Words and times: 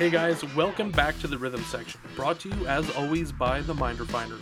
Hey 0.00 0.08
guys, 0.08 0.42
welcome 0.54 0.90
back 0.90 1.18
to 1.18 1.26
the 1.26 1.36
Rhythm 1.36 1.62
Section, 1.64 2.00
brought 2.16 2.40
to 2.40 2.48
you 2.48 2.66
as 2.66 2.88
always 2.96 3.32
by 3.32 3.60
The 3.60 3.74
Mind 3.74 4.00
Refinery. 4.00 4.40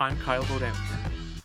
I'm 0.00 0.18
Kyle 0.18 0.42
Bodanis. 0.42 1.44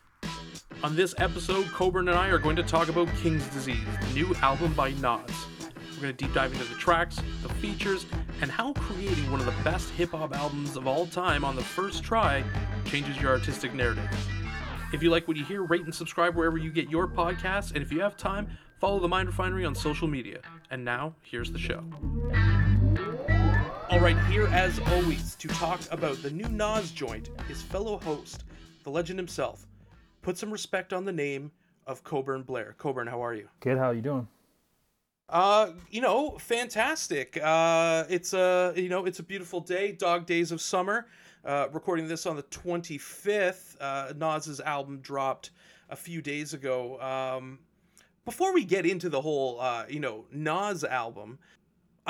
On 0.81 0.95
this 0.95 1.13
episode, 1.19 1.67
Coburn 1.67 2.09
and 2.09 2.17
I 2.17 2.29
are 2.29 2.39
going 2.39 2.55
to 2.55 2.63
talk 2.63 2.89
about 2.89 3.08
King's 3.17 3.45
Disease, 3.49 3.85
the 4.01 4.13
new 4.15 4.33
album 4.41 4.73
by 4.73 4.94
Nas. 4.94 5.45
We're 5.94 6.01
going 6.01 6.15
to 6.15 6.26
deep 6.26 6.33
dive 6.33 6.51
into 6.53 6.63
the 6.63 6.73
tracks, 6.73 7.21
the 7.44 7.49
features, 7.49 8.08
and 8.41 8.49
how 8.49 8.73
creating 8.73 9.29
one 9.29 9.39
of 9.39 9.45
the 9.45 9.63
best 9.63 9.91
hip 9.91 10.09
hop 10.09 10.35
albums 10.35 10.75
of 10.75 10.87
all 10.87 11.05
time 11.05 11.46
on 11.46 11.55
the 11.55 11.63
first 11.63 12.03
try 12.03 12.43
changes 12.85 13.21
your 13.21 13.29
artistic 13.29 13.75
narrative. 13.75 14.09
If 14.91 15.03
you 15.03 15.12
like 15.12 15.28
what 15.28 15.37
you 15.37 15.46
hear, 15.46 15.62
rate 15.62 15.83
and 15.83 15.93
subscribe 15.93 16.35
wherever 16.35 16.58
you 16.58 16.72
get 16.72 16.89
your 16.89 17.08
podcasts, 17.08 17.75
and 17.75 17.84
if 17.84 17.91
you 17.91 18.02
have 18.02 18.17
time, 18.17 18.48
follow 18.80 19.00
The 19.00 19.08
Mind 19.08 19.28
Refinery 19.28 19.66
on 19.66 19.75
social 19.75 20.08
media. 20.08 20.39
And 20.72 20.84
now, 20.84 21.14
here's 21.22 21.52
the 21.52 21.59
show. 21.59 21.84
All 23.91 24.00
right, 24.00 24.18
here 24.27 24.48
as 24.48 24.80
always 24.88 25.36
to 25.36 25.50
talk 25.50 25.81
about 25.91 26.23
the 26.23 26.31
new 26.31 26.48
Nas 26.48 26.91
joint, 26.91 27.30
his 27.50 27.62
fellow 27.62 28.00
host, 28.00 28.45
the 28.84 28.90
legend 28.90 29.20
himself. 29.20 29.67
Put 30.22 30.38
some 30.38 30.50
respect 30.50 30.94
on 30.94 31.04
the 31.04 31.12
name 31.12 31.52
of 31.86 32.02
Coburn 32.05 32.44
Blair. 32.44 32.73
Coburn, 32.77 33.05
how 33.05 33.22
are 33.22 33.34
you? 33.34 33.50
Good. 33.59 33.77
How 33.77 33.90
are 33.90 33.94
you 33.94 34.02
doing? 34.02 34.30
Uh, 35.27 35.72
you 35.90 36.00
know, 36.00 36.38
fantastic. 36.38 37.38
Uh, 37.44 38.05
it's 38.08 38.34
a 38.34 38.72
you 38.77 38.88
know 38.88 39.05
it's 39.05 39.20
a 39.20 39.23
beautiful 39.23 39.59
day, 39.59 39.92
dog 39.92 40.26
days 40.26 40.53
of 40.53 40.62
summer. 40.62 41.08
Uh, 41.44 41.67
recording 41.73 42.08
this 42.08 42.26
on 42.26 42.38
the 42.38 42.44
25th. 42.44 43.76
Uh, 43.81 44.14
Nas's 44.16 44.62
album 44.62 45.00
dropped 45.02 45.52
a 45.89 45.98
few 45.98 46.22
days 46.22 46.53
ago. 46.53 46.98
Um, 47.02 47.59
before 48.23 48.53
we 48.53 48.64
get 48.64 48.86
into 48.86 49.09
the 49.09 49.19
whole 49.19 49.59
uh, 49.59 49.84
you 49.89 50.00
know 50.00 50.23
Nas 50.31 50.86
album, 50.86 51.39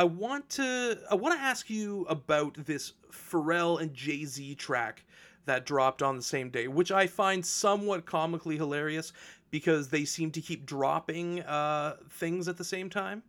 I 0.01 0.05
want 0.05 0.49
to 0.51 0.97
I 1.11 1.13
want 1.13 1.37
to 1.37 1.45
ask 1.45 1.69
you 1.69 2.07
about 2.09 2.55
this 2.65 2.93
Pharrell 3.11 3.79
and 3.79 3.93
Jay 3.93 4.25
Z 4.25 4.55
track 4.55 5.05
that 5.45 5.63
dropped 5.63 6.01
on 6.01 6.17
the 6.17 6.23
same 6.23 6.49
day, 6.49 6.67
which 6.67 6.91
I 6.91 7.05
find 7.05 7.45
somewhat 7.45 8.07
comically 8.07 8.57
hilarious 8.57 9.13
because 9.51 9.89
they 9.89 10.03
seem 10.03 10.31
to 10.31 10.41
keep 10.41 10.65
dropping 10.65 11.41
uh, 11.41 11.97
things 12.09 12.47
at 12.47 12.57
the 12.57 12.63
same 12.63 12.89
time. 12.89 13.21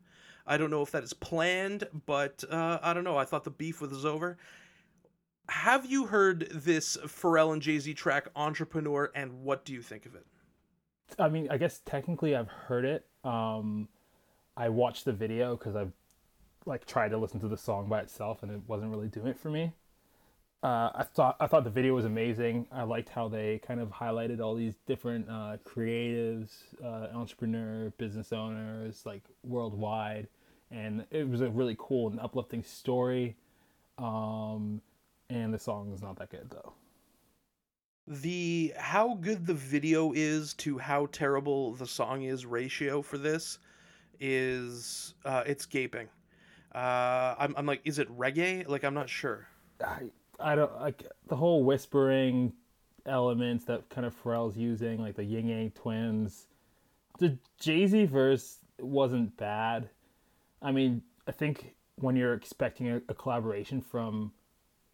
I 0.46 0.56
don't 0.56 0.70
know 0.70 0.80
if 0.80 0.90
that 0.92 1.04
is 1.04 1.12
planned, 1.12 1.86
but 2.06 2.42
uh, 2.50 2.78
I 2.82 2.94
don't 2.94 3.04
know. 3.04 3.18
I 3.18 3.26
thought 3.26 3.44
the 3.44 3.50
beef 3.50 3.82
was 3.82 4.06
over. 4.06 4.38
Have 5.50 5.84
you 5.84 6.06
heard 6.06 6.48
this 6.54 6.96
Pharrell 7.04 7.52
and 7.52 7.60
Jay 7.60 7.80
Z 7.80 7.92
track, 7.92 8.28
Entrepreneur, 8.34 9.12
and 9.14 9.44
what 9.44 9.66
do 9.66 9.74
you 9.74 9.82
think 9.82 10.06
of 10.06 10.14
it? 10.14 10.24
I 11.18 11.28
mean, 11.28 11.48
I 11.50 11.58
guess 11.58 11.82
technically 11.84 12.34
I've 12.34 12.48
heard 12.48 12.86
it. 12.86 13.04
Um, 13.24 13.90
I 14.56 14.70
watched 14.70 15.04
the 15.04 15.12
video 15.12 15.54
because 15.54 15.76
I've 15.76 15.92
like 16.66 16.86
tried 16.86 17.10
to 17.10 17.18
listen 17.18 17.40
to 17.40 17.48
the 17.48 17.56
song 17.56 17.88
by 17.88 18.00
itself, 18.00 18.42
and 18.42 18.52
it 18.52 18.60
wasn't 18.66 18.90
really 18.90 19.08
doing 19.08 19.28
it 19.28 19.38
for 19.38 19.50
me. 19.50 19.72
Uh, 20.62 20.90
I 20.94 21.02
thought 21.02 21.36
I 21.40 21.48
thought 21.48 21.64
the 21.64 21.70
video 21.70 21.94
was 21.94 22.04
amazing. 22.04 22.66
I 22.70 22.84
liked 22.84 23.08
how 23.08 23.26
they 23.28 23.58
kind 23.66 23.80
of 23.80 23.90
highlighted 23.90 24.40
all 24.40 24.54
these 24.54 24.74
different 24.86 25.28
uh, 25.28 25.56
creatives, 25.64 26.50
uh, 26.82 27.08
entrepreneur, 27.16 27.90
business 27.98 28.32
owners, 28.32 29.02
like 29.04 29.24
worldwide, 29.42 30.28
and 30.70 31.04
it 31.10 31.28
was 31.28 31.40
a 31.40 31.50
really 31.50 31.74
cool 31.78 32.10
and 32.10 32.20
uplifting 32.20 32.62
story. 32.62 33.36
Um, 33.98 34.80
and 35.30 35.52
the 35.52 35.58
song 35.58 35.92
is 35.92 36.00
not 36.00 36.16
that 36.18 36.30
good 36.30 36.48
though. 36.50 36.74
The 38.06 38.72
how 38.76 39.14
good 39.14 39.46
the 39.46 39.54
video 39.54 40.12
is 40.12 40.54
to 40.54 40.78
how 40.78 41.06
terrible 41.06 41.74
the 41.74 41.86
song 41.86 42.22
is 42.22 42.46
ratio 42.46 43.02
for 43.02 43.18
this 43.18 43.58
is 44.20 45.14
uh, 45.24 45.42
it's 45.44 45.66
gaping. 45.66 46.08
Uh, 46.74 47.34
I'm 47.38 47.54
I'm 47.56 47.66
like, 47.66 47.80
is 47.84 47.98
it 47.98 48.08
reggae? 48.16 48.66
Like 48.66 48.84
I'm 48.84 48.94
not 48.94 49.08
sure. 49.08 49.46
I 49.84 50.10
I 50.40 50.54
don't 50.54 50.74
like 50.80 51.04
the 51.28 51.36
whole 51.36 51.64
whispering 51.64 52.52
elements 53.06 53.64
that 53.66 53.88
kind 53.90 54.06
of 54.06 54.14
Pharrell's 54.22 54.56
using, 54.56 55.00
like 55.00 55.16
the 55.16 55.24
Ying 55.24 55.48
Yang 55.48 55.72
Twins. 55.72 56.46
The 57.18 57.38
Jay 57.60 57.86
Z 57.86 58.06
verse 58.06 58.58
wasn't 58.78 59.36
bad. 59.36 59.90
I 60.62 60.72
mean, 60.72 61.02
I 61.26 61.32
think 61.32 61.74
when 61.96 62.16
you're 62.16 62.34
expecting 62.34 62.88
a, 62.88 62.96
a 63.08 63.14
collaboration 63.14 63.80
from 63.80 64.32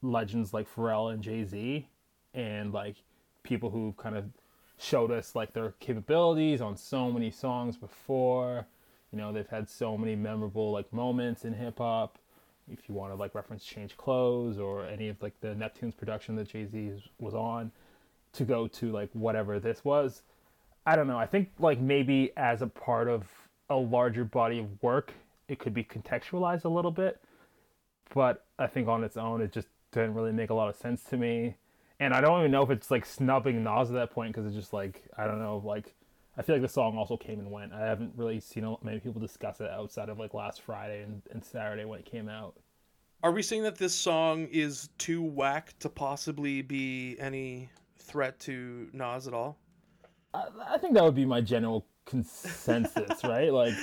legends 0.03 0.53
like 0.53 0.67
Pharrell 0.75 1.13
and 1.13 1.23
Jay 1.23 1.45
Z, 1.45 1.89
and 2.35 2.73
like 2.73 2.97
people 3.43 3.71
who've 3.71 3.97
kind 3.97 4.17
of 4.17 4.25
showed 4.79 5.11
us 5.11 5.35
like 5.35 5.53
their 5.53 5.75
capabilities 5.81 6.61
on 6.61 6.77
so 6.77 7.11
many 7.11 7.31
songs 7.31 7.77
before. 7.77 8.67
You 9.13 9.19
know, 9.19 9.33
they've 9.33 9.49
had 9.49 9.69
so 9.69 9.97
many 9.97 10.17
memorable 10.17 10.71
like 10.71 10.93
moments 10.93 11.45
in 11.45 11.55
hip 11.55 11.79
hop 11.79 12.19
if 12.71 12.89
you 12.89 12.95
want 12.95 13.13
to 13.13 13.17
like 13.17 13.35
reference 13.35 13.65
Change 13.65 13.97
Clothes 13.97 14.59
or 14.59 14.87
any 14.87 15.09
of 15.09 15.21
like 15.23 15.41
the 15.41 15.49
Neptunes 15.49 15.97
production 15.97 16.37
that 16.37 16.49
Jay 16.49 16.67
Z 16.67 17.03
was 17.19 17.35
on, 17.35 17.73
to 18.35 18.45
go 18.45 18.69
to 18.69 18.93
like 18.93 19.11
whatever 19.13 19.59
this 19.59 19.85
was. 19.85 20.23
I 20.87 20.97
don't 20.97 21.07
know. 21.07 21.19
I 21.19 21.27
think 21.27 21.51
like 21.59 21.81
maybe 21.81 22.33
as 22.37 22.63
a 22.63 22.67
part 22.67 23.09
of 23.09 23.27
a 23.71 23.77
larger 23.77 24.25
body 24.25 24.59
of 24.59 24.83
work, 24.83 25.13
it 25.49 25.59
could 25.59 25.75
be 25.75 25.85
contextualized 25.85 26.65
a 26.65 26.69
little 26.69 26.91
bit, 26.91 27.21
but 28.15 28.45
I 28.59 28.67
think 28.67 28.89
on 28.89 29.05
its 29.05 29.17
own 29.17 29.41
it 29.41 29.53
just 29.53 29.69
didn't 29.93 30.15
really 30.15 30.33
make 30.33 30.51
a 30.51 30.55
lot 30.55 30.69
of 30.69 30.77
sense 30.77 31.03
to 31.05 31.17
me. 31.17 31.57
And 32.01 32.15
I 32.15 32.21
don't 32.21 32.39
even 32.41 32.51
know 32.51 32.63
if 32.63 32.71
it's 32.71 32.91
like 32.91 33.05
snubbing 33.05 33.65
Nas 33.65 33.91
at 33.91 33.95
that 33.95 34.11
point 34.11 34.35
because 34.35 34.47
it's 34.47 34.57
just 34.57 34.73
like 34.73 35.03
I 35.17 35.27
don't 35.27 35.41
know 35.41 35.63
like 35.65 35.95
I 36.39 36.43
feel 36.43 36.55
like 36.55 36.63
the 36.63 36.69
song 36.69 36.97
also 36.97 37.17
came 37.17 37.41
and 37.41 37.51
went. 37.51 37.73
I 37.73 37.81
haven't 37.81 38.13
really 38.17 38.39
seen 38.39 38.77
many 38.83 39.01
people 39.01 39.21
discuss 39.21 39.61
it 39.61 39.69
outside 39.69 40.09
of 40.09 40.21
like 40.21 40.35
last 40.35 40.63
Friday 40.63 41.03
and, 41.03 41.21
and 41.33 41.45
Saturday 41.45 41.85
when 41.85 41.99
it 41.99 42.07
came 42.07 42.29
out. 42.29 42.55
Are 43.25 43.33
we 43.33 43.43
saying 43.43 43.65
that 43.65 43.77
this 43.77 43.93
song 43.93 44.47
is 44.53 44.89
too 44.99 45.21
whack 45.21 45.75
to 45.81 45.89
possibly 45.89 46.63
be 46.63 47.17
any 47.19 47.69
threat 47.99 48.39
to 48.41 48.89
Nas 48.93 49.27
at 49.27 49.35
all? 49.35 49.59
I, 50.33 50.45
I 50.69 50.79
think 50.79 50.95
that 50.95 51.03
would 51.03 51.17
be 51.17 51.25
my 51.25 51.41
general 51.41 51.85
consensus, 52.05 53.25
right? 53.25 53.53
Like, 53.53 53.75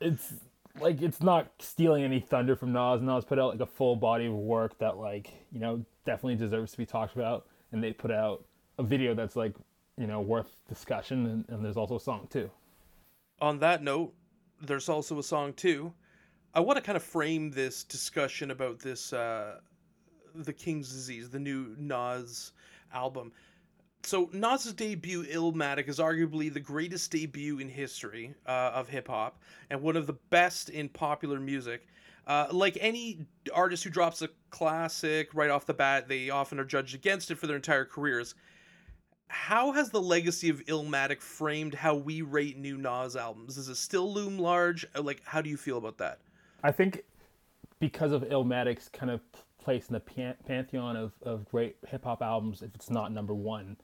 it's 0.00 0.32
like 0.80 1.02
it's 1.02 1.20
not 1.20 1.52
stealing 1.58 2.02
any 2.02 2.20
thunder 2.20 2.56
from 2.56 2.72
Nas. 2.72 3.02
Nas 3.02 3.26
put 3.26 3.38
out 3.38 3.50
like 3.50 3.60
a 3.60 3.70
full 3.70 3.94
body 3.94 4.24
of 4.24 4.32
work 4.32 4.78
that 4.78 4.96
like 4.96 5.30
you 5.52 5.60
know 5.60 5.84
definitely 6.06 6.36
deserves 6.36 6.72
to 6.72 6.78
be 6.78 6.86
talked 6.86 7.14
about, 7.14 7.46
and 7.72 7.84
they 7.84 7.92
put 7.92 8.10
out 8.10 8.46
a 8.78 8.82
video 8.82 9.14
that's 9.14 9.36
like 9.36 9.54
you 9.98 10.06
know 10.06 10.20
worth 10.20 10.56
discussion, 10.68 11.26
and, 11.26 11.44
and 11.48 11.64
there's 11.64 11.76
also 11.76 11.96
a 11.96 12.00
song 12.00 12.26
too. 12.30 12.50
On 13.40 13.58
that 13.58 13.82
note, 13.82 14.14
there's 14.60 14.88
also 14.88 15.18
a 15.18 15.22
song 15.22 15.52
too. 15.52 15.92
I 16.54 16.60
want 16.60 16.76
to 16.78 16.82
kind 16.82 16.96
of 16.96 17.02
frame 17.02 17.50
this 17.50 17.84
discussion 17.84 18.50
about 18.50 18.78
this, 18.78 19.12
uh, 19.12 19.58
the 20.34 20.52
King's 20.52 20.90
Disease, 20.90 21.28
the 21.28 21.38
new 21.38 21.74
Nas 21.78 22.52
album. 22.92 23.32
So 24.02 24.30
Nas's 24.32 24.72
debut, 24.72 25.24
Illmatic, 25.24 25.88
is 25.88 25.98
arguably 25.98 26.52
the 26.52 26.60
greatest 26.60 27.10
debut 27.10 27.58
in 27.58 27.68
history 27.68 28.34
uh, 28.46 28.70
of 28.72 28.88
hip 28.88 29.08
hop 29.08 29.42
and 29.68 29.82
one 29.82 29.96
of 29.96 30.06
the 30.06 30.16
best 30.30 30.70
in 30.70 30.88
popular 30.88 31.40
music. 31.40 31.88
Uh, 32.26 32.46
like 32.50 32.78
any 32.80 33.26
artist 33.54 33.84
who 33.84 33.90
drops 33.90 34.22
a 34.22 34.28
classic 34.50 35.34
right 35.34 35.50
off 35.50 35.66
the 35.66 35.74
bat, 35.74 36.08
they 36.08 36.30
often 36.30 36.58
are 36.58 36.64
judged 36.64 36.94
against 36.94 37.30
it 37.30 37.36
for 37.36 37.46
their 37.46 37.56
entire 37.56 37.84
careers 37.84 38.34
how 39.28 39.72
has 39.72 39.90
the 39.90 40.00
legacy 40.00 40.48
of 40.48 40.64
Illmatic 40.66 41.20
framed 41.20 41.74
how 41.74 41.94
we 41.94 42.22
rate 42.22 42.58
new 42.58 42.76
Nas 42.76 43.16
albums? 43.16 43.56
Does 43.56 43.68
it 43.68 43.76
still 43.76 44.12
loom 44.12 44.38
large? 44.38 44.86
Uh, 44.94 45.02
like, 45.02 45.22
how 45.24 45.40
do 45.40 45.50
you 45.50 45.56
feel 45.56 45.78
about 45.78 45.98
that? 45.98 46.18
I 46.62 46.72
think 46.72 47.04
because 47.78 48.12
of 48.12 48.22
Illmatic's 48.22 48.88
kind 48.88 49.10
of 49.10 49.20
place 49.62 49.88
in 49.88 49.94
the 49.94 50.00
pan- 50.00 50.36
pantheon 50.46 50.96
of, 50.96 51.12
of 51.22 51.44
great 51.50 51.76
hip 51.88 52.04
hop 52.04 52.22
albums, 52.22 52.62
if 52.62 52.74
it's 52.74 52.90
not 52.90 53.12
number 53.12 53.34
one, 53.34 53.76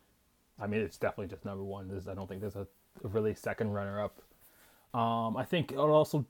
I 0.60 0.66
mean, 0.66 0.80
it's 0.80 0.96
definitely 0.96 1.28
just 1.28 1.44
number 1.44 1.64
one. 1.64 1.88
There's, 1.88 2.08
I 2.08 2.14
don't 2.14 2.28
think 2.28 2.40
there's 2.40 2.56
a, 2.56 2.66
a 3.04 3.08
really 3.08 3.34
second 3.34 3.72
runner 3.72 4.02
up. 4.02 4.20
Um, 4.94 5.36
I 5.36 5.44
think 5.44 5.72
it 5.72 5.78
also, 5.78 6.24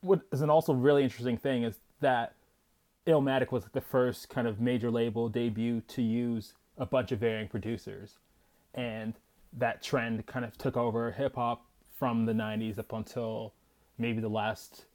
what 0.00 0.22
is 0.32 0.40
an 0.42 0.50
also 0.50 0.72
really 0.72 1.04
interesting 1.04 1.36
thing 1.36 1.64
is 1.64 1.78
that 2.00 2.34
Illmatic 3.06 3.52
was 3.52 3.64
the 3.72 3.80
first 3.80 4.28
kind 4.28 4.48
of 4.48 4.60
major 4.60 4.90
label 4.90 5.28
debut 5.28 5.82
to 5.88 6.02
use 6.02 6.54
a 6.78 6.86
bunch 6.86 7.12
of 7.12 7.20
varying 7.20 7.48
producers 7.48 8.18
and 8.74 9.14
that 9.52 9.82
trend 9.82 10.26
kind 10.26 10.44
of 10.44 10.56
took 10.58 10.76
over 10.76 11.12
hip 11.12 11.36
hop 11.36 11.64
from 11.98 12.26
the 12.26 12.32
90s 12.32 12.78
up 12.78 12.92
until 12.92 13.54
maybe 13.98 14.20
the 14.20 14.28
last 14.28 14.86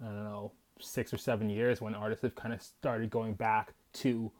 I 0.00 0.06
don't 0.06 0.24
know 0.24 0.52
six 0.80 1.12
or 1.12 1.18
seven 1.18 1.48
years 1.48 1.80
when 1.80 1.94
artists 1.94 2.22
have 2.22 2.34
kind 2.34 2.52
of 2.52 2.62
started 2.62 3.10
going 3.10 3.34
back 3.34 3.74
to 3.94 4.30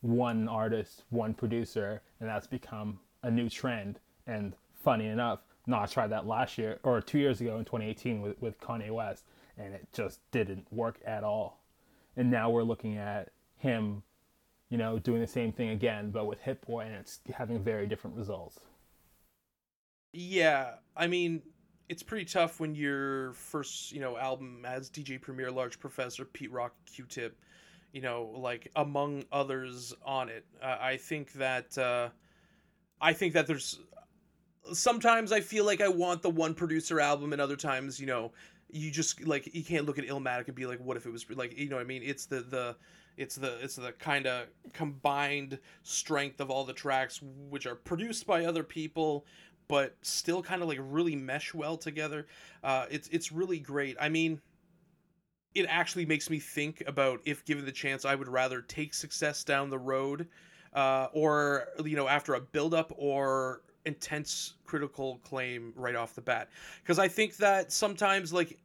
one 0.00 0.48
artist, 0.48 1.04
one 1.10 1.32
producer, 1.32 2.02
and 2.20 2.28
that's 2.28 2.46
become 2.46 2.98
a 3.22 3.30
new 3.30 3.48
trend. 3.48 4.00
And 4.26 4.54
funny 4.74 5.06
enough, 5.06 5.40
Nas, 5.66 5.78
I 5.78 5.86
tried 5.86 6.08
that 6.08 6.26
last 6.26 6.58
year 6.58 6.80
or 6.82 7.00
two 7.00 7.18
years 7.18 7.40
ago 7.40 7.58
in 7.58 7.64
2018 7.64 8.20
with, 8.20 8.40
with 8.42 8.60
Kanye 8.60 8.90
West, 8.90 9.24
and 9.56 9.74
it 9.74 9.86
just 9.92 10.18
didn't 10.32 10.66
work 10.72 10.98
at 11.06 11.22
all. 11.22 11.60
And 12.16 12.30
now 12.30 12.50
we're 12.50 12.64
looking 12.64 12.98
at 12.98 13.30
him 13.58 14.02
you 14.72 14.78
know, 14.78 14.98
doing 14.98 15.20
the 15.20 15.26
same 15.26 15.52
thing 15.52 15.68
again, 15.68 16.10
but 16.10 16.24
with 16.24 16.40
Hit 16.40 16.66
Boy, 16.66 16.86
and 16.86 16.94
it's 16.94 17.20
having 17.34 17.62
very 17.62 17.86
different 17.86 18.16
results. 18.16 18.60
Yeah, 20.14 20.76
I 20.96 21.08
mean, 21.08 21.42
it's 21.90 22.02
pretty 22.02 22.24
tough 22.24 22.58
when 22.58 22.74
your 22.74 23.34
first 23.34 23.92
you 23.92 24.00
know 24.00 24.16
album 24.16 24.64
as 24.66 24.88
DJ 24.88 25.20
Premier, 25.20 25.50
Large 25.50 25.78
Professor, 25.78 26.24
Pete 26.24 26.50
Rock, 26.50 26.72
Q-Tip, 26.86 27.38
you 27.92 28.00
know, 28.00 28.32
like 28.34 28.72
among 28.74 29.26
others 29.30 29.92
on 30.06 30.30
it. 30.30 30.46
Uh, 30.62 30.78
I 30.80 30.96
think 30.96 31.34
that 31.34 31.76
uh, 31.76 32.08
I 32.98 33.12
think 33.12 33.34
that 33.34 33.46
there's 33.46 33.78
sometimes 34.72 35.32
I 35.32 35.40
feel 35.40 35.66
like 35.66 35.82
I 35.82 35.88
want 35.88 36.22
the 36.22 36.30
one 36.30 36.54
producer 36.54 36.98
album, 36.98 37.34
and 37.34 37.42
other 37.42 37.56
times, 37.56 38.00
you 38.00 38.06
know, 38.06 38.32
you 38.70 38.90
just 38.90 39.22
like 39.26 39.54
you 39.54 39.64
can't 39.64 39.84
look 39.84 39.98
at 39.98 40.06
Illmatic 40.06 40.46
and 40.46 40.54
be 40.54 40.64
like, 40.64 40.80
what 40.80 40.96
if 40.96 41.04
it 41.04 41.12
was 41.12 41.26
like 41.28 41.58
you 41.58 41.68
know 41.68 41.76
what 41.76 41.82
I 41.82 41.86
mean? 41.86 42.00
It's 42.02 42.24
the 42.24 42.40
the 42.40 42.76
it's 43.16 43.36
the 43.36 43.58
it's 43.62 43.76
the 43.76 43.92
kind 43.92 44.26
of 44.26 44.46
combined 44.72 45.58
strength 45.82 46.40
of 46.40 46.50
all 46.50 46.64
the 46.64 46.72
tracks 46.72 47.20
which 47.50 47.66
are 47.66 47.74
produced 47.74 48.26
by 48.26 48.44
other 48.44 48.62
people 48.62 49.24
but 49.68 49.96
still 50.02 50.42
kind 50.42 50.60
of 50.60 50.68
like 50.68 50.78
really 50.82 51.16
mesh 51.16 51.54
well 51.54 51.78
together. 51.78 52.26
Uh, 52.62 52.84
it's 52.90 53.08
it's 53.08 53.32
really 53.32 53.58
great. 53.58 53.96
I 53.98 54.10
mean, 54.10 54.38
it 55.54 55.66
actually 55.68 56.04
makes 56.04 56.28
me 56.28 56.38
think 56.38 56.82
about 56.86 57.20
if 57.24 57.44
given 57.44 57.64
the 57.64 57.72
chance, 57.72 58.04
I 58.04 58.14
would 58.14 58.28
rather 58.28 58.60
take 58.60 58.92
success 58.92 59.44
down 59.44 59.70
the 59.70 59.78
road, 59.78 60.28
uh, 60.74 61.08
or 61.14 61.68
you 61.84 61.96
know 61.96 62.06
after 62.06 62.34
a 62.34 62.40
build 62.40 62.74
up 62.74 62.92
or 62.96 63.62
intense 63.86 64.54
critical 64.64 65.18
claim 65.24 65.72
right 65.74 65.96
off 65.96 66.14
the 66.14 66.20
bat. 66.20 66.50
Because 66.82 66.98
I 66.98 67.08
think 67.08 67.36
that 67.38 67.72
sometimes 67.72 68.32
like 68.32 68.58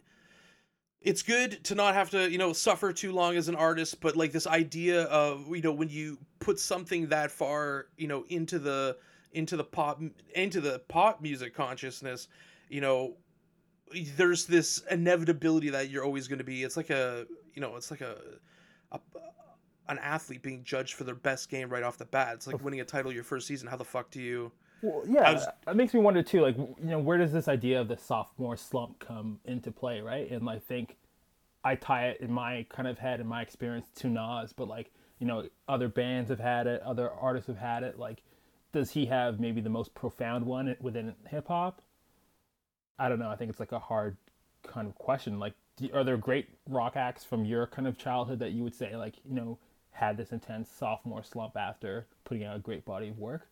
it's 1.02 1.22
good 1.22 1.64
to 1.64 1.76
not 1.76 1.94
have 1.94 2.10
to 2.10 2.30
you 2.30 2.38
know 2.38 2.54
suffer 2.54 2.92
too 2.92 3.12
long 3.12 3.36
as 3.36 3.48
an 3.48 3.56
artist 3.56 4.02
but 4.02 4.16
like 4.16 4.32
this 4.32 4.48
idea 4.48 5.04
of 5.04 5.48
you 5.56 5.62
know 5.62 5.72
when 5.72 5.90
you 5.90 6.18
put 6.40 6.60
something 6.60 7.08
that 7.08 7.32
far 7.32 7.88
you 7.98 8.08
know 8.08 8.26
into 8.30 8.60
the 8.60 8.98
into 9.34 9.56
the 9.56 9.64
pop 9.64 10.02
into 10.34 10.60
the 10.62 10.80
pop 10.88 11.22
music 11.22 11.54
consciousness 11.54 12.28
you 12.70 12.82
know 12.82 13.16
there's 14.16 14.46
this 14.46 14.84
inevitability 14.92 15.70
that 15.70 15.90
you're 15.90 16.04
always 16.04 16.28
going 16.28 16.40
to 16.40 16.44
be 16.44 16.64
it's 16.64 16.76
like 16.78 16.90
a 16.90 17.26
you 17.54 17.62
know 17.62 17.76
it's 17.76 17.92
like 17.92 18.02
a, 18.02 18.18
a 18.92 19.00
an 19.90 20.00
athlete 20.00 20.42
being 20.42 20.64
judged 20.64 20.94
for 20.94 21.04
their 21.04 21.16
best 21.16 21.50
game 21.50 21.70
right 21.70 21.84
off 21.84 21.98
the 21.98 22.06
bat. 22.06 22.34
It's 22.34 22.48
like 22.48 22.64
winning 22.64 22.82
a 22.82 22.86
title 22.86 23.12
your 23.12 23.24
first 23.24 23.48
season. 23.48 23.68
How 23.68 23.78
the 23.78 23.86
fuck 23.86 24.12
do 24.12 24.22
you 24.22 24.52
well, 24.82 25.04
yeah, 25.08 25.34
was, 25.34 25.48
that 25.66 25.76
makes 25.76 25.94
me 25.94 26.00
wonder 26.00 26.22
too. 26.22 26.42
Like, 26.42 26.58
you 26.58 26.76
know, 26.82 27.00
where 27.00 27.18
does 27.18 27.32
this 27.32 27.48
idea 27.48 27.82
of 27.82 27.88
the 27.88 27.98
sophomore 27.98 28.58
slump 28.58 29.00
come 29.00 29.40
into 29.46 29.72
play, 29.72 30.02
right? 30.02 30.30
And 30.30 30.50
I 30.50 30.60
think 30.60 30.98
I 31.64 31.76
tie 31.76 32.10
it 32.10 32.22
in 32.22 32.32
my 32.32 32.66
kind 32.70 32.88
of 32.88 33.00
head 33.00 33.20
and 33.20 33.28
my 33.28 33.42
experience 33.42 33.88
to 33.98 34.08
Nas, 34.08 34.54
but 34.54 34.68
like, 34.68 34.92
you 35.20 35.28
know, 35.28 35.48
other 35.68 35.88
bands 35.88 36.30
have 36.30 36.40
had 36.40 36.68
it, 36.68 36.82
other 36.82 37.10
artists 37.10 37.48
have 37.48 37.58
had 37.58 37.84
it. 37.84 37.98
Like, 37.98 38.22
does 38.72 38.92
he 38.92 39.08
have 39.08 39.40
maybe 39.40 39.62
the 39.62 39.70
most 39.70 39.94
profound 39.96 40.46
one 40.46 40.76
within 40.80 41.16
hip 41.28 41.48
hop? 41.48 41.82
I 43.00 43.10
don't 43.10 43.20
know. 43.20 43.30
I 43.30 43.36
think 43.36 43.50
it's 43.50 43.60
like 43.60 43.72
a 43.72 43.80
hard 43.80 44.18
kind 44.64 44.88
of 44.88 44.96
question. 44.96 45.40
Like, 45.40 45.54
are 45.94 46.04
there 46.04 46.18
great 46.18 46.50
rock 46.70 46.96
acts 46.96 47.24
from 47.24 47.46
your 47.46 47.68
kind 47.68 47.88
of 47.88 47.98
childhood 47.98 48.40
that 48.40 48.52
you 48.52 48.64
would 48.64 48.76
say, 48.76 48.96
like, 48.96 49.16
you 49.28 49.36
know, 49.36 49.58
had 49.92 50.18
this 50.18 50.32
intense 50.32 50.70
sophomore 50.70 51.24
slump 51.24 51.58
after 51.58 52.08
putting 52.24 52.44
out 52.44 52.56
a 52.56 52.60
great 52.60 52.86
body 52.86 53.10
of 53.10 53.18
work? 53.18 53.48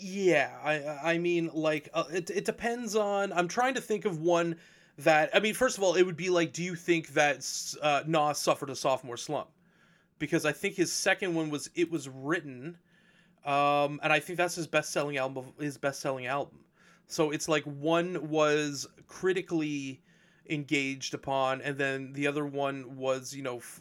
Yeah, 0.00 0.50
I 0.64 1.12
I 1.14 1.18
mean, 1.18 1.50
like, 1.52 1.88
uh, 1.94 2.04
it 2.12 2.30
it 2.30 2.44
depends 2.44 2.96
on. 2.96 3.32
I'm 3.32 3.48
trying 3.48 3.74
to 3.74 3.80
think 3.80 4.04
of 4.04 4.20
one 4.20 4.56
that. 4.98 5.30
I 5.34 5.40
mean, 5.40 5.54
first 5.54 5.76
of 5.78 5.84
all, 5.84 5.94
it 5.94 6.02
would 6.02 6.16
be 6.16 6.30
like, 6.30 6.52
do 6.52 6.62
you 6.62 6.74
think 6.74 7.08
that 7.14 7.46
uh, 7.82 8.02
Nas 8.06 8.38
suffered 8.38 8.70
a 8.70 8.76
sophomore 8.76 9.16
slump? 9.16 9.48
Because 10.18 10.46
I 10.46 10.52
think 10.52 10.74
his 10.76 10.92
second 10.92 11.34
one 11.34 11.50
was 11.50 11.70
it 11.74 11.90
was 11.90 12.08
written 12.08 12.78
um, 13.46 14.00
and 14.02 14.12
I 14.12 14.18
think 14.18 14.36
that's 14.36 14.56
his 14.56 14.66
best 14.66 14.92
selling 14.92 15.16
album. 15.16 15.52
His 15.60 15.78
best 15.78 16.00
selling 16.00 16.26
album. 16.26 16.58
So 17.06 17.30
it's 17.30 17.48
like 17.48 17.62
one 17.62 18.28
was 18.28 18.88
critically 19.06 20.02
engaged 20.50 21.14
upon, 21.14 21.60
and 21.60 21.76
then 21.76 22.12
the 22.12 22.26
other 22.26 22.44
one 22.44 22.96
was 22.96 23.34
you 23.34 23.42
know 23.42 23.58
f- 23.58 23.80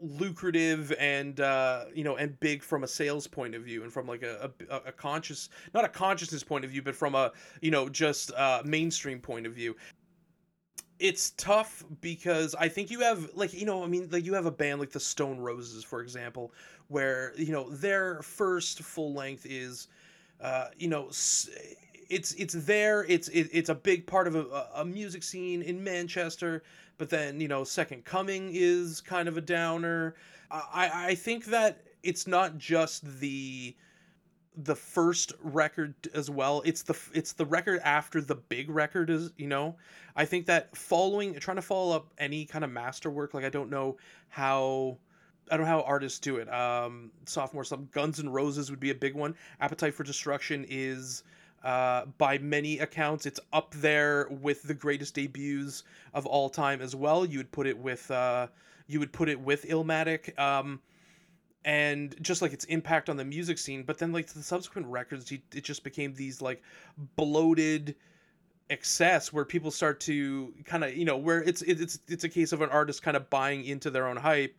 lucrative 0.00 0.92
and 0.98 1.40
uh, 1.40 1.84
you 1.94 2.04
know 2.04 2.16
and 2.16 2.38
big 2.40 2.62
from 2.62 2.84
a 2.84 2.88
sales 2.88 3.26
point 3.26 3.54
of 3.54 3.62
view 3.62 3.82
and 3.82 3.92
from 3.92 4.06
like 4.06 4.22
a, 4.22 4.50
a, 4.70 4.76
a 4.86 4.92
conscious 4.92 5.48
not 5.74 5.84
a 5.84 5.88
consciousness 5.88 6.42
point 6.42 6.64
of 6.64 6.70
view, 6.70 6.82
but 6.82 6.94
from 6.94 7.14
a 7.14 7.32
you 7.60 7.70
know 7.70 7.88
just 7.88 8.32
uh, 8.32 8.62
mainstream 8.64 9.20
point 9.20 9.46
of 9.46 9.52
view. 9.52 9.76
It's 10.98 11.30
tough 11.30 11.84
because 12.00 12.54
I 12.54 12.68
think 12.68 12.90
you 12.90 13.00
have 13.00 13.30
like 13.34 13.52
you 13.52 13.66
know 13.66 13.82
I 13.82 13.86
mean 13.86 14.08
like 14.10 14.24
you 14.24 14.34
have 14.34 14.46
a 14.46 14.52
band 14.52 14.80
like 14.80 14.90
the 14.90 15.00
Stone 15.00 15.38
Roses 15.38 15.84
for 15.84 16.00
example 16.00 16.52
where 16.88 17.32
you 17.36 17.52
know 17.52 17.70
their 17.70 18.22
first 18.22 18.82
full 18.82 19.14
length 19.14 19.46
is 19.48 19.88
uh, 20.40 20.66
you 20.76 20.88
know 20.88 21.08
it's 22.12 22.34
it's 22.34 22.54
there 22.54 23.04
it's 23.08 23.28
it, 23.28 23.48
it's 23.52 23.68
a 23.68 23.74
big 23.74 24.06
part 24.06 24.26
of 24.26 24.34
a, 24.36 24.66
a 24.76 24.84
music 24.84 25.22
scene 25.22 25.62
in 25.62 25.82
Manchester 25.82 26.62
but 26.98 27.08
then 27.08 27.40
you 27.40 27.48
know 27.48 27.64
Second 27.64 28.04
Coming 28.04 28.50
is 28.52 29.00
kind 29.00 29.28
of 29.28 29.36
a 29.36 29.40
downer 29.40 30.14
I 30.50 30.90
I 30.92 31.14
think 31.14 31.46
that 31.46 31.82
it's 32.02 32.26
not 32.26 32.58
just 32.58 33.20
the 33.20 33.74
the 34.54 34.76
first 34.76 35.32
record 35.40 35.94
as 36.12 36.28
well 36.28 36.62
it's 36.66 36.82
the 36.82 36.98
it's 37.14 37.32
the 37.32 37.46
record 37.46 37.80
after 37.84 38.20
the 38.20 38.34
big 38.34 38.68
record 38.68 39.08
is 39.08 39.30
you 39.38 39.46
know 39.46 39.74
i 40.14 40.26
think 40.26 40.44
that 40.44 40.76
following 40.76 41.32
trying 41.36 41.56
to 41.56 41.62
follow 41.62 41.96
up 41.96 42.12
any 42.18 42.44
kind 42.44 42.62
of 42.62 42.70
masterwork 42.70 43.32
like 43.32 43.46
i 43.46 43.48
don't 43.48 43.70
know 43.70 43.96
how 44.28 44.98
I 45.50 45.56
don't 45.56 45.66
know 45.66 45.72
how 45.72 45.82
artists 45.82 46.18
do 46.18 46.36
it. 46.36 46.52
Um, 46.52 47.10
sophomore 47.26 47.64
some 47.64 47.88
Guns 47.92 48.20
N' 48.20 48.30
Roses 48.30 48.70
would 48.70 48.80
be 48.80 48.90
a 48.90 48.94
big 48.94 49.14
one. 49.14 49.34
Appetite 49.60 49.92
for 49.92 50.04
Destruction 50.04 50.64
is, 50.68 51.24
uh, 51.64 52.06
by 52.18 52.38
many 52.38 52.78
accounts, 52.78 53.26
it's 53.26 53.40
up 53.52 53.72
there 53.74 54.28
with 54.28 54.62
the 54.62 54.74
greatest 54.74 55.14
debuts 55.14 55.84
of 56.14 56.26
all 56.26 56.50
time 56.50 56.80
as 56.80 56.94
well. 56.94 57.24
You 57.24 57.38
would 57.38 57.52
put 57.52 57.66
it 57.66 57.78
with, 57.78 58.10
uh, 58.10 58.48
you 58.86 58.98
would 58.98 59.12
put 59.12 59.28
it 59.28 59.40
with 59.40 59.64
Illmatic. 59.64 60.38
Um, 60.38 60.80
and 61.64 62.16
just 62.20 62.42
like 62.42 62.52
its 62.52 62.64
impact 62.64 63.08
on 63.08 63.16
the 63.16 63.24
music 63.24 63.58
scene, 63.58 63.84
but 63.84 63.98
then 63.98 64.12
like 64.12 64.26
the 64.26 64.42
subsequent 64.42 64.86
records, 64.88 65.30
it 65.30 65.62
just 65.62 65.84
became 65.84 66.12
these 66.14 66.42
like 66.42 66.60
bloated 67.16 67.94
excess 68.70 69.32
where 69.32 69.44
people 69.44 69.70
start 69.70 70.00
to 70.00 70.52
kind 70.64 70.82
of 70.82 70.96
you 70.96 71.04
know 71.04 71.16
where 71.16 71.42
it's 71.42 71.60
it's 71.62 71.98
it's 72.08 72.24
a 72.24 72.28
case 72.28 72.52
of 72.52 72.62
an 72.62 72.70
artist 72.70 73.02
kind 73.02 73.16
of 73.16 73.28
buying 73.28 73.64
into 73.64 73.90
their 73.90 74.08
own 74.08 74.16
hype 74.16 74.56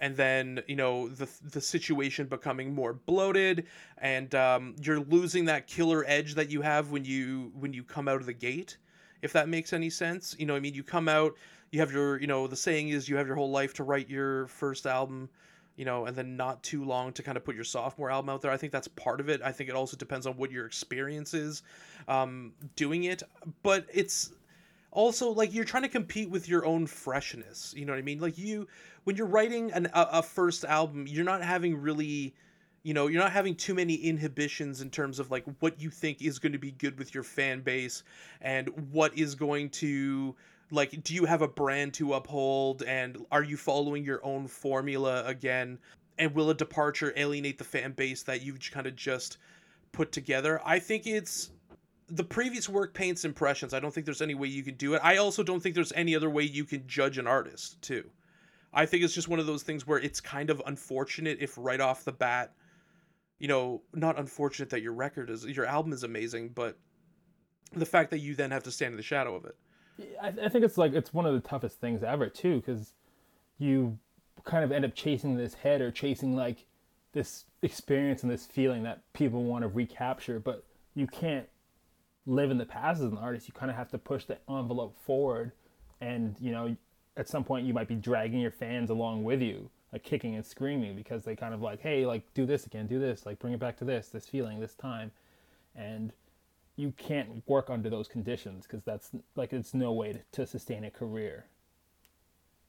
and 0.00 0.16
then 0.16 0.62
you 0.66 0.76
know 0.76 1.08
the 1.08 1.28
the 1.50 1.60
situation 1.60 2.26
becoming 2.26 2.74
more 2.74 2.92
bloated 2.92 3.66
and 3.98 4.34
um, 4.34 4.74
you're 4.80 5.00
losing 5.00 5.44
that 5.44 5.66
killer 5.66 6.04
edge 6.06 6.34
that 6.34 6.50
you 6.50 6.60
have 6.60 6.90
when 6.90 7.04
you 7.04 7.52
when 7.58 7.72
you 7.72 7.82
come 7.82 8.08
out 8.08 8.20
of 8.20 8.26
the 8.26 8.32
gate 8.32 8.76
if 9.22 9.32
that 9.32 9.48
makes 9.48 9.72
any 9.72 9.88
sense. 9.88 10.36
You 10.38 10.44
know 10.46 10.54
i 10.54 10.60
mean? 10.60 10.74
You 10.74 10.82
come 10.82 11.08
out 11.08 11.34
you 11.70 11.80
have 11.80 11.90
your 11.90 12.20
you 12.20 12.26
know 12.26 12.46
the 12.46 12.56
saying 12.56 12.90
is 12.90 13.08
you 13.08 13.16
have 13.16 13.26
your 13.26 13.36
whole 13.36 13.50
life 13.50 13.74
to 13.74 13.84
write 13.84 14.08
your 14.08 14.46
first 14.46 14.86
album 14.86 15.28
you 15.76 15.84
know 15.84 16.06
and 16.06 16.16
then 16.16 16.36
not 16.36 16.62
too 16.62 16.84
long 16.84 17.12
to 17.12 17.22
kind 17.22 17.36
of 17.36 17.44
put 17.44 17.54
your 17.54 17.64
sophomore 17.64 18.10
album 18.10 18.28
out 18.28 18.42
there. 18.42 18.50
I 18.50 18.56
think 18.56 18.72
that's 18.72 18.86
part 18.88 19.20
of 19.20 19.28
it. 19.28 19.42
I 19.42 19.50
think 19.50 19.68
it 19.68 19.74
also 19.74 19.96
depends 19.96 20.26
on 20.26 20.36
what 20.36 20.52
your 20.52 20.66
experience 20.66 21.34
is 21.34 21.62
um, 22.06 22.52
doing 22.76 23.04
it. 23.04 23.22
But 23.62 23.86
it's 23.92 24.32
also 24.94 25.30
like 25.30 25.52
you're 25.52 25.64
trying 25.64 25.82
to 25.82 25.88
compete 25.88 26.30
with 26.30 26.48
your 26.48 26.64
own 26.64 26.86
freshness 26.86 27.74
you 27.76 27.84
know 27.84 27.92
what 27.92 27.98
i 27.98 28.02
mean? 28.02 28.20
Like 28.20 28.38
you 28.38 28.66
when 29.04 29.16
you're 29.16 29.26
writing 29.26 29.70
an, 29.72 29.86
a, 29.92 30.08
a 30.12 30.22
first 30.22 30.64
album 30.64 31.06
you're 31.06 31.24
not 31.24 31.42
having 31.42 31.76
really 31.76 32.34
you 32.82 32.94
know 32.94 33.08
you're 33.08 33.22
not 33.22 33.32
having 33.32 33.54
too 33.54 33.74
many 33.74 33.94
inhibitions 33.94 34.80
in 34.80 34.90
terms 34.90 35.18
of 35.18 35.30
like 35.30 35.44
what 35.60 35.80
you 35.80 35.90
think 35.90 36.22
is 36.22 36.38
going 36.38 36.52
to 36.52 36.58
be 36.58 36.70
good 36.72 36.98
with 36.98 37.12
your 37.12 37.22
fan 37.22 37.60
base 37.60 38.02
and 38.40 38.68
what 38.90 39.16
is 39.18 39.34
going 39.34 39.68
to 39.70 40.34
like 40.70 41.02
do 41.04 41.14
you 41.14 41.24
have 41.24 41.42
a 41.42 41.48
brand 41.48 41.94
to 41.94 42.14
uphold 42.14 42.82
and 42.82 43.24
are 43.30 43.42
you 43.42 43.56
following 43.56 44.04
your 44.04 44.24
own 44.24 44.46
formula 44.46 45.24
again? 45.26 45.78
And 46.18 46.34
will 46.34 46.50
a 46.50 46.54
departure 46.54 47.12
alienate 47.16 47.58
the 47.58 47.64
fan 47.64 47.92
base 47.92 48.22
that 48.24 48.42
you've 48.42 48.60
kind 48.70 48.86
of 48.86 48.94
just 48.94 49.38
put 49.92 50.12
together? 50.12 50.60
I 50.64 50.78
think 50.78 51.06
it's 51.06 51.50
the 52.08 52.24
previous 52.24 52.68
work 52.68 52.94
paints 52.94 53.24
impressions. 53.24 53.72
I 53.72 53.80
don't 53.80 53.92
think 53.92 54.04
there's 54.04 54.22
any 54.22 54.34
way 54.34 54.48
you 54.48 54.62
can 54.62 54.74
do 54.74 54.94
it. 54.94 55.00
I 55.02 55.16
also 55.16 55.42
don't 55.42 55.60
think 55.60 55.74
there's 55.74 55.92
any 55.92 56.14
other 56.14 56.30
way 56.30 56.42
you 56.42 56.64
can 56.64 56.86
judge 56.86 57.18
an 57.18 57.26
artist, 57.26 57.80
too. 57.82 58.10
I 58.72 58.86
think 58.86 59.04
it's 59.04 59.14
just 59.14 59.28
one 59.28 59.38
of 59.38 59.46
those 59.46 59.62
things 59.62 59.86
where 59.86 59.98
it's 59.98 60.20
kind 60.20 60.50
of 60.50 60.60
unfortunate 60.66 61.38
if 61.40 61.54
right 61.56 61.80
off 61.80 62.04
the 62.04 62.12
bat, 62.12 62.52
you 63.38 63.48
know, 63.48 63.82
not 63.94 64.18
unfortunate 64.18 64.70
that 64.70 64.82
your 64.82 64.92
record 64.92 65.30
is 65.30 65.44
your 65.44 65.64
album 65.64 65.92
is 65.92 66.02
amazing, 66.02 66.50
but 66.50 66.76
the 67.72 67.86
fact 67.86 68.10
that 68.10 68.18
you 68.18 68.34
then 68.34 68.50
have 68.50 68.64
to 68.64 68.70
stand 68.70 68.92
in 68.92 68.96
the 68.96 69.02
shadow 69.02 69.34
of 69.34 69.44
it. 69.44 69.56
I, 70.20 70.46
I 70.46 70.48
think 70.48 70.64
it's 70.64 70.76
like 70.76 70.92
it's 70.92 71.14
one 71.14 71.24
of 71.24 71.34
the 71.34 71.48
toughest 71.48 71.80
things 71.80 72.02
ever 72.02 72.28
too, 72.28 72.56
because 72.56 72.94
you 73.58 73.98
kind 74.44 74.64
of 74.64 74.72
end 74.72 74.84
up 74.84 74.94
chasing 74.94 75.36
this 75.36 75.54
head 75.54 75.80
or 75.80 75.90
chasing 75.90 76.34
like 76.34 76.66
this 77.12 77.44
experience 77.62 78.22
and 78.24 78.30
this 78.30 78.44
feeling 78.44 78.82
that 78.82 79.00
people 79.12 79.44
want 79.44 79.62
to 79.62 79.68
recapture, 79.68 80.40
but 80.40 80.64
you 80.94 81.06
can't 81.06 81.46
live 82.26 82.50
in 82.50 82.58
the 82.58 82.64
past 82.64 83.00
as 83.00 83.12
an 83.12 83.18
artist. 83.18 83.48
You 83.48 83.54
kind 83.54 83.70
of 83.70 83.76
have 83.76 83.90
to 83.90 83.98
push 83.98 84.24
the 84.24 84.38
envelope 84.48 84.96
forward, 85.04 85.52
and 86.00 86.36
you 86.40 86.52
know, 86.52 86.76
at 87.16 87.28
some 87.28 87.44
point 87.44 87.66
you 87.66 87.74
might 87.74 87.88
be 87.88 87.94
dragging 87.94 88.40
your 88.40 88.50
fans 88.50 88.90
along 88.90 89.24
with 89.24 89.42
you, 89.42 89.68
like 89.92 90.02
kicking 90.02 90.34
and 90.34 90.44
screaming 90.44 90.96
because 90.96 91.24
they 91.24 91.36
kind 91.36 91.54
of 91.54 91.60
like, 91.60 91.80
hey, 91.80 92.06
like 92.06 92.22
do 92.34 92.46
this 92.46 92.66
again, 92.66 92.86
do 92.86 92.98
this, 92.98 93.26
like 93.26 93.38
bring 93.38 93.52
it 93.52 93.60
back 93.60 93.76
to 93.78 93.84
this, 93.84 94.08
this 94.08 94.26
feeling, 94.26 94.60
this 94.60 94.74
time, 94.74 95.10
and 95.76 96.12
you 96.76 96.92
can't 96.96 97.42
work 97.46 97.70
under 97.70 97.88
those 97.88 98.08
conditions 98.08 98.66
because 98.66 98.82
that's 98.82 99.10
like 99.36 99.52
it's 99.52 99.74
no 99.74 99.92
way 99.92 100.12
to, 100.12 100.20
to 100.32 100.46
sustain 100.46 100.84
a 100.84 100.90
career. 100.90 101.46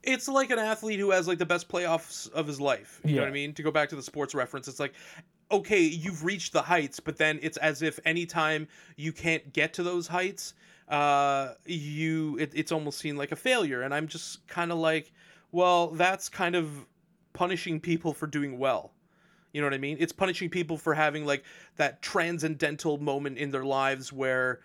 It's 0.04 0.28
like 0.28 0.52
an 0.52 0.60
athlete 0.60 1.00
who 1.00 1.10
has 1.10 1.28
like 1.28 1.40
the 1.40 1.46
best 1.48 1.68
playoffs 1.68 2.32
of 2.32 2.46
his 2.46 2.62
life. 2.62 3.02
You 3.04 3.16
know 3.16 3.22
what 3.24 3.30
I 3.30 3.32
mean? 3.32 3.54
To 3.56 3.64
go 3.64 3.72
back 3.72 3.90
to 3.90 3.96
the 3.96 4.04
sports 4.04 4.36
reference, 4.36 4.68
it's 4.68 4.80
like, 4.80 4.94
okay, 5.52 5.82
you've 5.82 6.24
reached 6.24 6.54
the 6.54 6.62
heights, 6.62 7.00
but 7.00 7.18
then 7.18 7.40
it's 7.42 7.58
as 7.58 7.82
if 7.82 8.00
anytime 8.06 8.68
you 8.96 9.12
can't 9.12 9.54
get 9.54 9.74
to 9.74 9.84
those 9.84 10.08
heights, 10.08 10.54
uh, 10.90 11.54
you 11.66 12.38
it, 12.40 12.52
it's 12.56 12.72
almost 12.72 13.00
seen 13.00 13.16
like 13.16 13.32
a 13.32 13.36
failure. 13.36 13.82
And 13.82 13.94
I'm 13.94 14.08
just 14.08 14.48
kind 14.48 14.72
of 14.72 14.78
like, 14.78 15.12
well, 15.52 15.88
that's 15.88 16.30
kind 16.30 16.56
of 16.56 16.86
punishing 17.34 17.80
people 17.80 18.14
for 18.14 18.28
doing 18.28 18.58
well. 18.58 18.92
You 19.54 19.62
know 19.62 19.68
what 19.68 19.74
I 19.74 19.78
mean? 19.78 19.98
It's 20.00 20.12
punishing 20.12 20.50
people 20.50 20.78
for 20.78 20.94
having 20.94 21.26
like 21.26 21.44
that 21.78 22.02
transcendental 22.02 22.98
moment 22.98 23.38
in 23.38 23.52
their 23.52 23.64
lives 23.64 24.12
where 24.12 24.60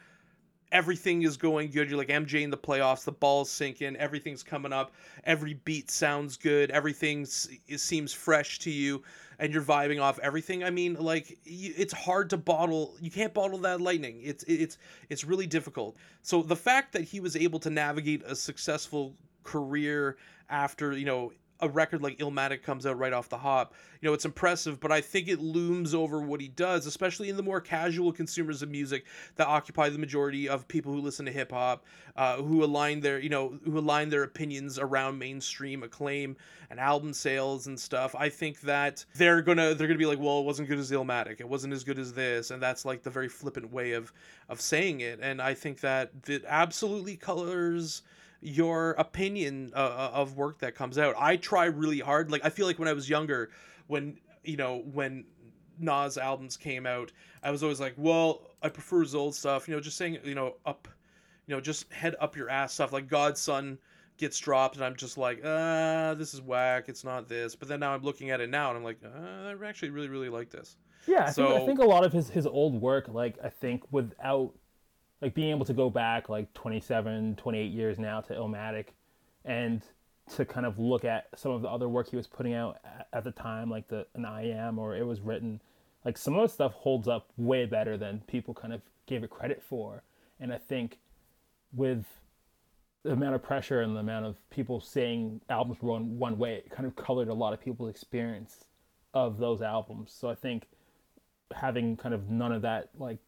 everything 0.72 1.22
is 1.22 1.37
going 1.37 1.70
good. 1.70 1.88
You're 1.88 1.99
like 1.99 2.08
MJ 2.08 2.42
in 2.42 2.50
the 2.50 2.56
playoffs, 2.56 3.04
the 3.04 3.12
ball's 3.12 3.50
sinking, 3.50 3.96
everything's 3.96 4.42
coming 4.42 4.72
up, 4.72 4.92
every 5.25 5.54
beat 5.54 5.90
sounds 5.90 6.37
good, 6.37 6.70
everything 6.70 7.25
seems 7.25 8.12
fresh 8.12 8.58
to 8.60 8.70
you, 8.70 9.02
and 9.40 9.54
you're 9.54 9.62
vibing 9.62 10.00
off 10.00 10.18
everything. 10.20 10.62
I 10.62 10.70
mean, 10.70 10.94
like 10.94 11.38
it's 11.44 11.94
hard 11.94 12.30
to 12.30 12.37
bottle. 12.37 12.94
You 13.00 13.11
can't 13.11 13.32
bottle 13.35 13.59
that 13.61 13.80
lightning. 13.80 14.20
It's 14.23 14.44
it's 14.44 14.78
it's 15.09 15.25
really 15.25 15.47
difficult. 15.47 15.97
So 16.23 16.42
the 16.42 16.54
fact 16.54 16.92
that 16.92 17.02
he 17.02 17.18
was 17.18 17.35
able 17.35 17.59
to 17.61 17.70
navigate 17.70 18.23
a 18.25 18.37
successful 18.37 19.14
career 19.42 20.18
after 20.50 20.92
you 20.92 21.06
know 21.06 21.32
a 21.62 21.68
record 21.68 22.02
like 22.02 22.18
Illmatic 22.18 22.62
comes 22.62 22.86
out 22.86 22.98
right 22.98 23.12
off 23.12 23.28
the 23.28 23.38
hop, 23.38 23.74
you 24.00 24.08
know, 24.08 24.14
it's 24.14 24.24
impressive, 24.24 24.80
but 24.80 24.90
I 24.90 25.00
think 25.00 25.28
it 25.28 25.40
looms 25.40 25.94
over 25.94 26.20
what 26.20 26.40
he 26.40 26.48
does, 26.48 26.86
especially 26.86 27.28
in 27.28 27.36
the 27.36 27.42
more 27.42 27.60
casual 27.60 28.12
consumers 28.12 28.62
of 28.62 28.70
music 28.70 29.04
that 29.36 29.46
occupy 29.46 29.88
the 29.88 29.98
majority 29.98 30.48
of 30.48 30.66
people 30.68 30.92
who 30.92 31.00
listen 31.00 31.26
to 31.26 31.32
hip 31.32 31.52
hop, 31.52 31.84
uh, 32.16 32.36
who 32.36 32.64
align 32.64 33.00
their, 33.00 33.18
you 33.18 33.28
know, 33.28 33.58
who 33.64 33.78
align 33.78 34.08
their 34.08 34.22
opinions 34.22 34.78
around 34.78 35.18
mainstream 35.18 35.82
acclaim 35.82 36.36
and 36.70 36.80
album 36.80 37.12
sales 37.12 37.66
and 37.66 37.78
stuff. 37.78 38.14
I 38.18 38.28
think 38.28 38.60
that 38.62 39.04
they're 39.14 39.42
gonna 39.42 39.74
they're 39.74 39.88
gonna 39.88 39.98
be 39.98 40.06
like, 40.06 40.20
well, 40.20 40.40
it 40.40 40.44
wasn't 40.44 40.68
good 40.68 40.78
as 40.78 40.90
Illmatic, 40.90 41.40
it 41.40 41.48
wasn't 41.48 41.72
as 41.72 41.84
good 41.84 41.98
as 41.98 42.12
this, 42.12 42.50
and 42.50 42.62
that's 42.62 42.84
like 42.84 43.02
the 43.02 43.10
very 43.10 43.28
flippant 43.28 43.70
way 43.72 43.92
of 43.92 44.12
of 44.48 44.60
saying 44.60 45.00
it. 45.00 45.18
And 45.20 45.42
I 45.42 45.54
think 45.54 45.80
that 45.80 46.10
it 46.26 46.44
absolutely 46.46 47.16
colors 47.16 48.02
your 48.40 48.92
opinion 48.92 49.73
uh, 49.75 50.11
of 50.12 50.37
work 50.37 50.61
that 50.61 50.75
comes 50.75 50.99
out. 50.99 51.14
I 51.18 51.37
try 51.37 51.66
really 51.66 52.00
hard. 52.00 52.30
Like 52.30 52.44
I 52.44 52.50
feel 52.50 52.66
like 52.66 52.78
when 52.78 52.88
I 52.88 52.92
was 52.92 53.09
younger, 53.09 53.50
when 53.87 54.18
you 54.44 54.56
know 54.56 54.82
when 54.92 55.25
Nas 55.78 56.18
albums 56.18 56.56
came 56.56 56.87
out, 56.87 57.12
I 57.42 57.50
was 57.50 57.62
always 57.62 57.80
like, 57.80 57.94
well, 57.97 58.42
I 58.62 58.68
prefer 58.68 59.00
his 59.00 59.14
old 59.14 59.35
stuff. 59.35 59.68
You 59.68 59.75
know, 59.75 59.80
just 59.80 59.97
saying, 59.97 60.18
you 60.25 60.35
know, 60.35 60.56
up, 60.64 60.88
you 61.47 61.54
know, 61.54 61.61
just 61.61 61.92
head 61.92 62.16
up 62.20 62.37
your 62.37 62.49
ass 62.49 62.73
stuff. 62.73 62.92
Like 62.92 63.09
God's 63.09 63.40
Son 63.40 63.78
gets 64.16 64.38
dropped, 64.38 64.76
and 64.76 64.85
I'm 64.85 64.97
just 64.97 65.18
like, 65.18 65.40
uh, 65.44 66.14
this 66.14 66.35
is 66.35 66.40
whack. 66.40 66.85
It's 66.88 67.04
not 67.04 67.28
this. 67.28 67.54
But 67.54 67.68
then 67.68 67.80
now 67.80 67.94
I'm 67.94 68.02
looking 68.02 68.30
at 68.30 68.40
it 68.40 68.50
now, 68.50 68.68
and 68.68 68.78
I'm 68.78 68.85
like, 68.85 69.00
uh, 69.04 69.49
I 69.49 69.68
actually 69.68 69.90
really 69.90 70.09
really 70.09 70.28
like 70.28 70.50
this. 70.50 70.76
Yeah, 71.06 71.25
I, 71.25 71.30
think, 71.30 71.49
I 71.49 71.66
think 71.66 71.78
a 71.78 71.85
lot 71.85 72.04
of 72.04 72.12
his, 72.12 72.28
his 72.28 72.47
old 72.47 72.80
work, 72.80 73.09
like 73.09 73.38
I 73.42 73.49
think 73.49 73.82
without 73.90 74.52
like 75.20 75.34
being 75.34 75.50
able 75.50 75.66
to 75.66 75.74
go 75.74 75.90
back 75.90 76.28
like 76.28 76.52
27, 76.54 77.36
28 77.36 77.72
years 77.72 77.98
now 77.98 78.20
to 78.20 78.34
Illmatic 78.34 78.86
and 79.44 79.82
to 80.34 80.44
kind 80.44 80.64
of 80.66 80.78
look 80.78 81.04
at 81.04 81.28
some 81.36 81.52
of 81.52 81.62
the 81.62 81.68
other 81.68 81.88
work 81.88 82.08
he 82.08 82.16
was 82.16 82.26
putting 82.26 82.54
out 82.54 82.78
at, 83.12 83.24
the 83.24 83.32
time, 83.32 83.70
like 83.70 83.88
the 83.88 84.06
an 84.14 84.24
I 84.24 84.48
am 84.50 84.78
or 84.78 84.96
it 84.96 85.04
was 85.04 85.20
written, 85.20 85.60
like 86.04 86.16
some 86.16 86.34
of 86.36 86.42
the 86.42 86.52
stuff 86.52 86.72
holds 86.72 87.08
up 87.08 87.30
way 87.36 87.66
better 87.66 87.96
than 87.96 88.22
people 88.26 88.54
kind 88.54 88.72
of 88.72 88.80
gave 89.06 89.24
it 89.24 89.30
credit 89.30 89.62
for. 89.62 90.02
And 90.38 90.52
I 90.52 90.58
think 90.58 90.98
with 91.72 92.04
the 93.02 93.12
amount 93.12 93.34
of 93.34 93.42
pressure 93.42 93.80
and 93.80 93.96
the 93.96 94.00
amount 94.00 94.26
of 94.26 94.36
people 94.50 94.80
saying 94.80 95.40
albums 95.48 95.78
were 95.82 95.92
one, 95.92 96.18
one 96.18 96.38
way, 96.38 96.54
it 96.54 96.70
kind 96.70 96.86
of 96.86 96.96
colored 96.96 97.28
a 97.28 97.34
lot 97.34 97.52
of 97.52 97.60
people's 97.60 97.90
experience 97.90 98.64
of 99.12 99.38
those 99.38 99.62
albums. 99.62 100.14
So 100.16 100.28
I 100.28 100.34
think 100.34 100.66
having 101.54 101.96
kind 101.96 102.14
of 102.14 102.30
none 102.30 102.52
of 102.52 102.62
that 102.62 102.90
like 102.98 103.18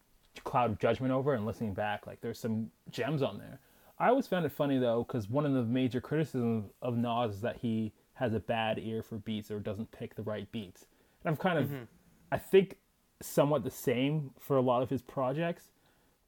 cloud 0.53 0.69
of 0.69 0.77
judgment 0.77 1.11
over 1.11 1.33
and 1.33 1.47
listening 1.47 1.73
back, 1.73 2.05
like 2.05 2.21
there's 2.21 2.37
some 2.37 2.69
gems 2.91 3.23
on 3.23 3.39
there. 3.39 3.59
I 3.97 4.09
always 4.09 4.27
found 4.27 4.45
it 4.45 4.51
funny 4.51 4.77
though, 4.77 5.03
because 5.03 5.27
one 5.27 5.47
of 5.47 5.53
the 5.53 5.63
major 5.63 5.99
criticisms 5.99 6.69
of 6.79 6.95
Nas 6.95 7.33
is 7.33 7.41
that 7.41 7.57
he 7.57 7.91
has 8.13 8.35
a 8.35 8.39
bad 8.39 8.77
ear 8.77 9.01
for 9.01 9.15
beats 9.15 9.49
or 9.49 9.59
doesn't 9.59 9.91
pick 9.91 10.13
the 10.13 10.21
right 10.21 10.51
beats. 10.51 10.85
And 11.25 11.31
I'm 11.31 11.37
kind 11.37 11.57
of, 11.57 11.65
mm-hmm. 11.65 11.83
I 12.31 12.37
think, 12.37 12.77
somewhat 13.19 13.63
the 13.63 13.71
same 13.71 14.29
for 14.39 14.55
a 14.55 14.61
lot 14.61 14.83
of 14.83 14.91
his 14.91 15.01
projects. 15.01 15.71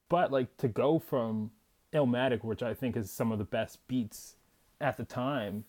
But 0.09 0.31
like 0.31 0.57
to 0.57 0.69
go 0.69 0.97
from 0.97 1.51
Illmatic, 1.93 2.43
which 2.43 2.63
I 2.63 2.73
think 2.73 2.97
is 2.97 3.11
some 3.11 3.31
of 3.31 3.37
the 3.37 3.45
best 3.45 3.87
beats 3.87 4.37
at 4.81 4.97
the 4.97 5.05
time, 5.05 5.65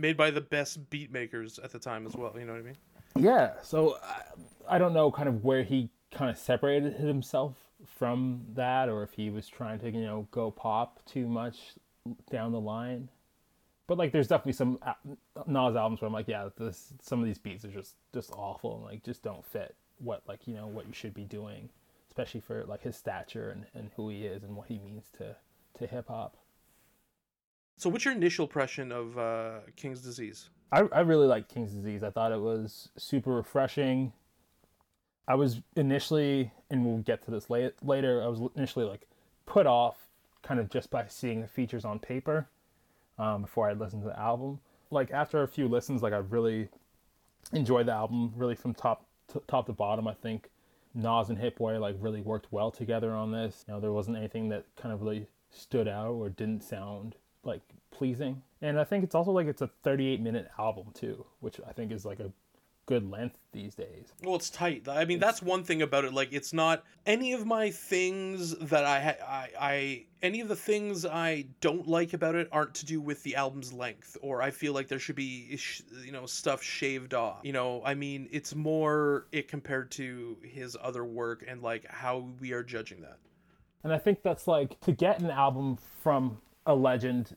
Made 0.00 0.16
by 0.16 0.30
the 0.30 0.40
best 0.40 0.88
beat 0.88 1.10
makers 1.10 1.58
at 1.58 1.72
the 1.72 1.80
time 1.80 2.06
as 2.06 2.14
well. 2.14 2.32
You 2.38 2.44
know 2.44 2.52
what 2.52 2.60
I 2.60 2.64
mean? 2.64 2.76
Yeah, 3.16 3.54
so 3.64 3.96
I, 4.04 4.76
I 4.76 4.78
don't 4.78 4.94
know 4.94 5.10
kind 5.10 5.28
of 5.28 5.42
where 5.42 5.64
he 5.64 5.90
kind 6.12 6.30
of 6.30 6.38
separated 6.38 6.94
himself 6.94 7.56
from 7.86 8.44
that 8.54 8.88
or 8.88 9.02
if 9.02 9.12
he 9.12 9.30
was 9.30 9.48
trying 9.48 9.78
to, 9.80 9.90
you 9.90 10.02
know, 10.02 10.26
go 10.30 10.50
pop 10.50 11.04
too 11.06 11.28
much 11.28 11.74
down 12.30 12.52
the 12.52 12.60
line. 12.60 13.08
But 13.86 13.98
like 13.98 14.12
there's 14.12 14.28
definitely 14.28 14.52
some 14.52 14.78
uh, 14.82 14.94
Nas 15.46 15.76
albums 15.76 16.00
where 16.00 16.06
I'm 16.06 16.12
like, 16.12 16.28
yeah, 16.28 16.48
this 16.58 16.92
some 17.00 17.20
of 17.20 17.26
these 17.26 17.38
beats 17.38 17.64
are 17.64 17.70
just 17.70 17.94
just 18.12 18.30
awful 18.32 18.76
and 18.76 18.84
like 18.84 19.02
just 19.02 19.22
don't 19.22 19.44
fit 19.44 19.74
what 19.98 20.22
like, 20.28 20.46
you 20.46 20.54
know, 20.54 20.66
what 20.66 20.86
you 20.86 20.92
should 20.92 21.14
be 21.14 21.24
doing, 21.24 21.70
especially 22.08 22.40
for 22.40 22.64
like 22.64 22.82
his 22.82 22.96
stature 22.96 23.50
and, 23.50 23.64
and 23.74 23.90
who 23.96 24.10
he 24.10 24.26
is 24.26 24.42
and 24.42 24.56
what 24.56 24.68
he 24.68 24.78
means 24.78 25.04
to 25.18 25.36
to 25.78 25.86
hip 25.86 26.08
hop. 26.08 26.36
So, 27.78 27.88
what's 27.88 28.04
your 28.04 28.14
initial 28.14 28.44
impression 28.44 28.90
of 28.90 29.16
uh, 29.16 29.60
King's 29.76 30.00
Disease? 30.00 30.50
I, 30.72 30.80
I 30.92 31.00
really 31.00 31.28
like 31.28 31.48
King's 31.48 31.72
Disease. 31.72 32.02
I 32.02 32.10
thought 32.10 32.32
it 32.32 32.40
was 32.40 32.88
super 32.96 33.30
refreshing. 33.30 34.12
I 35.28 35.34
was 35.34 35.60
initially, 35.76 36.50
and 36.70 36.84
we'll 36.86 37.02
get 37.02 37.22
to 37.24 37.30
this 37.30 37.50
late, 37.50 37.74
later, 37.82 38.22
I 38.22 38.28
was 38.28 38.40
initially 38.56 38.86
like 38.86 39.06
put 39.44 39.66
off 39.66 39.96
kind 40.42 40.58
of 40.58 40.70
just 40.70 40.90
by 40.90 41.06
seeing 41.06 41.42
the 41.42 41.46
features 41.46 41.84
on 41.84 41.98
paper 41.98 42.48
um, 43.18 43.42
before 43.42 43.68
I 43.68 43.74
listened 43.74 44.02
to 44.02 44.08
the 44.08 44.18
album. 44.18 44.58
Like 44.90 45.10
after 45.10 45.42
a 45.42 45.48
few 45.48 45.68
listens, 45.68 46.02
like 46.02 46.14
I 46.14 46.18
really 46.18 46.70
enjoyed 47.52 47.86
the 47.86 47.92
album, 47.92 48.32
really 48.36 48.54
from 48.54 48.72
top 48.72 49.04
to, 49.28 49.42
top 49.46 49.66
to 49.66 49.74
bottom. 49.74 50.08
I 50.08 50.14
think 50.14 50.48
Nas 50.94 51.28
and 51.28 51.38
Hit 51.38 51.56
Boy 51.56 51.78
like 51.78 51.96
really 52.00 52.22
worked 52.22 52.50
well 52.50 52.70
together 52.70 53.12
on 53.12 53.30
this. 53.30 53.66
You 53.68 53.74
know, 53.74 53.80
there 53.80 53.92
wasn't 53.92 54.16
anything 54.16 54.48
that 54.48 54.64
kind 54.76 54.94
of 54.94 55.02
really 55.02 55.26
stood 55.50 55.88
out 55.88 56.14
or 56.14 56.30
didn't 56.30 56.64
sound 56.64 57.16
like 57.44 57.60
pleasing. 57.90 58.42
And 58.62 58.80
I 58.80 58.84
think 58.84 59.04
it's 59.04 59.14
also 59.14 59.32
like 59.32 59.46
it's 59.46 59.60
a 59.62 59.70
38 59.82 60.22
minute 60.22 60.48
album 60.58 60.86
too, 60.94 61.26
which 61.40 61.60
I 61.68 61.72
think 61.72 61.92
is 61.92 62.06
like 62.06 62.20
a 62.20 62.32
good 62.88 63.08
length 63.10 63.36
these 63.52 63.74
days. 63.74 64.14
Well, 64.24 64.36
it's 64.36 64.48
tight. 64.48 64.88
I 64.88 65.04
mean, 65.04 65.18
that's 65.18 65.42
one 65.42 65.62
thing 65.62 65.82
about 65.82 66.06
it. 66.06 66.14
Like, 66.14 66.32
it's 66.32 66.54
not 66.54 66.84
any 67.04 67.34
of 67.34 67.44
my 67.44 67.70
things 67.70 68.56
that 68.56 68.86
I, 68.86 69.00
ha- 69.00 69.26
I, 69.28 69.48
I, 69.60 70.04
any 70.22 70.40
of 70.40 70.48
the 70.48 70.56
things 70.56 71.04
I 71.04 71.44
don't 71.60 71.86
like 71.86 72.14
about 72.14 72.34
it 72.34 72.48
aren't 72.50 72.74
to 72.76 72.86
do 72.86 72.98
with 73.02 73.22
the 73.24 73.36
album's 73.36 73.74
length, 73.74 74.16
or 74.22 74.40
I 74.40 74.50
feel 74.50 74.72
like 74.72 74.88
there 74.88 74.98
should 74.98 75.16
be, 75.16 75.58
you 76.02 76.12
know, 76.12 76.24
stuff 76.24 76.62
shaved 76.62 77.12
off. 77.12 77.40
You 77.42 77.52
know, 77.52 77.82
I 77.84 77.92
mean, 77.92 78.26
it's 78.32 78.54
more 78.54 79.26
it 79.32 79.48
compared 79.48 79.90
to 79.92 80.38
his 80.42 80.74
other 80.82 81.04
work 81.04 81.44
and 81.46 81.62
like 81.62 81.86
how 81.88 82.26
we 82.40 82.52
are 82.52 82.62
judging 82.62 83.02
that. 83.02 83.18
And 83.84 83.92
I 83.92 83.98
think 83.98 84.22
that's 84.22 84.48
like 84.48 84.80
to 84.80 84.92
get 84.92 85.20
an 85.20 85.30
album 85.30 85.76
from 86.02 86.38
a 86.64 86.74
legend 86.74 87.36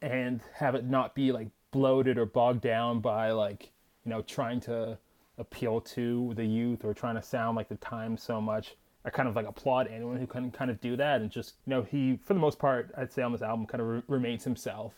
and 0.00 0.40
have 0.54 0.76
it 0.76 0.84
not 0.84 1.16
be 1.16 1.32
like 1.32 1.48
bloated 1.72 2.18
or 2.18 2.26
bogged 2.26 2.60
down 2.60 3.00
by 3.00 3.32
like, 3.32 3.71
you 4.04 4.10
know, 4.10 4.22
trying 4.22 4.60
to 4.60 4.98
appeal 5.38 5.80
to 5.80 6.32
the 6.34 6.44
youth 6.44 6.84
or 6.84 6.94
trying 6.94 7.14
to 7.16 7.22
sound 7.22 7.56
like 7.56 7.68
the 7.68 7.76
time 7.76 8.16
so 8.16 8.40
much. 8.40 8.76
I 9.04 9.10
kind 9.10 9.28
of 9.28 9.34
like 9.34 9.46
applaud 9.46 9.88
anyone 9.88 10.16
who 10.16 10.26
can 10.26 10.50
kind 10.50 10.70
of 10.70 10.80
do 10.80 10.96
that 10.96 11.20
and 11.20 11.30
just, 11.30 11.54
you 11.66 11.70
know, 11.70 11.82
he, 11.82 12.20
for 12.24 12.34
the 12.34 12.40
most 12.40 12.58
part, 12.58 12.92
I'd 12.96 13.12
say 13.12 13.22
on 13.22 13.32
this 13.32 13.42
album 13.42 13.66
kind 13.66 13.80
of 13.80 13.88
re- 13.88 14.02
remains 14.06 14.44
himself 14.44 14.94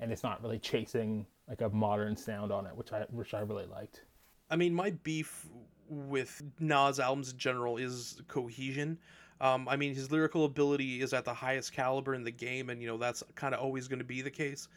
and 0.00 0.10
it's 0.10 0.22
not 0.22 0.42
really 0.42 0.58
chasing 0.58 1.26
like 1.48 1.60
a 1.60 1.68
modern 1.68 2.16
sound 2.16 2.50
on 2.50 2.66
it, 2.66 2.76
which 2.76 2.92
I, 2.92 3.02
which 3.10 3.34
I 3.34 3.40
really 3.40 3.66
liked. 3.66 4.02
I 4.50 4.56
mean, 4.56 4.74
my 4.74 4.90
beef 4.90 5.46
with 5.88 6.42
Nas 6.58 6.98
albums 6.98 7.32
in 7.32 7.38
general 7.38 7.76
is 7.76 8.20
cohesion. 8.28 8.98
Um, 9.40 9.68
I 9.68 9.76
mean, 9.76 9.94
his 9.94 10.10
lyrical 10.10 10.44
ability 10.44 11.02
is 11.02 11.12
at 11.12 11.24
the 11.24 11.34
highest 11.34 11.72
caliber 11.72 12.14
in 12.14 12.24
the 12.24 12.30
game, 12.30 12.70
and 12.70 12.80
you 12.80 12.88
know 12.88 12.96
that's 12.96 13.22
kind 13.34 13.54
of 13.54 13.60
always 13.60 13.86
going 13.86 13.98
to 13.98 14.04
be 14.04 14.22
the 14.22 14.30
case. 14.30 14.68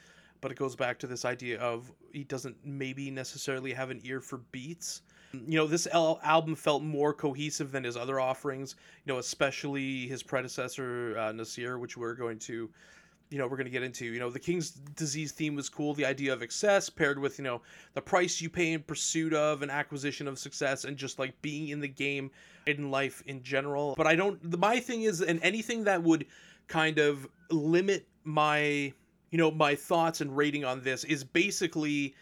But 0.41 0.51
it 0.51 0.57
goes 0.57 0.75
back 0.75 0.99
to 0.99 1.07
this 1.07 1.25
idea 1.25 1.59
of 1.59 1.91
he 2.13 2.23
doesn't 2.23 2.55
maybe 2.63 3.11
necessarily 3.11 3.73
have 3.73 3.89
an 3.89 3.99
ear 4.03 4.21
for 4.21 4.37
beats. 4.51 5.01
You 5.31 5.57
know, 5.57 5.67
this 5.67 5.85
al- 5.87 6.19
album 6.23 6.55
felt 6.55 6.81
more 6.81 7.13
cohesive 7.13 7.71
than 7.71 7.83
his 7.83 7.95
other 7.95 8.19
offerings. 8.19 8.75
You 9.05 9.13
know, 9.13 9.19
especially 9.19 10.07
his 10.07 10.23
predecessor 10.23 11.17
uh, 11.17 11.31
Nasir, 11.31 11.77
which 11.77 11.97
we're 11.97 12.15
going 12.15 12.39
to 12.39 12.69
you 13.29 13.37
know 13.37 13.47
we're 13.47 13.57
going 13.57 13.65
to 13.65 13.71
get 13.71 13.83
into 13.83 14.05
you 14.05 14.19
know 14.19 14.29
the 14.29 14.39
king's 14.39 14.71
disease 14.71 15.31
theme 15.31 15.55
was 15.55 15.69
cool 15.69 15.93
the 15.93 16.05
idea 16.05 16.33
of 16.33 16.41
excess 16.41 16.89
paired 16.89 17.19
with 17.19 17.37
you 17.37 17.43
know 17.43 17.61
the 17.93 18.01
price 18.01 18.41
you 18.41 18.49
pay 18.49 18.73
in 18.73 18.81
pursuit 18.81 19.33
of 19.33 19.61
an 19.61 19.69
acquisition 19.69 20.27
of 20.27 20.39
success 20.39 20.83
and 20.83 20.97
just 20.97 21.19
like 21.19 21.39
being 21.41 21.69
in 21.69 21.79
the 21.79 21.87
game 21.87 22.31
in 22.65 22.89
life 22.89 23.21
in 23.27 23.41
general 23.43 23.93
but 23.95 24.07
i 24.07 24.15
don't 24.15 24.49
The 24.49 24.57
my 24.57 24.79
thing 24.79 25.03
is 25.03 25.21
and 25.21 25.39
anything 25.43 25.83
that 25.83 26.01
would 26.01 26.25
kind 26.67 26.97
of 26.97 27.27
limit 27.51 28.07
my 28.23 28.93
you 29.31 29.37
know 29.37 29.51
my 29.51 29.75
thoughts 29.75 30.21
and 30.21 30.35
rating 30.35 30.65
on 30.65 30.81
this 30.81 31.03
is 31.03 31.23
basically 31.23 32.15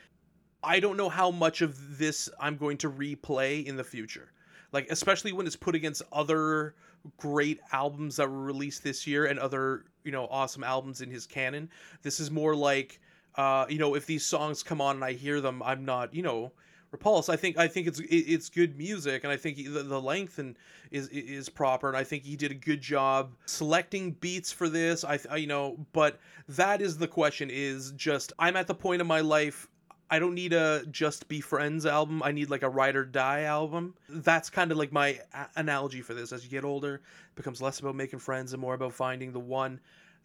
i 0.63 0.79
don't 0.79 0.97
know 0.97 1.09
how 1.09 1.31
much 1.31 1.61
of 1.61 1.97
this 1.97 2.29
i'm 2.39 2.57
going 2.57 2.77
to 2.77 2.89
replay 2.89 3.65
in 3.65 3.75
the 3.75 3.83
future. 3.83 4.31
Like 4.73 4.87
especially 4.89 5.31
when 5.31 5.47
it's 5.47 5.55
put 5.55 5.75
against 5.75 6.01
other 6.11 6.75
great 7.15 7.59
albums 7.71 8.17
that 8.17 8.29
were 8.29 8.43
released 8.43 8.83
this 8.83 9.07
year 9.07 9.27
and 9.27 9.39
other 9.39 9.85
you 10.03 10.11
know 10.11 10.27
awesome 10.29 10.63
albums 10.63 11.01
in 11.01 11.09
his 11.09 11.25
canon. 11.25 11.69
This 12.01 12.19
is 12.19 12.29
more 12.29 12.55
like 12.55 12.99
uh 13.35 13.65
you 13.69 13.79
know 13.79 13.95
if 13.95 14.05
these 14.05 14.25
songs 14.25 14.63
come 14.63 14.81
on 14.81 14.95
and 14.95 15.05
i 15.05 15.13
hear 15.13 15.39
them 15.41 15.61
i'm 15.63 15.85
not 15.85 16.13
you 16.13 16.23
know 16.23 16.51
repulsed 16.91 17.29
i 17.29 17.35
think 17.35 17.57
i 17.57 17.67
think 17.67 17.87
it's 17.87 18.01
it's 18.09 18.49
good 18.49 18.77
music 18.77 19.23
and 19.23 19.31
i 19.31 19.37
think 19.37 19.57
the, 19.57 19.83
the 19.83 20.01
length 20.01 20.39
and 20.39 20.55
is 20.91 21.09
is 21.09 21.49
proper 21.49 21.87
and 21.87 21.97
i 21.97 22.03
think 22.03 22.23
he 22.23 22.35
did 22.35 22.51
a 22.51 22.55
good 22.55 22.81
job 22.81 23.31
selecting 23.45 24.11
beats 24.11 24.51
for 24.51 24.69
this 24.69 25.03
i 25.03 25.19
you 25.35 25.47
know 25.47 25.77
but 25.91 26.19
that 26.47 26.81
is 26.81 26.97
the 26.97 27.07
question 27.07 27.49
is 27.51 27.91
just 27.91 28.31
i'm 28.39 28.55
at 28.55 28.67
the 28.67 28.75
point 28.75 29.01
of 29.01 29.07
my 29.07 29.19
life 29.19 29.67
I 30.09 30.19
don't 30.19 30.35
need 30.35 30.53
a 30.53 30.85
just 30.89 31.27
be 31.27 31.41
friends 31.41 31.85
album. 31.85 32.23
I 32.23 32.31
need 32.31 32.49
like 32.49 32.63
a 32.63 32.69
ride 32.69 32.95
or 32.95 33.03
die 33.03 33.41
album. 33.41 33.93
That's 34.07 34.49
kind 34.49 34.71
of 34.71 34.77
like 34.77 34.91
my 34.91 35.19
a- 35.33 35.47
analogy 35.57 36.01
for 36.01 36.13
this. 36.13 36.31
As 36.31 36.43
you 36.43 36.49
get 36.49 36.63
older, 36.63 37.01
becomes 37.35 37.61
less 37.61 37.79
about 37.79 37.95
making 37.95 38.19
friends 38.19 38.53
and 38.53 38.61
more 38.61 38.73
about 38.73 38.93
finding 38.93 39.33
the 39.33 39.39
one. 39.39 39.79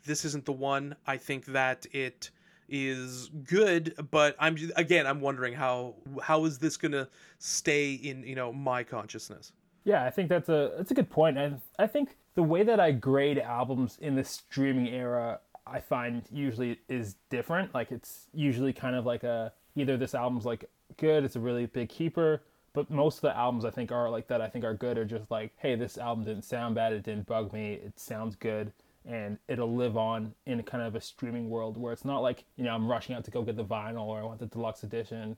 This 0.05 0.25
isn't 0.25 0.45
the 0.45 0.53
one. 0.53 0.95
I 1.07 1.17
think 1.17 1.47
that 1.47 1.87
it 1.93 2.31
is 2.69 3.31
good, 3.45 3.95
but 4.11 4.37
I'm 4.39 4.57
again 4.77 5.07
I'm 5.07 5.21
wondering 5.21 5.55
how 5.55 5.95
how 6.23 6.45
is 6.45 6.59
this 6.59 6.77
going 6.77 6.93
to 6.93 7.09
stay 7.39 7.95
in, 7.95 8.23
you 8.25 8.35
know, 8.35 8.53
my 8.53 8.83
consciousness. 8.83 9.53
Yeah, 9.85 10.05
I 10.05 10.11
think 10.11 10.29
that's 10.29 10.49
a 10.49 10.73
that's 10.77 10.91
a 10.91 10.95
good 10.95 11.11
point. 11.11 11.39
And 11.39 11.61
I 11.79 11.87
think 11.87 12.17
the 12.35 12.43
way 12.43 12.63
that 12.63 12.81
I 12.81 12.93
grade 12.93 13.39
albums 13.39 13.99
in 14.01 14.15
the 14.15 14.25
streaming 14.25 14.89
era 14.89 15.41
I 15.67 15.81
find 15.81 16.23
usually 16.31 16.81
is 16.89 17.17
different. 17.31 17.75
Like 17.75 17.93
it's 17.93 18.29
usually 18.35 18.73
kind 18.73 18.97
of 18.97 19.07
like 19.07 19.25
a 19.25 19.53
either 19.77 19.97
this 19.97 20.15
album's 20.15 20.45
like 20.45 20.65
good, 20.97 21.25
it's 21.25 21.37
a 21.37 21.41
really 21.41 21.67
big 21.67 21.89
keeper, 21.89 22.43
but 22.73 22.91
most 22.91 23.17
of 23.17 23.23
the 23.23 23.37
albums 23.37 23.65
I 23.65 23.71
think 23.71 23.93
are 23.93 24.11
like 24.11 24.29
that 24.29 24.41
I 24.41 24.49
think 24.49 24.65
are 24.65 24.75
good 24.75 24.99
are 24.99 25.05
just 25.05 25.31
like, 25.31 25.53
hey, 25.57 25.75
this 25.75 25.99
album 25.99 26.25
didn't 26.25 26.45
sound 26.45 26.75
bad, 26.75 26.93
it 26.93 27.03
didn't 27.03 27.27
bug 27.27 27.53
me, 27.53 27.75
it 27.75 27.99
sounds 27.99 28.37
good, 28.37 28.73
and 29.07 29.39
it'll 29.49 29.75
live 29.75 29.97
on 29.97 30.35
in 30.47 30.63
kind 30.63 30.83
of 30.83 30.95
a 30.95 31.01
streaming 31.01 31.51
world 31.51 31.77
where 31.77 31.93
it's 31.93 32.05
not 32.05 32.21
like, 32.21 32.45
you 32.57 32.65
know, 32.65 32.71
I'm 32.71 32.89
rushing 32.89 33.15
out 33.15 33.25
to 33.25 33.31
go 33.31 33.43
get 33.43 33.57
the 33.57 33.65
vinyl 33.65 34.07
or 34.07 34.21
I 34.21 34.23
want 34.23 34.39
the 34.39 34.47
deluxe 34.47 34.83
edition. 34.83 35.37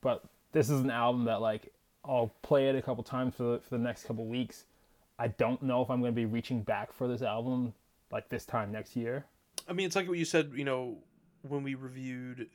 But 0.00 0.24
this 0.52 0.68
is 0.68 0.80
an 0.80 0.90
album 0.90 1.24
that 1.24 1.40
like 1.40 1.72
I'll 2.04 2.32
play 2.42 2.68
it 2.68 2.76
a 2.76 2.82
couple 2.82 3.02
times 3.02 3.34
for 3.34 3.44
the, 3.44 3.60
for 3.60 3.70
the 3.70 3.82
next 3.82 4.04
couple 4.04 4.26
weeks. 4.26 4.64
I 5.18 5.28
don't 5.28 5.62
know 5.62 5.82
if 5.82 5.90
I'm 5.90 6.00
going 6.00 6.12
to 6.12 6.16
be 6.16 6.26
reaching 6.26 6.62
back 6.62 6.92
for 6.92 7.08
this 7.08 7.22
album 7.22 7.74
like 8.12 8.28
this 8.28 8.44
time 8.44 8.70
next 8.70 8.94
year. 8.94 9.24
I 9.68 9.72
mean, 9.72 9.86
it's 9.86 9.96
like 9.96 10.08
what 10.08 10.18
you 10.18 10.24
said, 10.24 10.52
you 10.54 10.64
know, 10.64 10.98
when 11.42 11.62
we 11.62 11.74
reviewed 11.74 12.48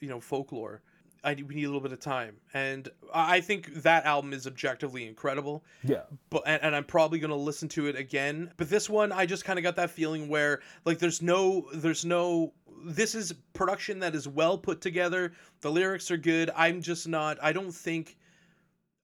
you 0.00 0.08
know 0.08 0.20
folklore. 0.20 0.82
I 1.22 1.34
we 1.34 1.54
need 1.54 1.64
a 1.64 1.68
little 1.68 1.80
bit 1.80 1.92
of 1.92 2.00
time, 2.00 2.36
and 2.54 2.88
I 3.12 3.40
think 3.40 3.82
that 3.82 4.04
album 4.06 4.32
is 4.32 4.46
objectively 4.46 5.06
incredible. 5.06 5.64
Yeah, 5.84 6.02
but 6.30 6.42
and, 6.46 6.62
and 6.62 6.76
I'm 6.76 6.84
probably 6.84 7.18
gonna 7.18 7.36
listen 7.36 7.68
to 7.70 7.86
it 7.86 7.96
again. 7.96 8.52
But 8.56 8.70
this 8.70 8.88
one, 8.88 9.12
I 9.12 9.26
just 9.26 9.44
kind 9.44 9.58
of 9.58 9.62
got 9.62 9.76
that 9.76 9.90
feeling 9.90 10.28
where 10.28 10.60
like 10.84 10.98
there's 10.98 11.20
no 11.20 11.66
there's 11.74 12.04
no 12.04 12.52
this 12.84 13.14
is 13.14 13.34
production 13.52 13.98
that 14.00 14.14
is 14.14 14.26
well 14.26 14.56
put 14.56 14.80
together. 14.80 15.32
The 15.60 15.70
lyrics 15.70 16.10
are 16.10 16.16
good. 16.16 16.50
I'm 16.56 16.80
just 16.80 17.06
not. 17.06 17.38
I 17.42 17.52
don't 17.52 17.72
think. 17.72 18.16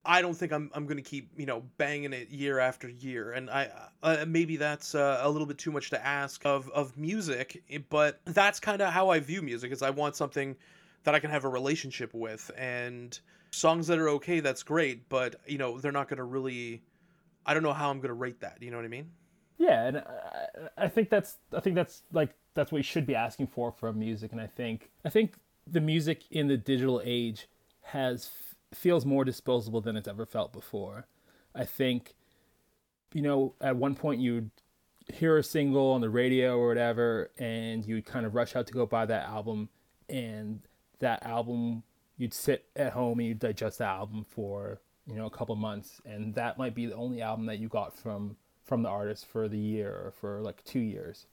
I 0.09 0.23
don't 0.23 0.35
think 0.35 0.53
I'm 0.53 0.71
I'm 0.73 0.87
gonna 0.87 1.03
keep 1.03 1.31
you 1.37 1.47
know 1.47 1.65
banging 1.77 2.13
it 2.13 2.31
year 2.31 2.61
after 2.61 2.89
year, 2.89 3.33
and 3.33 3.51
I 3.51 3.69
uh, 4.03 4.25
maybe 4.27 4.57
that's 4.57 4.95
uh, 4.95 5.21
a 5.23 5.29
little 5.29 5.47
bit 5.47 5.59
too 5.59 5.73
much 5.73 5.91
to 5.91 6.07
ask 6.07 6.47
of 6.47 6.71
of 6.71 6.97
music, 6.97 7.63
but 7.91 8.21
that's 8.25 8.59
kind 8.59 8.81
of 8.81 8.93
how 8.93 9.11
I 9.11 9.21
view 9.21 9.43
music. 9.43 9.73
Is 9.73 9.83
I 9.83 9.91
want 9.91 10.17
something 10.17 10.57
that 11.07 11.15
I 11.15 11.21
can 11.21 11.31
have 11.31 11.45
a 11.45 11.49
relationship 11.49 12.13
with. 12.13 12.51
And 12.59 13.19
songs 13.53 13.87
that 13.87 13.99
are 13.99 14.09
okay, 14.11 14.41
that's 14.41 14.65
great, 14.65 15.09
but 15.09 15.37
you 15.47 15.57
know, 15.57 15.79
they're 15.79 15.93
not 15.93 16.09
going 16.09 16.19
to 16.19 16.25
really 16.25 16.83
I 17.47 17.55
don't 17.55 17.63
know 17.63 17.73
how 17.73 17.91
I'm 17.91 17.99
going 17.99 18.09
to 18.09 18.15
rate 18.15 18.41
that, 18.41 18.59
you 18.61 18.73
know 18.73 18.77
what 18.77 18.85
I 18.85 18.89
mean? 18.89 19.13
Yeah, 19.57 19.87
and 19.87 19.99
I, 19.99 20.05
I 20.77 20.89
think 20.89 21.09
that's 21.09 21.39
I 21.57 21.61
think 21.61 21.77
that's 21.77 22.03
like 22.13 22.35
that's 22.55 22.73
what 22.73 22.79
you 22.79 22.83
should 22.83 23.07
be 23.07 23.15
asking 23.15 23.47
for 23.47 23.71
from 23.71 23.99
music 23.99 24.33
and 24.33 24.41
I 24.41 24.49
think 24.49 24.91
I 25.05 25.09
think 25.09 25.37
the 25.67 25.81
music 25.81 26.25
in 26.31 26.49
the 26.49 26.57
digital 26.57 27.01
age 27.05 27.49
has 27.83 28.31
feels 28.75 29.07
more 29.07 29.25
disposable 29.25 29.81
than 29.81 29.97
it's 29.97 30.09
ever 30.09 30.27
felt 30.27 30.53
before. 30.53 31.07
I 31.55 31.65
think 31.65 32.15
you 33.15 33.23
know, 33.23 33.55
at 33.61 33.77
one 33.77 33.95
point 33.95 34.21
you'd 34.21 34.51
hear 35.13 35.39
a 35.39 35.43
single 35.43 35.93
on 35.93 36.01
the 36.01 36.11
radio 36.11 36.59
or 36.59 36.67
whatever 36.67 37.31
and 37.39 37.87
you'd 37.87 38.05
kind 38.05 38.27
of 38.27 38.35
rush 38.35 38.57
out 38.57 38.67
to 38.67 38.73
go 38.73 38.85
buy 38.85 39.07
that 39.07 39.29
album 39.29 39.69
and 40.09 40.61
that 40.99 41.25
album 41.25 41.83
you'd 42.19 42.35
sit 42.35 42.65
at 42.75 42.93
home 42.93 43.19
and 43.19 43.29
you'd 43.29 43.39
digest 43.39 43.79
that 43.79 43.89
album 43.89 44.25
for 44.29 44.81
you 45.07 45.15
know 45.15 45.27
a 45.27 45.31
couple 45.31 45.55
months 45.57 46.01
and 46.05 46.35
that 46.35 46.59
might 46.59 46.75
be 46.75 46.87
the 46.87 46.95
only 46.95 47.23
album 47.23 47.47
that 47.47 47.59
you 47.59 47.69
got 47.69 47.95
from 47.97 48.37
from 48.65 48.83
the 48.83 48.89
artist 48.89 49.27
for 49.27 49.49
the 49.49 49.59
year 49.59 49.91
or 49.91 50.13
for 50.19 50.41
like 50.43 50.65
two 50.65 50.81
years. 50.81 51.27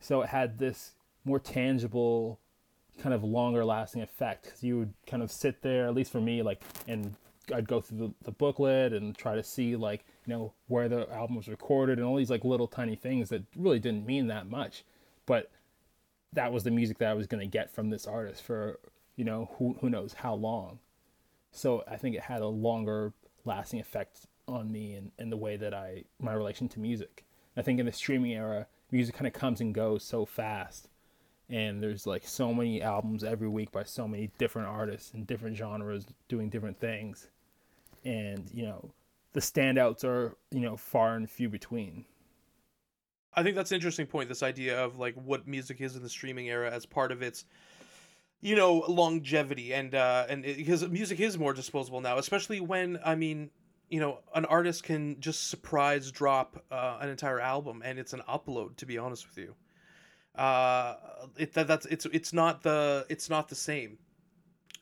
So 0.00 0.20
it 0.22 0.28
had 0.28 0.58
this 0.58 0.92
more 1.24 1.38
tangible 1.40 2.38
kind 2.98 3.14
of 3.14 3.24
longer 3.24 3.64
lasting 3.64 4.02
effect 4.02 4.44
because 4.44 4.62
you 4.62 4.78
would 4.78 4.92
kind 5.06 5.22
of 5.22 5.30
sit 5.30 5.62
there 5.62 5.86
at 5.86 5.94
least 5.94 6.10
for 6.10 6.20
me 6.20 6.42
like 6.42 6.60
and 6.88 7.14
i'd 7.54 7.68
go 7.68 7.80
through 7.80 7.98
the, 7.98 8.12
the 8.24 8.32
booklet 8.32 8.92
and 8.92 9.16
try 9.16 9.36
to 9.36 9.42
see 9.42 9.76
like 9.76 10.04
you 10.28 10.34
know 10.34 10.52
where 10.66 10.88
the 10.88 11.10
album 11.10 11.36
was 11.36 11.48
recorded 11.48 11.98
and 11.98 12.06
all 12.06 12.16
these 12.16 12.28
like 12.28 12.44
little 12.44 12.66
tiny 12.66 12.94
things 12.94 13.30
that 13.30 13.42
really 13.56 13.78
didn't 13.78 14.04
mean 14.04 14.26
that 14.26 14.48
much. 14.48 14.84
But 15.24 15.50
that 16.32 16.52
was 16.52 16.64
the 16.64 16.70
music 16.70 16.98
that 16.98 17.10
I 17.10 17.14
was 17.14 17.26
going 17.26 17.40
to 17.40 17.50
get 17.50 17.70
from 17.70 17.90
this 17.90 18.06
artist 18.06 18.42
for, 18.42 18.78
you 19.16 19.24
know, 19.24 19.50
who, 19.58 19.76
who 19.80 19.90
knows 19.90 20.14
how 20.14 20.34
long. 20.34 20.78
So 21.50 21.82
I 21.88 21.96
think 21.96 22.14
it 22.14 22.22
had 22.22 22.42
a 22.42 22.46
longer 22.46 23.12
lasting 23.44 23.80
effect 23.80 24.26
on 24.46 24.70
me 24.70 24.94
and, 24.94 25.10
and 25.18 25.32
the 25.32 25.36
way 25.36 25.56
that 25.56 25.74
I, 25.74 26.04
my 26.20 26.32
relation 26.32 26.68
to 26.70 26.80
music. 26.80 27.24
I 27.56 27.62
think 27.62 27.80
in 27.80 27.86
the 27.86 27.92
streaming 27.92 28.32
era, 28.32 28.66
music 28.90 29.14
kind 29.14 29.26
of 29.26 29.32
comes 29.32 29.60
and 29.60 29.74
goes 29.74 30.04
so 30.04 30.24
fast. 30.24 30.88
And 31.50 31.82
there's 31.82 32.06
like 32.06 32.26
so 32.26 32.52
many 32.52 32.82
albums 32.82 33.24
every 33.24 33.48
week 33.48 33.72
by 33.72 33.84
so 33.84 34.06
many 34.06 34.30
different 34.38 34.68
artists 34.68 35.14
and 35.14 35.26
different 35.26 35.56
genres 35.56 36.06
doing 36.28 36.50
different 36.50 36.78
things. 36.78 37.28
And, 38.04 38.50
you 38.52 38.64
know, 38.64 38.92
the 39.32 39.40
standouts 39.40 40.04
are, 40.04 40.36
you 40.50 40.60
know, 40.60 40.76
far 40.76 41.14
and 41.16 41.28
few 41.28 41.48
between. 41.48 42.04
I 43.38 43.42
think 43.44 43.54
that's 43.54 43.70
an 43.70 43.76
interesting 43.76 44.06
point. 44.06 44.28
This 44.28 44.42
idea 44.42 44.82
of 44.84 44.98
like 44.98 45.14
what 45.14 45.46
music 45.46 45.80
is 45.80 45.94
in 45.94 46.02
the 46.02 46.08
streaming 46.08 46.48
era 46.48 46.72
as 46.72 46.84
part 46.84 47.12
of 47.12 47.22
its, 47.22 47.44
you 48.40 48.56
know, 48.56 48.84
longevity 48.88 49.72
and 49.72 49.94
uh, 49.94 50.26
and 50.28 50.42
because 50.42 50.86
music 50.88 51.20
is 51.20 51.38
more 51.38 51.52
disposable 51.52 52.00
now, 52.00 52.18
especially 52.18 52.58
when 52.58 52.98
I 53.04 53.14
mean, 53.14 53.50
you 53.90 54.00
know, 54.00 54.18
an 54.34 54.44
artist 54.46 54.82
can 54.82 55.20
just 55.20 55.48
surprise 55.50 56.10
drop 56.10 56.64
uh, 56.72 56.98
an 57.00 57.10
entire 57.10 57.38
album 57.38 57.80
and 57.84 57.96
it's 57.96 58.12
an 58.12 58.22
upload. 58.28 58.76
To 58.78 58.86
be 58.86 58.98
honest 58.98 59.28
with 59.28 59.38
you, 59.38 59.54
uh, 60.34 60.96
it 61.36 61.52
that, 61.54 61.68
that's 61.68 61.86
it's 61.86 62.06
it's 62.06 62.32
not 62.32 62.64
the 62.64 63.06
it's 63.08 63.30
not 63.30 63.48
the 63.48 63.54
same 63.54 63.98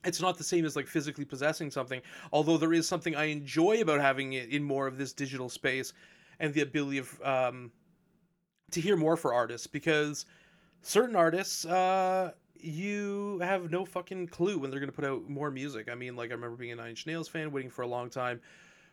it's 0.04 0.20
not 0.20 0.38
the 0.38 0.44
same 0.44 0.64
as 0.64 0.76
like 0.76 0.86
physically 0.86 1.24
possessing 1.24 1.68
something 1.68 2.00
although 2.32 2.56
there 2.56 2.72
is 2.72 2.86
something 2.86 3.16
i 3.16 3.24
enjoy 3.24 3.80
about 3.80 4.00
having 4.00 4.34
it 4.34 4.50
in 4.50 4.62
more 4.62 4.86
of 4.86 4.98
this 4.98 5.12
digital 5.12 5.48
space 5.48 5.92
and 6.38 6.54
the 6.54 6.60
ability 6.60 6.98
of 6.98 7.20
um, 7.22 7.72
to 8.72 8.80
hear 8.80 8.96
more 8.96 9.16
for 9.16 9.32
artists 9.32 9.66
because 9.66 10.26
certain 10.82 11.16
artists 11.16 11.64
uh 11.64 12.32
you 12.58 13.38
have 13.40 13.70
no 13.70 13.84
fucking 13.84 14.28
clue 14.28 14.58
when 14.58 14.70
they're 14.70 14.80
going 14.80 14.90
to 14.90 14.96
put 14.96 15.04
out 15.04 15.28
more 15.28 15.50
music. 15.50 15.88
I 15.90 15.94
mean, 15.94 16.16
like 16.16 16.30
I 16.30 16.34
remember 16.34 16.56
being 16.56 16.72
a 16.72 16.76
Nine 16.76 16.90
Inch 16.90 17.06
Nails 17.06 17.28
fan, 17.28 17.52
waiting 17.52 17.70
for 17.70 17.82
a 17.82 17.86
long 17.86 18.08
time 18.10 18.40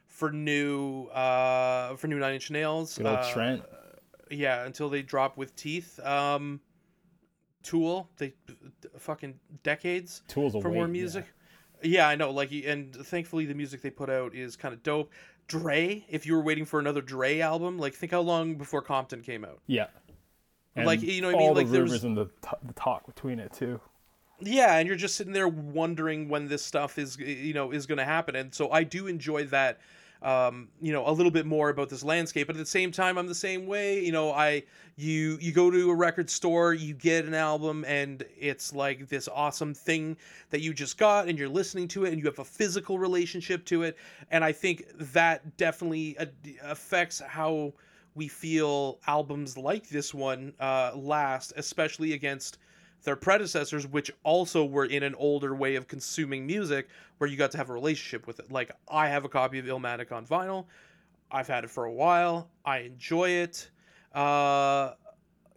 for 0.08 0.32
new 0.32 1.06
uh 1.06 1.96
for 1.96 2.08
new 2.08 2.20
Nine 2.20 2.36
Inch 2.36 2.52
Nails. 2.52 2.98
Good 2.98 3.08
old 3.08 3.20
uh, 3.20 3.34
Trent. 3.34 3.64
Yeah, 4.30 4.66
until 4.66 4.90
they 4.90 5.02
drop 5.02 5.38
with 5.38 5.56
Teeth. 5.56 6.00
Um 6.02 6.60
Tool, 7.64 8.10
they 8.18 8.34
fucking 8.98 9.40
decades 9.64 10.22
Tool's 10.28 10.52
for 10.52 10.70
wait, 10.70 10.74
more 10.74 10.88
music. 10.88 11.26
Yeah. 11.82 12.00
yeah, 12.00 12.08
I 12.10 12.16
know. 12.16 12.30
Like, 12.32 12.52
and 12.52 12.94
thankfully 12.94 13.46
the 13.46 13.54
music 13.54 13.82
they 13.82 13.90
put 13.90 14.10
out 14.10 14.36
is 14.36 14.58
kind 14.58 14.74
of 14.74 14.84
dope. 14.84 15.12
Dre, 15.48 16.06
if 16.10 16.26
you 16.26 16.34
were 16.34 16.42
waiting 16.42 16.66
for 16.66 16.80
another 16.80 17.02
Dre 17.02 17.40
album, 17.40 17.78
like 17.78 17.94
think 17.94 18.12
how 18.12 18.22
long 18.22 18.56
before 18.56 18.82
Compton 18.82 19.22
came 19.22 19.44
out. 19.46 19.60
Yeah. 19.68 19.88
And 20.76 20.86
like 20.86 21.02
you 21.02 21.22
know 21.22 21.28
what 21.28 21.36
I 21.36 21.40
all 21.40 21.48
mean? 21.50 21.58
Like 21.58 21.68
the 21.68 21.74
rumors 21.74 21.92
there's 21.92 22.04
and 22.04 22.18
the, 22.18 22.26
t- 22.26 22.58
the 22.64 22.74
talk 22.74 23.06
between 23.06 23.40
it 23.40 23.54
too. 23.54 23.80
yeah, 24.40 24.78
and 24.78 24.88
you're 24.88 24.98
just 24.98 25.16
sitting 25.16 25.34
there 25.34 25.48
wondering 25.48 26.30
when 26.30 26.48
this 26.48 26.64
stuff 26.66 26.98
is 26.98 27.18
you 27.20 27.54
know 27.54 27.72
is 27.72 27.86
going 27.86 28.00
to 28.00 28.06
happen. 28.06 28.36
And 28.36 28.54
so 28.54 28.72
I 28.72 28.84
do 28.84 29.08
enjoy 29.08 29.46
that 29.46 29.80
um, 30.24 30.70
you 30.82 30.94
know, 30.94 31.08
a 31.08 31.12
little 31.12 31.32
bit 31.32 31.46
more 31.46 31.70
about 31.70 31.90
this 31.90 32.04
landscape. 32.04 32.48
But 32.48 32.56
at 32.56 32.60
the 32.60 32.66
same 32.66 32.92
time, 32.92 33.18
I'm 33.18 33.28
the 33.28 33.36
same 33.36 33.68
way. 33.68 34.04
You 34.04 34.12
know, 34.12 34.32
I 34.32 34.64
you 34.96 35.38
you 35.42 35.52
go 35.52 35.70
to 35.70 35.90
a 35.90 35.96
record 35.96 36.30
store, 36.30 36.74
you 36.74 36.94
get 36.94 37.26
an 37.26 37.34
album, 37.34 37.84
and 37.88 38.24
it's 38.40 38.74
like 38.74 39.10
this 39.10 39.28
awesome 39.28 39.74
thing 39.74 40.18
that 40.50 40.62
you 40.62 40.74
just 40.74 40.98
got, 40.98 41.28
and 41.28 41.38
you're 41.38 41.50
listening 41.50 41.88
to 41.90 42.06
it, 42.06 42.14
and 42.14 42.20
you 42.20 42.26
have 42.26 42.40
a 42.40 42.46
physical 42.46 42.98
relationship 42.98 43.66
to 43.66 43.84
it. 43.84 43.98
And 44.32 44.44
I 44.44 44.52
think 44.52 44.86
that 45.14 45.58
definitely 45.58 46.18
affects 46.64 47.20
how 47.20 47.74
we 48.16 48.28
feel 48.28 49.00
albums 49.08 49.58
like 49.58 49.90
this 49.90 50.14
one 50.14 50.54
uh, 50.60 50.92
last, 50.96 51.54
especially 51.58 52.14
against 52.14 52.60
their 53.04 53.16
predecessors, 53.16 53.86
which 53.88 54.12
also 54.24 54.66
were 54.66 54.86
in 54.86 55.04
an 55.04 55.16
older 55.16 55.54
way 55.54 55.76
of 55.76 55.88
consuming 55.88 56.46
music 56.46 56.88
where 57.18 57.30
you 57.30 57.38
got 57.38 57.52
to 57.52 57.58
have 57.58 57.70
a 57.70 57.74
relationship 57.74 58.28
with 58.28 58.40
it. 58.40 58.52
Like, 58.52 58.72
I 58.90 59.08
have 59.10 59.26
a 59.26 59.30
copy 59.30 59.60
of 59.60 59.66
Illmatic 59.66 60.12
on 60.12 60.26
vinyl. 60.26 60.66
I've 61.32 61.48
had 61.48 61.64
it 61.64 61.70
for 61.70 61.86
a 61.86 61.92
while. 61.92 62.50
I 62.64 62.80
enjoy 62.80 63.30
it. 63.30 63.70
Uh, 64.14 64.94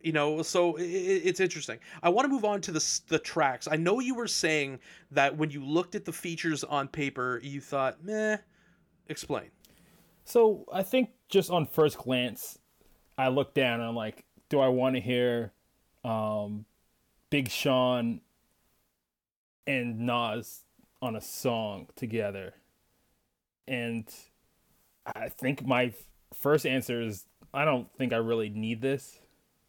you 0.03 0.13
know, 0.13 0.43
so 0.43 0.77
it, 0.77 0.85
it's 0.85 1.41
interesting. 1.41 1.79
I 2.03 2.09
want 2.09 2.27
to 2.27 2.33
move 2.33 2.45
on 2.45 2.61
to 2.63 2.73
the 2.73 3.01
the 3.09 3.19
tracks. 3.19 3.69
I 3.71 3.77
know 3.77 4.01
you 4.01 4.15
were 4.15 4.29
saying 4.29 4.79
that 5.11 5.37
when 5.37 5.51
you 5.51 5.65
looked 5.65 5.95
at 5.95 6.05
the 6.05 6.13
features 6.13 6.65
on 6.65 6.89
paper, 6.89 7.41
you 7.43 7.61
thought, 7.61 8.03
meh. 8.05 8.39
Explain. 9.09 9.51
So 10.25 10.65
I 10.73 10.83
think 10.83 11.11
just 11.29 11.51
on 11.51 11.67
first 11.67 11.99
glance, 11.99 12.59
I 13.19 13.29
look 13.29 13.55
down 13.55 13.81
and 13.81 13.89
I'm 13.89 13.97
like, 13.97 14.25
do 14.49 14.61
I 14.61 14.69
want 14.69 14.97
to 14.97 15.01
hear 15.01 15.53
um, 16.05 16.65
Big 17.31 17.51
Sean 17.51 18.21
and 19.67 20.01
Nas 20.01 20.65
on 21.03 21.17
a 21.17 21.21
song 21.21 21.89
together. 21.97 22.55
And 23.67 24.07
I 25.05 25.29
think 25.29 25.67
my 25.67 25.93
first 26.33 26.67
answer 26.67 27.03
is 27.03 27.27
I 27.53 27.65
don't 27.65 27.89
think 27.97 28.13
I 28.13 28.17
really 28.17 28.49
need 28.49 28.81
this. 28.81 29.19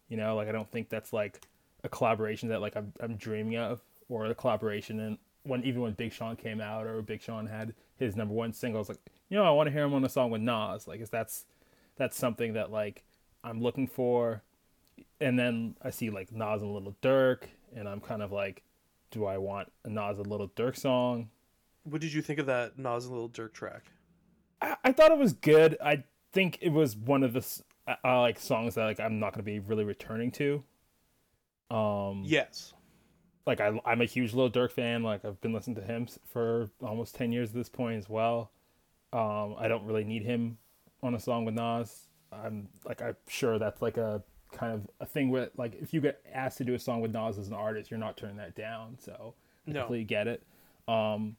You 0.08 0.16
know, 0.16 0.36
like 0.36 0.48
I 0.48 0.52
don't 0.52 0.70
think 0.70 0.88
that's 0.88 1.12
like 1.12 1.46
a 1.84 1.88
collaboration 1.88 2.48
that 2.50 2.60
like 2.60 2.76
I'm 2.76 2.92
I'm 3.00 3.16
dreaming 3.16 3.56
of 3.56 3.80
or 4.08 4.26
a 4.26 4.34
collaboration 4.34 5.00
and 5.00 5.18
when 5.48 5.64
even 5.64 5.80
when 5.80 5.92
Big 5.92 6.12
Sean 6.12 6.36
came 6.36 6.60
out 6.60 6.86
or 6.86 7.00
Big 7.02 7.22
Sean 7.22 7.46
had 7.46 7.74
his 7.96 8.16
number 8.16 8.34
one 8.34 8.52
single, 8.52 8.78
I 8.78 8.80
was 8.80 8.88
like, 8.88 9.00
you 9.28 9.36
know, 9.36 9.44
I 9.44 9.50
want 9.50 9.66
to 9.66 9.72
hear 9.72 9.84
him 9.84 9.94
on 9.94 10.04
a 10.04 10.08
song 10.08 10.30
with 10.30 10.42
Nas. 10.42 10.86
Like, 10.86 11.00
is 11.00 11.10
that's 11.10 11.46
that's 11.96 12.16
something 12.16 12.52
that 12.52 12.70
like 12.70 13.04
I'm 13.42 13.62
looking 13.62 13.86
for 13.86 14.42
and 15.20 15.38
then 15.38 15.76
I 15.82 15.90
see 15.90 16.10
like 16.10 16.32
Nas 16.32 16.62
and 16.62 16.72
Lil 16.72 16.96
Durk, 17.02 17.44
and 17.74 17.88
I'm 17.88 18.00
kind 18.00 18.22
of 18.22 18.32
like, 18.32 18.62
do 19.10 19.24
I 19.24 19.38
want 19.38 19.72
a 19.84 19.90
Nas 19.90 20.18
and 20.18 20.26
Lil 20.26 20.50
Durk 20.56 20.76
song? 20.76 21.30
What 21.84 22.00
did 22.00 22.12
you 22.12 22.22
think 22.22 22.38
of 22.38 22.46
that 22.46 22.78
Nas 22.78 23.06
and 23.06 23.14
Lil 23.14 23.28
Durk 23.28 23.52
track? 23.52 23.84
I, 24.60 24.76
I 24.84 24.92
thought 24.92 25.10
it 25.10 25.18
was 25.18 25.32
good. 25.32 25.76
I 25.84 26.04
think 26.32 26.58
it 26.60 26.70
was 26.70 26.96
one 26.96 27.22
of 27.22 27.32
the 27.32 27.62
uh, 28.04 28.20
like 28.20 28.38
songs 28.38 28.74
that 28.74 28.84
like 28.84 29.00
I'm 29.00 29.18
not 29.18 29.32
gonna 29.32 29.42
be 29.42 29.58
really 29.60 29.84
returning 29.84 30.30
to. 30.32 30.62
Um. 31.70 32.22
Yes. 32.24 32.72
Like 33.46 33.60
I, 33.60 33.80
I'm 33.86 34.02
a 34.02 34.04
huge 34.04 34.34
Lil 34.34 34.50
Durk 34.50 34.72
fan. 34.72 35.02
Like 35.02 35.24
I've 35.24 35.40
been 35.40 35.52
listening 35.52 35.76
to 35.76 35.82
him 35.82 36.06
for 36.30 36.70
almost 36.82 37.14
ten 37.14 37.32
years 37.32 37.50
at 37.50 37.54
this 37.54 37.68
point 37.68 37.98
as 37.98 38.08
well. 38.08 38.50
Um, 39.12 39.54
I 39.58 39.68
don't 39.68 39.84
really 39.84 40.04
need 40.04 40.22
him 40.22 40.58
on 41.02 41.14
a 41.14 41.20
song 41.20 41.44
with 41.44 41.54
Nas. 41.54 42.08
I'm 42.30 42.68
like 42.84 43.00
I'm 43.00 43.16
sure 43.26 43.58
that's 43.58 43.80
like 43.80 43.96
a 43.96 44.22
kind 44.58 44.72
of 44.72 44.88
a 45.00 45.06
thing 45.06 45.30
where 45.30 45.50
like 45.56 45.76
if 45.80 45.94
you 45.94 46.00
get 46.00 46.20
asked 46.32 46.58
to 46.58 46.64
do 46.64 46.74
a 46.74 46.78
song 46.78 47.00
with 47.00 47.12
Nas 47.12 47.38
as 47.38 47.48
an 47.48 47.54
artist, 47.54 47.90
you're 47.90 48.00
not 48.00 48.16
turning 48.16 48.36
that 48.36 48.54
down. 48.54 48.96
So 48.98 49.34
I 49.66 49.70
no. 49.70 49.80
completely 49.80 50.04
get 50.04 50.26
it. 50.26 50.42
Um, 50.86 51.36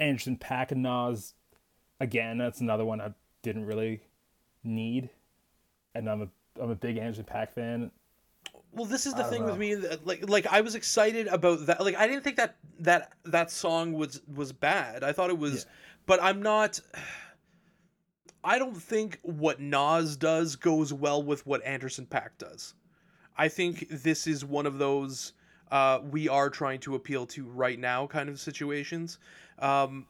Anderson 0.00 0.36
.Paak 0.36 0.72
and 0.72 0.82
Nas, 0.82 1.34
again, 2.00 2.38
that's 2.38 2.60
another 2.60 2.84
one 2.84 3.00
I 3.00 3.12
didn't 3.42 3.66
really 3.66 4.00
need, 4.62 5.10
and 5.94 6.08
I'm 6.08 6.22
a 6.22 6.28
I'm 6.60 6.70
a 6.70 6.74
big 6.74 6.98
Anderson 6.98 7.24
.Paak 7.24 7.52
fan. 7.52 7.90
Well, 8.72 8.86
this 8.86 9.06
is 9.06 9.14
the 9.14 9.22
thing 9.24 9.42
know. 9.42 9.52
with 9.52 9.58
me. 9.58 9.76
Like, 10.04 10.28
like 10.28 10.46
I 10.46 10.60
was 10.60 10.74
excited 10.74 11.28
about 11.28 11.66
that. 11.66 11.80
Like, 11.80 11.96
I 11.96 12.08
didn't 12.08 12.24
think 12.24 12.36
that 12.36 12.56
that 12.80 13.12
that 13.24 13.50
song 13.50 13.92
was 13.92 14.20
was 14.34 14.52
bad. 14.52 15.04
I 15.04 15.12
thought 15.12 15.30
it 15.30 15.38
was, 15.38 15.64
yeah. 15.64 15.70
but 16.06 16.22
I'm 16.22 16.42
not. 16.42 16.80
I 18.44 18.58
don't 18.58 18.76
think 18.76 19.18
what 19.22 19.60
Nas 19.60 20.16
does 20.16 20.56
goes 20.56 20.92
well 20.92 21.22
with 21.22 21.46
what 21.46 21.64
Anderson 21.64 22.06
.Paak 22.06 22.30
does. 22.38 22.74
I 23.36 23.48
think 23.48 23.88
this 23.88 24.26
is 24.26 24.44
one 24.44 24.66
of 24.66 24.78
those 24.78 25.32
uh, 25.70 26.00
we 26.10 26.28
are 26.28 26.50
trying 26.50 26.78
to 26.80 26.94
appeal 26.94 27.26
to 27.26 27.44
right 27.46 27.78
now 27.78 28.06
kind 28.06 28.28
of 28.28 28.38
situations. 28.38 29.18
Um, 29.58 30.06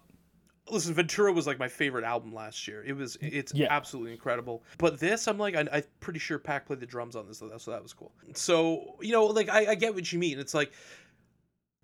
listen, 0.71 0.93
Ventura 0.93 1.33
was 1.33 1.47
like 1.47 1.59
my 1.59 1.69
favorite 1.69 2.05
album 2.05 2.35
last 2.35 2.67
year. 2.69 2.85
It 2.85 2.95
was 2.95 3.17
it's 3.21 3.55
yeah. 3.55 3.69
absolutely 3.71 4.13
incredible. 4.13 4.63
But 4.79 4.99
this, 4.99 5.27
I'm 5.29 5.39
like, 5.39 5.55
I, 5.55 5.61
am 5.61 5.83
pretty 6.01 6.19
sure 6.19 6.39
Pack 6.39 6.67
played 6.67 6.81
the 6.81 6.87
drums 6.87 7.17
on 7.17 7.27
this, 7.27 7.39
so 7.39 7.71
that 7.71 7.83
was 7.83 7.93
cool. 7.93 8.13
So 8.35 8.97
you 9.01 9.13
know, 9.13 9.27
like 9.27 9.49
I, 9.49 9.71
I 9.71 9.75
get 9.75 9.95
what 9.95 10.13
you 10.13 10.19
mean. 10.19 10.39
It's 10.39 10.55
like 10.55 10.73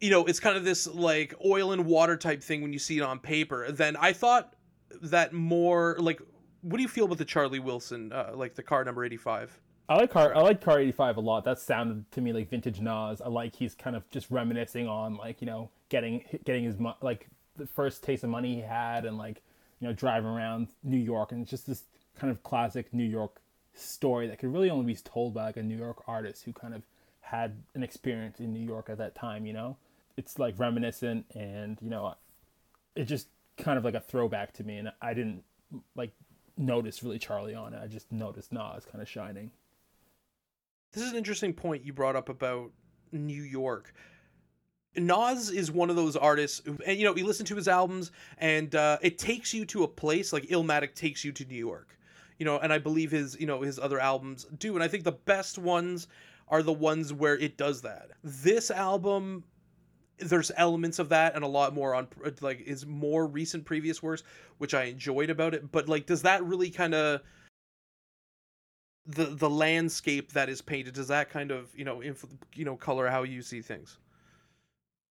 you 0.01 0.11
know, 0.11 0.25
it's 0.25 0.41
kind 0.41 0.57
of 0.57 0.65
this 0.65 0.87
like 0.87 1.35
oil 1.45 1.73
and 1.73 1.87
water 1.87 2.17
type 2.17 2.43
thing 2.43 2.63
when 2.63 2.73
you 2.73 2.79
see 2.79 2.99
it 2.99 3.03
on 3.03 3.19
paper. 3.19 3.71
Then 3.71 3.97
I 3.97 4.13
thought 4.13 4.55
that 5.03 5.33
more 5.33 5.97
like 5.99 6.21
what 6.62 6.77
do 6.77 6.83
you 6.83 6.88
feel 6.88 7.05
about 7.07 7.18
the 7.18 7.25
Charlie 7.25 7.59
Wilson, 7.59 8.12
uh, 8.12 8.33
like 8.35 8.55
the 8.55 8.62
car 8.62 8.85
number 8.85 9.05
eighty 9.05 9.16
five? 9.16 9.59
I 9.88 9.96
like 9.96 10.11
car. 10.11 10.37
I 10.37 10.40
like 10.40 10.61
car 10.61 10.81
eighty 10.81 10.92
five 10.92 11.16
a 11.16 11.20
lot. 11.20 11.44
That 11.44 11.59
sounded 11.59 12.11
to 12.12 12.20
me 12.20 12.33
like 12.33 12.49
vintage 12.49 12.81
Nas. 12.81 13.20
I 13.20 13.29
like 13.29 13.57
he's 13.57 13.75
kind 13.75 13.96
of 13.96 14.09
just 14.11 14.31
reminiscing 14.31 14.87
on 14.87 15.16
like 15.16 15.40
you 15.40 15.46
know 15.46 15.70
getting 15.88 16.25
getting 16.44 16.64
his 16.64 16.77
like 17.03 17.29
the 17.57 17.66
first 17.66 18.03
taste 18.03 18.25
of 18.25 18.31
money 18.31 18.55
he 18.55 18.61
had 18.61 19.05
and 19.05 19.18
like 19.18 19.42
you 19.81 19.88
know 19.88 19.92
driving 19.92 20.31
around 20.31 20.68
New 20.83 20.99
York 20.99 21.33
and 21.33 21.42
it's 21.42 21.51
just 21.51 21.66
this 21.66 21.85
kind 22.16 22.31
of 22.31 22.42
classic 22.42 22.92
New 22.92 23.05
York 23.05 23.40
story 23.75 24.27
that 24.29 24.38
could 24.38 24.53
really 24.53 24.70
only 24.70 24.87
be 24.87 24.94
told 24.94 25.35
by 25.35 25.46
like 25.46 25.57
a 25.57 25.62
New 25.62 25.77
York 25.77 26.03
artist 26.07 26.44
who 26.44 26.53
kind 26.53 26.75
of 26.75 26.83
had 27.20 27.62
an 27.75 27.83
experience 27.83 28.40
in 28.40 28.53
New 28.53 28.64
York 28.64 28.88
at 28.88 28.99
that 28.99 29.14
time. 29.14 29.46
You 29.46 29.53
know, 29.53 29.77
it's 30.16 30.38
like 30.38 30.59
reminiscent 30.59 31.27
and 31.35 31.79
you 31.81 31.90
know, 31.90 32.14
it 32.94 33.05
just 33.05 33.29
kind 33.57 33.79
of 33.79 33.85
like 33.85 33.94
a 33.94 34.01
throwback 34.01 34.53
to 34.55 34.64
me 34.64 34.77
and 34.77 34.92
I 35.03 35.14
didn't 35.14 35.42
like 35.94 36.12
notice 36.61 37.03
really 37.03 37.18
Charlie 37.18 37.55
on 37.55 37.75
it. 37.75 37.81
I 37.83 37.87
just 37.87 38.11
noticed 38.12 38.53
Nas 38.53 38.85
kind 38.85 39.03
of 39.03 39.09
shining. 39.09 39.51
This 40.92 41.05
is 41.05 41.12
an 41.12 41.18
interesting 41.18 41.53
point 41.53 41.85
you 41.85 41.92
brought 41.92 42.16
up 42.16 42.29
about 42.29 42.70
New 43.12 43.42
York. 43.42 43.94
Nas 44.96 45.51
is 45.51 45.70
one 45.70 45.88
of 45.88 45.96
those 45.96 46.16
artists, 46.16 46.62
who, 46.64 46.77
and 46.85 46.99
you 46.99 47.05
know, 47.05 47.14
you 47.14 47.25
listen 47.25 47.46
to 47.46 47.55
his 47.55 47.68
albums, 47.68 48.11
and 48.38 48.75
uh, 48.75 48.99
it 49.03 49.18
takes 49.18 49.55
you 49.55 49.64
to 49.66 49.85
a 49.85 49.88
place 49.88 50.33
like 50.33 50.44
Illmatic 50.49 50.94
takes 50.94 51.25
you 51.25 51.31
to 51.33 51.44
New 51.44 51.57
York, 51.57 51.96
you 52.38 52.44
know, 52.44 52.59
and 52.59 52.73
I 52.73 52.79
believe 52.79 53.12
his, 53.12 53.38
you 53.38 53.46
know, 53.46 53.62
his 53.62 53.79
other 53.79 54.01
albums 54.01 54.46
do, 54.59 54.75
and 54.75 54.83
I 54.83 54.88
think 54.88 55.05
the 55.05 55.12
best 55.12 55.59
ones 55.59 56.09
are 56.49 56.64
the 56.64 56.73
ones 56.73 57.12
where 57.12 57.38
it 57.38 57.57
does 57.57 57.83
that. 57.83 58.11
This 58.25 58.73
album 58.73 59.44
there's 60.21 60.51
elements 60.57 60.99
of 60.99 61.09
that 61.09 61.35
and 61.35 61.45
a 61.45 61.49
lot 61.49 61.75
more 61.75 61.95
on 61.95 62.09
like 62.41 62.67
his 62.67 62.87
more 62.87 63.27
recent 63.27 63.65
previous 63.65 64.03
works 64.03 64.23
which 64.59 64.75
i 64.75 64.85
enjoyed 64.85 65.31
about 65.31 65.55
it 65.55 65.71
but 65.73 65.89
like 65.89 66.07
does 66.07 66.23
that 66.23 66.43
really 66.45 66.71
kind 66.71 66.95
of 66.95 67.21
the 69.07 69.27
the 69.27 69.51
landscape 69.51 70.33
that 70.33 70.49
is 70.49 70.61
painted 70.61 70.95
does 70.95 71.09
that 71.09 71.31
kind 71.31 71.51
of 71.51 71.69
you 71.75 71.85
know 71.85 72.01
inf- 72.01 72.27
you 72.55 72.65
know 72.65 72.77
color 72.77 73.09
how 73.09 73.23
you 73.23 73.43
see 73.43 73.61
things? 73.61 73.99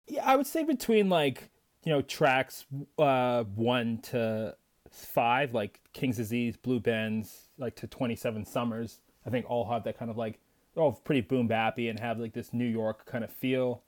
Yeah 0.07 0.25
i 0.25 0.37
would 0.37 0.47
say 0.47 0.65
between 0.65 1.09
like 1.09 1.51
you 1.85 1.93
know 1.93 2.03
tracks 2.03 2.65
uh 2.99 3.45
1 3.45 3.99
to 3.99 4.57
5 4.91 5.55
like 5.55 5.81
king's 5.93 6.17
disease 6.17 6.57
Blue 6.57 6.81
Benz 6.81 7.49
like 7.59 7.77
to 7.77 7.87
27 7.87 8.45
summers 8.45 9.01
i 9.27 9.31
think 9.31 9.49
all 9.49 9.69
have 9.71 9.85
that 9.85 9.99
kind 9.99 10.11
of 10.11 10.17
like 10.17 10.41
they're 10.75 10.83
all 10.83 10.93
pretty 10.93 11.21
boom 11.21 11.49
bappy 11.49 11.89
and 11.89 11.99
have 12.01 12.19
like 12.19 12.33
this 12.33 12.53
new 12.53 12.67
york 12.67 13.07
kind 13.07 13.25
of 13.25 13.31
feel. 13.31 13.83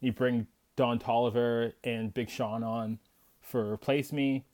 You 0.00 0.12
bring 0.12 0.46
Don 0.80 0.98
Toliver 0.98 1.74
and 1.84 2.14
Big 2.14 2.30
Sean 2.30 2.64
on 2.64 2.98
for 3.42 3.70
Replace 3.70 4.14
Me. 4.14 4.46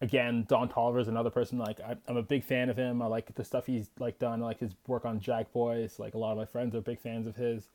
Again, 0.00 0.46
Don 0.48 0.66
Toliver 0.66 0.98
is 0.98 1.08
another 1.08 1.28
person 1.28 1.58
like 1.58 1.78
I, 1.78 1.96
am 2.08 2.16
a 2.16 2.22
big 2.22 2.42
fan 2.42 2.70
of 2.70 2.78
him. 2.78 3.02
I 3.02 3.06
like 3.06 3.34
the 3.34 3.44
stuff 3.44 3.66
he's 3.66 3.90
like 3.98 4.18
done. 4.18 4.42
I 4.42 4.46
like 4.46 4.60
his 4.60 4.74
work 4.86 5.04
on 5.04 5.20
Jack 5.20 5.52
Boys. 5.52 5.98
Like 5.98 6.14
a 6.14 6.18
lot 6.18 6.32
of 6.32 6.38
my 6.38 6.46
friends 6.46 6.74
are 6.74 6.80
big 6.80 7.00
fans 7.00 7.26
of 7.26 7.36
his. 7.36 7.68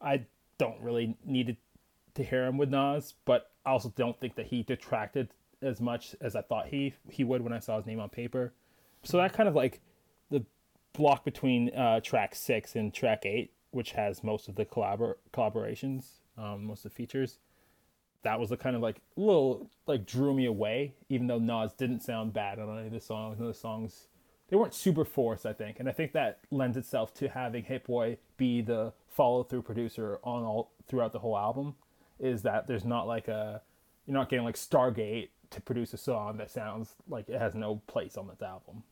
I 0.00 0.24
don't 0.58 0.80
really 0.80 1.16
need 1.24 1.56
to 2.16 2.24
hear 2.24 2.44
him 2.44 2.58
with 2.58 2.70
Nas, 2.70 3.14
but 3.24 3.52
I 3.64 3.70
also 3.70 3.92
don't 3.94 4.18
think 4.18 4.34
that 4.34 4.46
he 4.46 4.64
detracted 4.64 5.28
as 5.62 5.80
much 5.80 6.16
as 6.20 6.34
I 6.34 6.42
thought 6.42 6.66
he 6.66 6.92
he 7.08 7.22
would 7.22 7.42
when 7.42 7.52
I 7.52 7.60
saw 7.60 7.76
his 7.76 7.86
name 7.86 8.00
on 8.00 8.08
paper. 8.08 8.52
So 9.04 9.18
that 9.18 9.32
kind 9.32 9.48
of 9.48 9.54
like 9.54 9.80
the 10.28 10.44
block 10.92 11.24
between 11.24 11.72
uh, 11.72 12.00
track 12.00 12.34
six 12.34 12.74
and 12.74 12.92
track 12.92 13.24
eight, 13.24 13.52
which 13.70 13.92
has 13.92 14.24
most 14.24 14.48
of 14.48 14.56
the 14.56 14.64
collabor- 14.64 15.18
collaborations, 15.32 16.21
um, 16.38 16.64
most 16.64 16.84
of 16.84 16.92
the 16.92 16.96
features. 16.96 17.38
That 18.22 18.38
was 18.38 18.50
the 18.50 18.56
kind 18.56 18.76
of 18.76 18.82
like 18.82 19.00
little 19.16 19.68
like 19.86 20.06
drew 20.06 20.32
me 20.32 20.46
away, 20.46 20.94
even 21.08 21.26
though 21.26 21.38
Nas 21.38 21.72
didn't 21.72 22.02
sound 22.02 22.32
bad 22.32 22.58
on 22.58 22.78
any 22.78 22.86
of 22.86 22.92
the 22.92 23.00
songs. 23.00 23.38
None 23.38 23.48
of 23.48 23.54
the 23.54 23.58
songs 23.58 24.06
they 24.52 24.58
weren't 24.58 24.74
super 24.74 25.06
forced, 25.06 25.46
I 25.46 25.54
think, 25.54 25.80
and 25.80 25.88
I 25.88 25.92
think 25.92 26.12
that 26.12 26.40
lends 26.50 26.76
itself 26.76 27.14
to 27.14 27.28
having 27.30 27.64
Hit 27.64 27.86
Boy 27.86 28.18
be 28.36 28.60
the 28.60 28.92
follow 29.08 29.42
through 29.42 29.62
producer 29.62 30.18
on 30.22 30.44
all 30.44 30.72
throughout 30.86 31.12
the 31.12 31.20
whole 31.20 31.38
album. 31.38 31.74
Is 32.20 32.42
that 32.42 32.66
there's 32.66 32.84
not 32.84 33.06
like 33.06 33.28
a 33.28 33.62
you're 34.06 34.12
not 34.12 34.28
getting 34.28 34.44
like 34.44 34.56
Stargate 34.56 35.30
to 35.50 35.60
produce 35.62 35.94
a 35.94 35.96
song 35.96 36.36
that 36.36 36.50
sounds 36.50 36.94
like 37.08 37.30
it 37.30 37.38
has 37.38 37.54
no 37.54 37.76
place 37.86 38.18
on 38.18 38.28
this 38.28 38.42
album. 38.42 38.82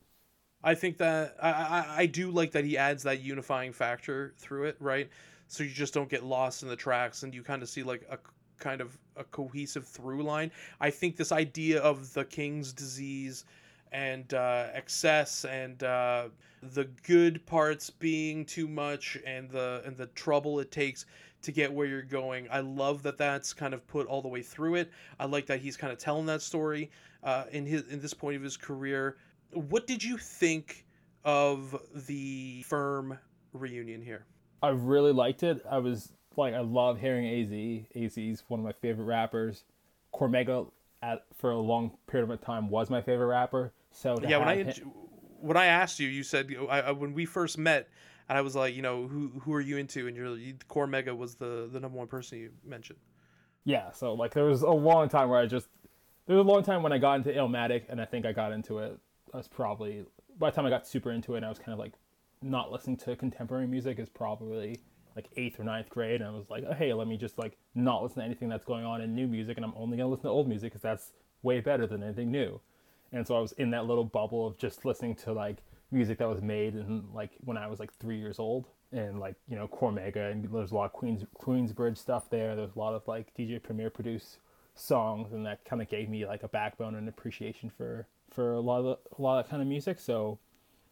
I 0.63 0.73
think 0.73 0.97
that 0.97 1.35
I, 1.39 1.51
I 1.51 1.85
I 1.97 2.05
do 2.07 2.31
like 2.31 2.53
that 2.53 2.65
he 2.65 2.75
adds 2.75 3.03
that 3.03 3.21
unifying 3.21 3.71
factor 3.71 4.33
through 4.39 4.63
it, 4.63 4.77
right? 4.79 5.11
So 5.51 5.63
you 5.63 5.69
just 5.71 5.93
don't 5.93 6.07
get 6.07 6.23
lost 6.23 6.63
in 6.63 6.69
the 6.69 6.77
tracks 6.77 7.23
and 7.23 7.35
you 7.35 7.43
kind 7.43 7.61
of 7.61 7.67
see 7.67 7.83
like 7.83 8.07
a 8.09 8.17
kind 8.57 8.79
of 8.79 8.97
a 9.17 9.25
cohesive 9.25 9.85
through 9.85 10.23
line. 10.23 10.49
I 10.79 10.89
think 10.89 11.17
this 11.17 11.33
idea 11.33 11.81
of 11.81 12.13
the 12.13 12.23
king's 12.23 12.71
disease 12.71 13.43
and 13.91 14.33
uh, 14.33 14.67
excess 14.73 15.43
and 15.43 15.83
uh, 15.83 16.29
the 16.63 16.85
good 17.03 17.45
parts 17.45 17.89
being 17.89 18.45
too 18.45 18.65
much 18.65 19.17
and 19.25 19.49
the 19.49 19.81
and 19.85 19.97
the 19.97 20.05
trouble 20.07 20.61
it 20.61 20.71
takes 20.71 21.05
to 21.41 21.51
get 21.51 21.69
where 21.69 21.85
you're 21.85 22.01
going. 22.01 22.47
I 22.49 22.61
love 22.61 23.03
that 23.03 23.17
that's 23.17 23.51
kind 23.51 23.73
of 23.73 23.85
put 23.87 24.07
all 24.07 24.21
the 24.21 24.29
way 24.29 24.41
through 24.41 24.75
it. 24.75 24.89
I 25.19 25.25
like 25.25 25.47
that 25.47 25.59
he's 25.59 25.75
kind 25.75 25.91
of 25.91 25.99
telling 25.99 26.27
that 26.27 26.41
story 26.41 26.91
uh, 27.25 27.43
in 27.51 27.65
his 27.65 27.89
in 27.89 27.99
this 27.99 28.13
point 28.13 28.37
of 28.37 28.41
his 28.41 28.55
career. 28.55 29.17
What 29.51 29.85
did 29.85 30.01
you 30.01 30.17
think 30.17 30.85
of 31.25 31.77
the 32.07 32.63
firm 32.63 33.19
reunion 33.51 34.01
here? 34.01 34.25
I 34.61 34.69
really 34.69 35.11
liked 35.11 35.43
it. 35.43 35.65
I 35.69 35.79
was 35.79 36.11
like, 36.37 36.53
I 36.53 36.59
love 36.59 36.99
hearing 36.99 37.25
Az. 37.25 37.85
Az's 37.95 38.43
one 38.47 38.59
of 38.59 38.65
my 38.65 38.71
favorite 38.71 39.05
rappers. 39.05 39.63
Cormega 40.13 40.67
at 41.01 41.23
for 41.35 41.51
a 41.51 41.57
long 41.57 41.91
period 42.07 42.29
of 42.29 42.41
time 42.41 42.69
was 42.69 42.89
my 42.89 43.01
favorite 43.01 43.27
rapper. 43.27 43.73
So 43.91 44.17
yeah, 44.21 44.37
when 44.37 44.47
I 44.47 44.63
him... 44.63 44.91
when 45.39 45.57
I 45.57 45.65
asked 45.65 45.99
you, 45.99 46.07
you 46.07 46.23
said 46.23 46.53
I, 46.69 46.81
I, 46.81 46.91
when 46.91 47.13
we 47.13 47.25
first 47.25 47.57
met, 47.57 47.89
and 48.29 48.37
I 48.37 48.41
was 48.41 48.55
like, 48.55 48.75
you 48.75 48.81
know, 48.81 49.07
who 49.07 49.31
who 49.41 49.53
are 49.53 49.61
you 49.61 49.77
into? 49.77 50.07
And 50.07 50.15
you're 50.15 50.37
you, 50.37 50.55
Cormega 50.69 51.15
was 51.15 51.35
the 51.35 51.69
the 51.71 51.79
number 51.79 51.97
one 51.97 52.07
person 52.07 52.39
you 52.39 52.51
mentioned. 52.63 52.99
Yeah, 53.63 53.91
so 53.91 54.13
like 54.13 54.33
there 54.33 54.45
was 54.45 54.61
a 54.61 54.69
long 54.69 55.09
time 55.09 55.29
where 55.29 55.39
I 55.39 55.45
just 55.45 55.67
there 56.27 56.35
was 56.35 56.45
a 56.45 56.49
long 56.49 56.63
time 56.63 56.83
when 56.83 56.93
I 56.93 56.97
got 56.97 57.15
into 57.15 57.31
Illmatic, 57.31 57.83
and 57.89 58.01
I 58.01 58.05
think 58.05 58.25
I 58.25 58.31
got 58.31 58.51
into 58.51 58.79
it. 58.79 58.97
I 59.33 59.37
was 59.37 59.47
probably 59.47 60.05
by 60.37 60.49
the 60.49 60.55
time 60.55 60.65
I 60.65 60.69
got 60.69 60.87
super 60.87 61.11
into 61.11 61.35
it, 61.35 61.43
I 61.43 61.49
was 61.49 61.59
kind 61.59 61.73
of 61.73 61.79
like 61.79 61.93
not 62.41 62.71
listening 62.71 62.97
to 62.97 63.15
contemporary 63.15 63.67
music 63.67 63.99
is 63.99 64.09
probably 64.09 64.79
like 65.15 65.29
eighth 65.35 65.59
or 65.59 65.63
ninth 65.63 65.89
grade, 65.89 66.21
and 66.21 66.29
I 66.29 66.33
was 66.33 66.49
like, 66.49 66.63
oh, 66.69 66.73
hey, 66.73 66.93
let 66.93 67.07
me 67.07 67.17
just 67.17 67.37
like 67.37 67.57
not 67.75 68.01
listen 68.01 68.19
to 68.19 68.25
anything 68.25 68.49
that's 68.49 68.65
going 68.65 68.85
on 68.85 69.01
in 69.01 69.13
new 69.13 69.27
music, 69.27 69.57
and 69.57 69.65
I'm 69.65 69.73
only 69.75 69.97
gonna 69.97 70.09
listen 70.09 70.23
to 70.23 70.29
old 70.29 70.47
music 70.47 70.71
because 70.71 70.81
that's 70.81 71.11
way 71.43 71.59
better 71.59 71.85
than 71.85 72.03
anything 72.03 72.31
new. 72.31 72.59
And 73.11 73.27
so 73.27 73.35
I 73.35 73.39
was 73.39 73.51
in 73.53 73.71
that 73.71 73.85
little 73.85 74.05
bubble 74.05 74.47
of 74.47 74.57
just 74.57 74.85
listening 74.85 75.15
to 75.15 75.33
like 75.33 75.57
music 75.91 76.19
that 76.19 76.29
was 76.29 76.41
made 76.41 76.73
and 76.73 77.03
like 77.13 77.31
when 77.41 77.57
I 77.57 77.67
was 77.67 77.79
like 77.79 77.93
three 77.93 78.17
years 78.17 78.39
old, 78.39 78.67
and 78.91 79.19
like 79.19 79.35
you 79.47 79.55
know 79.55 79.67
Cormega, 79.67 80.31
and 80.31 80.47
there's 80.51 80.71
a 80.71 80.75
lot 80.75 80.85
of 80.85 80.93
Queens 80.93 81.25
Queensbridge 81.39 81.97
stuff 81.97 82.29
there. 82.29 82.55
There's 82.55 82.75
a 82.75 82.79
lot 82.79 82.93
of 82.93 83.07
like 83.07 83.33
DJ 83.35 83.61
Premier 83.61 83.89
produced 83.89 84.37
songs, 84.75 85.33
and 85.33 85.45
that 85.45 85.65
kind 85.65 85.81
of 85.81 85.89
gave 85.89 86.09
me 86.09 86.25
like 86.25 86.43
a 86.43 86.47
backbone 86.47 86.95
and 86.95 87.07
appreciation 87.09 87.69
for 87.69 88.07
for 88.29 88.53
a 88.53 88.61
lot 88.61 88.79
of 88.79 88.97
a 89.17 89.21
lot 89.21 89.39
of 89.39 89.45
that 89.45 89.49
kind 89.49 89.61
of 89.61 89.67
music. 89.67 89.99
So 89.99 90.39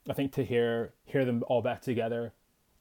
I 0.08 0.14
think 0.14 0.34
to 0.34 0.44
hear 0.44 0.94
hear 1.06 1.26
them 1.26 1.44
all 1.48 1.62
back 1.62 1.82
together 1.82 2.34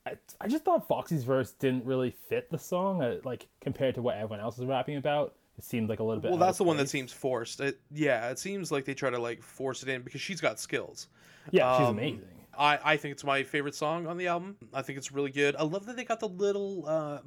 I, 0.09 0.45
I 0.45 0.49
just 0.49 0.65
thought 0.65 0.87
Foxy's 0.87 1.25
verse 1.25 1.53
didn't 1.53 1.85
really 1.85 2.11
fit 2.11 2.51
the 2.51 2.59
song, 2.59 3.03
uh, 3.03 3.17
like 3.25 3.47
compared 3.61 3.95
to 3.97 4.03
what 4.03 4.17
everyone 4.17 4.41
else 4.41 4.59
is 4.59 4.65
rapping 4.65 4.97
about. 4.97 5.35
It 5.59 5.65
seemed 5.65 5.89
like 5.89 6.01
a 6.01 6.05
little 6.05 6.23
bit. 6.23 6.31
Well, 6.31 6.39
that's 6.39 6.59
the 6.59 6.65
place. 6.65 6.69
one 6.69 6.77
that 6.79 6.89
seems 6.89 7.13
forced. 7.13 7.61
It, 7.61 7.81
yeah, 7.91 8.31
it 8.31 8.39
seems 8.39 8.71
like 8.71 8.85
they 8.85 8.95
try 8.95 9.11
to 9.11 9.19
like 9.19 9.43
force 9.43 9.83
it 9.83 9.89
in 9.89 10.03
because 10.03 10.21
she's 10.21 10.41
got 10.41 10.61
skills. 10.61 11.09
Yeah, 11.51 11.71
um, 11.71 11.83
she's 11.83 11.89
amazing. 11.89 12.23
I, 12.57 12.79
I 12.85 12.97
think 12.97 13.13
it's 13.13 13.25
my 13.25 13.43
favorite 13.43 13.75
song 13.75 14.07
on 14.07 14.17
the 14.17 14.29
album. 14.29 14.57
I 14.73 14.83
think 14.83 14.99
it's 14.99 15.13
really 15.13 15.31
good. 15.31 15.57
I 15.57 15.65
love 15.65 15.87
that 15.87 15.97
they 15.97 16.05
got 16.05 16.21
the 16.21 16.29
little 16.29 16.85
uh, 16.87 17.19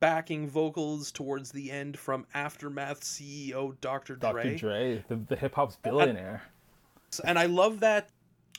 backing 0.00 0.48
vocals 0.48 1.10
towards 1.10 1.50
the 1.50 1.70
end 1.70 1.98
from 1.98 2.26
Aftermath 2.34 3.00
CEO 3.00 3.80
Dr. 3.80 4.16
Dre. 4.16 4.30
Dr. 4.30 4.56
Dre, 4.56 5.04
the, 5.08 5.16
the 5.16 5.36
hip 5.36 5.54
hop's 5.54 5.76
billionaire. 5.76 6.42
And, 7.20 7.30
and 7.30 7.38
I 7.38 7.46
love 7.46 7.80
that 7.80 8.10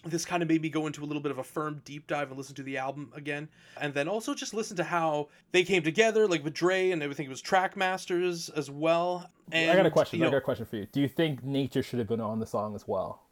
this 0.06 0.26
kind 0.26 0.42
of 0.42 0.50
made 0.50 0.62
me 0.62 0.70
go 0.70 0.88
into 0.88 1.04
a 1.04 1.06
little 1.06 1.22
bit 1.22 1.32
of 1.32 1.40
a 1.40 1.44
firm 1.44 1.82
deep 1.84 2.08
dive 2.08 2.30
and 2.30 2.38
listen 2.38 2.56
to 2.56 2.64
the 2.64 2.78
album 2.78 3.12
again. 3.16 3.50
And 3.80 3.94
then 3.94 4.08
also 4.08 4.34
just 4.34 4.54
listen 4.54 4.78
to 4.78 4.84
how 4.84 5.30
they 5.52 5.64
came 5.64 5.84
together 5.84 6.28
like 6.28 6.44
with 6.44 6.54
Dre 6.54 6.92
and 6.92 7.04
everything. 7.04 7.26
It 7.26 7.30
was 7.30 7.42
Trackmasters 7.42 8.56
as 8.56 8.70
well. 8.70 9.30
And, 9.52 9.72
I 9.72 9.76
got 9.76 9.86
a 9.86 9.92
question 9.92 10.22
I 10.24 10.30
got 10.30 10.38
a 10.38 10.42
question 10.42 10.66
for 10.66 10.78
you. 10.78 10.88
Do 10.92 11.02
you 11.02 11.08
think 11.08 11.44
nature 11.44 11.84
should 11.84 12.00
have 12.00 12.08
been 12.08 12.22
on 12.22 12.40
the 12.40 12.46
song 12.46 12.76
as 12.76 12.88
well? 12.88 13.24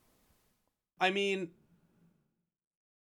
I 0.99 1.12
mean 1.12 1.49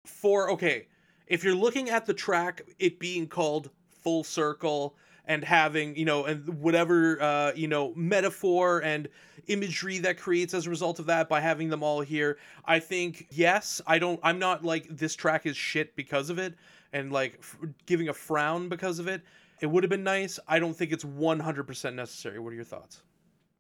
for 0.05 0.51
okay 0.51 0.87
if 1.27 1.45
you're 1.45 1.55
looking 1.55 1.91
at 1.91 2.07
the 2.07 2.15
track 2.15 2.63
it 2.79 2.99
being 2.99 3.27
called 3.27 3.71
full 3.91 4.25
circle 4.25 4.97
and 5.29 5.45
having 5.45 5.95
you 5.95 6.05
know 6.05 6.25
and 6.25 6.61
whatever 6.61 7.23
uh, 7.23 7.53
you 7.55 7.69
know 7.69 7.93
metaphor 7.95 8.81
and 8.81 9.09
imagery 9.47 9.99
that 9.99 10.19
creates 10.19 10.53
as 10.53 10.67
a 10.67 10.71
result 10.71 10.99
of 10.99 11.07
that 11.07 11.29
by 11.29 11.41
having 11.41 11.69
them 11.69 11.83
all 11.83 12.01
here. 12.01 12.39
I 12.65 12.81
think 12.81 13.29
yes 13.31 13.81
i 13.87 13.99
don't 13.99 14.19
i'm 14.23 14.39
not 14.39 14.65
like 14.65 14.89
this 14.91 15.15
track 15.15 15.47
is 15.47 15.57
shit 15.57 15.95
because 15.95 16.29
of 16.29 16.39
it 16.39 16.55
and 16.93 17.13
like 17.13 17.37
f- 17.39 17.57
giving 17.87 18.09
a 18.09 18.15
frown 18.15 18.69
because 18.69 18.99
of 18.99 19.07
it. 19.07 19.23
It 19.61 19.67
would 19.67 19.83
have 19.83 19.91
been 19.91 20.05
nice. 20.05 20.39
I 20.47 20.61
don't 20.61 20.73
think 20.73 20.93
it's 20.93 21.05
100% 21.05 21.95
necessary. 21.95 22.39
What 22.39 22.53
are 22.53 22.57
your 22.57 22.65
thoughts? 22.65 23.03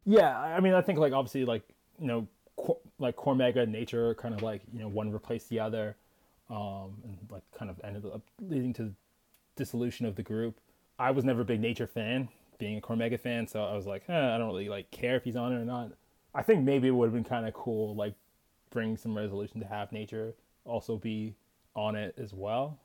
Yeah 0.08 0.38
i 0.38 0.58
mean 0.60 0.72
i 0.72 0.80
think 0.80 0.98
like 0.98 1.12
obviously 1.12 1.44
like 1.44 1.62
you 2.00 2.06
know 2.06 2.26
Cor- 2.56 2.80
like 2.98 3.14
cormega 3.16 3.58
and 3.58 3.72
nature 3.72 4.14
kind 4.14 4.34
of 4.34 4.42
like 4.42 4.62
you 4.72 4.80
know 4.80 4.88
one 4.88 5.12
replaced 5.12 5.50
the 5.50 5.60
other 5.60 5.96
um 6.48 6.94
and 7.04 7.18
like 7.30 7.42
kind 7.56 7.70
of 7.70 7.78
ended 7.84 8.06
up 8.06 8.22
leading 8.40 8.72
to 8.72 8.94
dissolution 9.54 10.06
of 10.06 10.16
the 10.16 10.22
group 10.22 10.58
I 10.98 11.10
was 11.10 11.24
never 11.24 11.42
a 11.42 11.44
big 11.44 11.60
nature 11.60 11.86
fan, 11.86 12.28
being 12.58 12.78
a 12.78 12.80
Cormega 12.80 13.20
fan, 13.20 13.46
so 13.46 13.62
I 13.64 13.74
was 13.74 13.86
like, 13.86 14.04
eh, 14.08 14.34
I 14.34 14.38
don't 14.38 14.48
really 14.48 14.68
like 14.68 14.90
care 14.90 15.16
if 15.16 15.24
he's 15.24 15.36
on 15.36 15.52
it 15.52 15.56
or 15.56 15.64
not. 15.64 15.92
I 16.34 16.42
think 16.42 16.64
maybe 16.64 16.88
it 16.88 16.90
would 16.92 17.06
have 17.06 17.14
been 17.14 17.24
kind 17.24 17.46
of 17.46 17.54
cool, 17.54 17.94
like 17.94 18.14
bring 18.70 18.96
some 18.96 19.16
resolution 19.16 19.60
to 19.60 19.66
have 19.66 19.92
nature 19.92 20.34
also 20.68 20.96
be 20.96 21.34
on 21.74 21.96
it 21.96 22.14
as 22.18 22.32
well. 22.32 22.78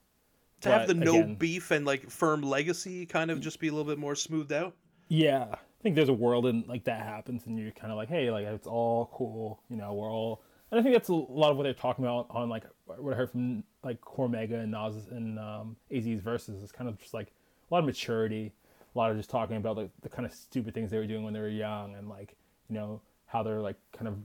To 0.61 0.69
but, 0.69 0.79
have 0.79 0.87
the 0.87 0.93
no 0.93 1.15
again, 1.15 1.35
beef 1.35 1.71
and 1.71 1.85
like 1.85 2.09
firm 2.09 2.41
legacy 2.41 3.05
kind 3.05 3.29
of 3.29 3.41
just 3.41 3.59
be 3.59 3.67
a 3.67 3.71
little 3.71 3.89
bit 3.89 3.99
more 3.99 4.15
smoothed 4.15 4.53
out. 4.53 4.75
Yeah, 5.09 5.47
I 5.51 5.83
think 5.83 5.95
there's 5.95 6.09
a 6.09 6.13
world 6.13 6.45
and 6.45 6.65
like 6.67 6.85
that 6.85 7.03
happens, 7.03 7.45
and 7.45 7.59
you're 7.59 7.71
kind 7.71 7.91
of 7.91 7.97
like, 7.97 8.09
hey, 8.09 8.31
like 8.31 8.45
it's 8.45 8.67
all 8.67 9.11
cool, 9.13 9.61
you 9.69 9.75
know, 9.75 9.93
we're 9.93 10.11
all. 10.11 10.41
And 10.71 10.79
I 10.79 10.83
think 10.83 10.95
that's 10.95 11.09
a 11.09 11.13
lot 11.13 11.51
of 11.51 11.57
what 11.57 11.63
they're 11.63 11.73
talking 11.73 12.03
about 12.03 12.27
on 12.31 12.49
like 12.49 12.63
what 12.85 13.13
I 13.13 13.17
heard 13.17 13.29
from 13.29 13.63
like 13.83 14.01
Cormega 14.01 14.63
and 14.63 14.71
Nas 14.71 14.95
and 15.11 15.37
um, 15.37 15.75
AZ's 15.91 16.21
verses 16.21 16.63
is 16.63 16.71
kind 16.71 16.89
of 16.89 16.97
just 16.97 17.13
like 17.13 17.31
a 17.73 17.75
lot 17.75 17.79
of 17.79 17.85
maturity, 17.85 18.53
a 18.93 18.97
lot 18.97 19.09
of 19.09 19.17
just 19.17 19.31
talking 19.31 19.57
about 19.57 19.75
like 19.75 19.89
the 20.01 20.09
kind 20.09 20.27
of 20.27 20.31
stupid 20.31 20.75
things 20.75 20.91
they 20.91 20.97
were 20.99 21.07
doing 21.07 21.23
when 21.23 21.33
they 21.33 21.39
were 21.39 21.49
young, 21.49 21.95
and 21.95 22.07
like 22.07 22.35
you 22.69 22.75
know 22.75 23.01
how 23.25 23.41
they're 23.41 23.61
like 23.61 23.77
kind 23.97 24.07
of 24.07 24.15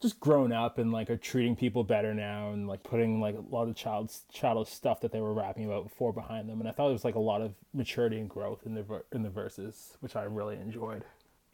just 0.00 0.20
grown 0.20 0.52
up 0.52 0.78
and 0.78 0.92
like 0.92 1.10
are 1.10 1.16
treating 1.16 1.56
people 1.56 1.82
better 1.82 2.14
now 2.14 2.52
and 2.52 2.68
like 2.68 2.84
putting 2.84 3.20
like 3.20 3.36
a 3.36 3.54
lot 3.54 3.68
of 3.68 3.74
child's 3.74 4.22
childish 4.32 4.70
stuff 4.70 5.00
that 5.00 5.10
they 5.10 5.20
were 5.20 5.34
rapping 5.34 5.66
about 5.66 5.82
before 5.82 6.12
behind 6.12 6.48
them. 6.48 6.60
And 6.60 6.68
i 6.68 6.72
thought 6.72 6.86
there 6.86 6.92
was 6.92 7.04
like 7.04 7.16
a 7.16 7.20
lot 7.20 7.42
of 7.42 7.52
maturity 7.74 8.18
and 8.18 8.30
growth 8.30 8.60
in 8.64 8.74
the 8.74 9.02
in 9.12 9.24
the 9.24 9.28
verses 9.28 9.96
which 9.98 10.14
i 10.14 10.22
really 10.22 10.54
enjoyed. 10.54 11.04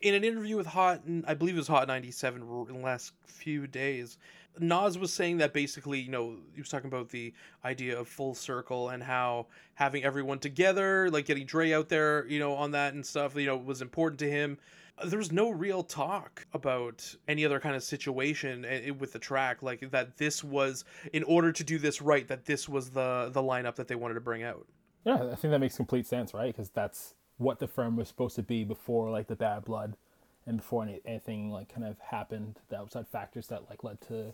In 0.02 0.14
an 0.14 0.24
interview 0.24 0.58
with 0.58 0.66
hot 0.66 1.00
i 1.26 1.32
believe 1.32 1.54
it 1.54 1.58
was 1.58 1.68
hot 1.68 1.88
97 1.88 2.42
in 2.42 2.74
the 2.74 2.84
last 2.84 3.14
few 3.24 3.66
days 3.66 4.18
Nas 4.58 4.98
was 4.98 5.12
saying 5.12 5.38
that 5.38 5.52
basically, 5.52 6.00
you 6.00 6.10
know, 6.10 6.36
he 6.54 6.60
was 6.60 6.68
talking 6.68 6.88
about 6.88 7.08
the 7.08 7.32
idea 7.64 7.98
of 7.98 8.08
full 8.08 8.34
circle 8.34 8.90
and 8.90 9.02
how 9.02 9.46
having 9.74 10.04
everyone 10.04 10.38
together, 10.38 11.10
like 11.10 11.26
getting 11.26 11.46
Dre 11.46 11.72
out 11.72 11.88
there, 11.88 12.26
you 12.26 12.38
know, 12.38 12.54
on 12.54 12.70
that 12.72 12.94
and 12.94 13.04
stuff, 13.04 13.36
you 13.36 13.46
know, 13.46 13.56
was 13.56 13.82
important 13.82 14.18
to 14.20 14.30
him. 14.30 14.58
There 15.04 15.18
was 15.18 15.30
no 15.30 15.50
real 15.50 15.82
talk 15.82 16.46
about 16.54 17.14
any 17.28 17.44
other 17.44 17.60
kind 17.60 17.76
of 17.76 17.82
situation 17.82 18.64
eh, 18.64 18.80
eh, 18.86 18.90
with 18.90 19.12
the 19.12 19.18
track, 19.18 19.62
like 19.62 19.90
that. 19.90 20.16
This 20.16 20.42
was 20.42 20.86
in 21.12 21.22
order 21.24 21.52
to 21.52 21.62
do 21.62 21.78
this 21.78 22.00
right. 22.00 22.26
That 22.26 22.46
this 22.46 22.66
was 22.66 22.88
the 22.90 23.28
the 23.30 23.42
lineup 23.42 23.74
that 23.74 23.88
they 23.88 23.94
wanted 23.94 24.14
to 24.14 24.22
bring 24.22 24.42
out. 24.42 24.66
Yeah, 25.04 25.28
I 25.30 25.34
think 25.34 25.52
that 25.52 25.58
makes 25.58 25.76
complete 25.76 26.06
sense, 26.06 26.32
right? 26.32 26.54
Because 26.54 26.70
that's 26.70 27.14
what 27.36 27.58
the 27.58 27.68
firm 27.68 27.96
was 27.96 28.08
supposed 28.08 28.36
to 28.36 28.42
be 28.42 28.64
before, 28.64 29.10
like 29.10 29.26
the 29.26 29.36
bad 29.36 29.66
blood, 29.66 29.98
and 30.46 30.56
before 30.56 30.82
any, 30.82 31.00
anything 31.04 31.50
like 31.50 31.72
kind 31.72 31.86
of 31.86 31.98
happened, 31.98 32.58
the 32.70 32.78
outside 32.78 33.06
factors 33.06 33.48
that 33.48 33.68
like 33.68 33.84
led 33.84 34.00
to 34.02 34.32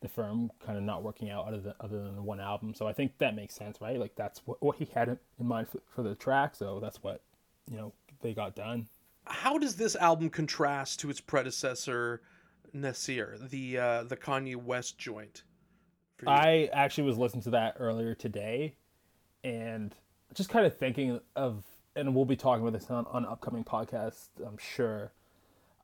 the 0.00 0.08
firm 0.08 0.50
kind 0.64 0.76
of 0.76 0.84
not 0.84 1.02
working 1.02 1.30
out 1.30 1.46
other 1.46 1.60
than 1.60 1.74
other 1.80 2.02
than 2.02 2.16
the 2.16 2.22
one 2.22 2.40
album. 2.40 2.74
So 2.74 2.86
I 2.86 2.92
think 2.92 3.18
that 3.18 3.34
makes 3.34 3.54
sense, 3.54 3.80
right? 3.80 3.98
Like 3.98 4.14
that's 4.14 4.40
what, 4.44 4.62
what 4.62 4.76
he 4.76 4.86
had 4.94 5.08
in 5.08 5.46
mind 5.46 5.68
for, 5.68 5.80
for 5.94 6.02
the 6.02 6.14
track. 6.14 6.54
So 6.54 6.80
that's 6.80 7.02
what 7.02 7.22
you 7.70 7.76
know 7.76 7.92
they 8.20 8.34
got 8.34 8.54
done. 8.54 8.88
How 9.24 9.58
does 9.58 9.76
this 9.76 9.96
album 9.96 10.30
contrast 10.30 11.00
to 11.00 11.10
its 11.10 11.20
predecessor, 11.20 12.22
Nasir, 12.72 13.36
the 13.40 13.78
uh, 13.78 14.02
the 14.04 14.16
Kanye 14.16 14.56
West 14.56 14.98
joint? 14.98 15.42
I 16.26 16.70
actually 16.72 17.04
was 17.04 17.18
listening 17.18 17.42
to 17.42 17.50
that 17.50 17.76
earlier 17.78 18.14
today, 18.14 18.76
and 19.44 19.94
just 20.32 20.48
kind 20.48 20.64
of 20.64 20.76
thinking 20.76 21.20
of, 21.34 21.62
and 21.94 22.14
we'll 22.14 22.24
be 22.24 22.36
talking 22.36 22.66
about 22.66 22.78
this 22.78 22.90
on 22.90 23.06
on 23.06 23.24
upcoming 23.24 23.64
podcast, 23.64 24.28
I'm 24.46 24.58
sure. 24.58 25.12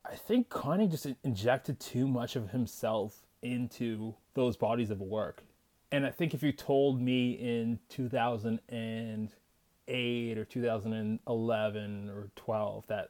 I 0.04 0.16
think 0.16 0.48
Kanye 0.48 0.90
just 0.90 1.06
injected 1.22 1.78
too 1.78 2.08
much 2.08 2.34
of 2.34 2.50
himself 2.50 3.21
into 3.42 4.14
those 4.34 4.56
bodies 4.56 4.90
of 4.90 5.00
work. 5.00 5.42
And 5.90 6.06
I 6.06 6.10
think 6.10 6.34
if 6.34 6.42
you 6.42 6.52
told 6.52 7.00
me 7.00 7.32
in 7.32 7.78
2008 9.88 10.38
or 10.38 10.44
2011 10.44 12.10
or 12.10 12.30
12 12.36 12.86
that 12.86 13.08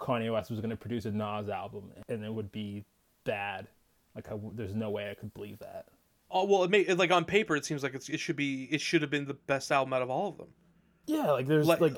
Kanye 0.00 0.32
West 0.32 0.50
was 0.50 0.60
going 0.60 0.70
to 0.70 0.76
produce 0.76 1.04
a 1.04 1.10
Nas 1.12 1.48
album 1.48 1.90
and 2.08 2.24
it 2.24 2.32
would 2.32 2.52
be 2.52 2.84
bad. 3.24 3.66
Like, 4.14 4.30
I, 4.30 4.36
there's 4.54 4.74
no 4.74 4.90
way 4.90 5.10
I 5.10 5.14
could 5.14 5.32
believe 5.34 5.58
that. 5.60 5.86
Oh 6.30 6.44
well, 6.44 6.62
it 6.64 6.70
may 6.70 6.84
like 6.92 7.10
on 7.10 7.24
paper 7.24 7.56
it 7.56 7.64
seems 7.64 7.82
like 7.82 7.94
it's, 7.94 8.08
it 8.10 8.20
should 8.20 8.36
be 8.36 8.64
it 8.64 8.82
should 8.82 9.00
have 9.00 9.10
been 9.10 9.24
the 9.24 9.32
best 9.34 9.72
album 9.72 9.94
out 9.94 10.02
of 10.02 10.10
all 10.10 10.28
of 10.28 10.36
them. 10.36 10.48
Yeah, 11.06 11.30
like 11.30 11.46
there's 11.46 11.66
Like- 11.66 11.80
like, 11.80 11.94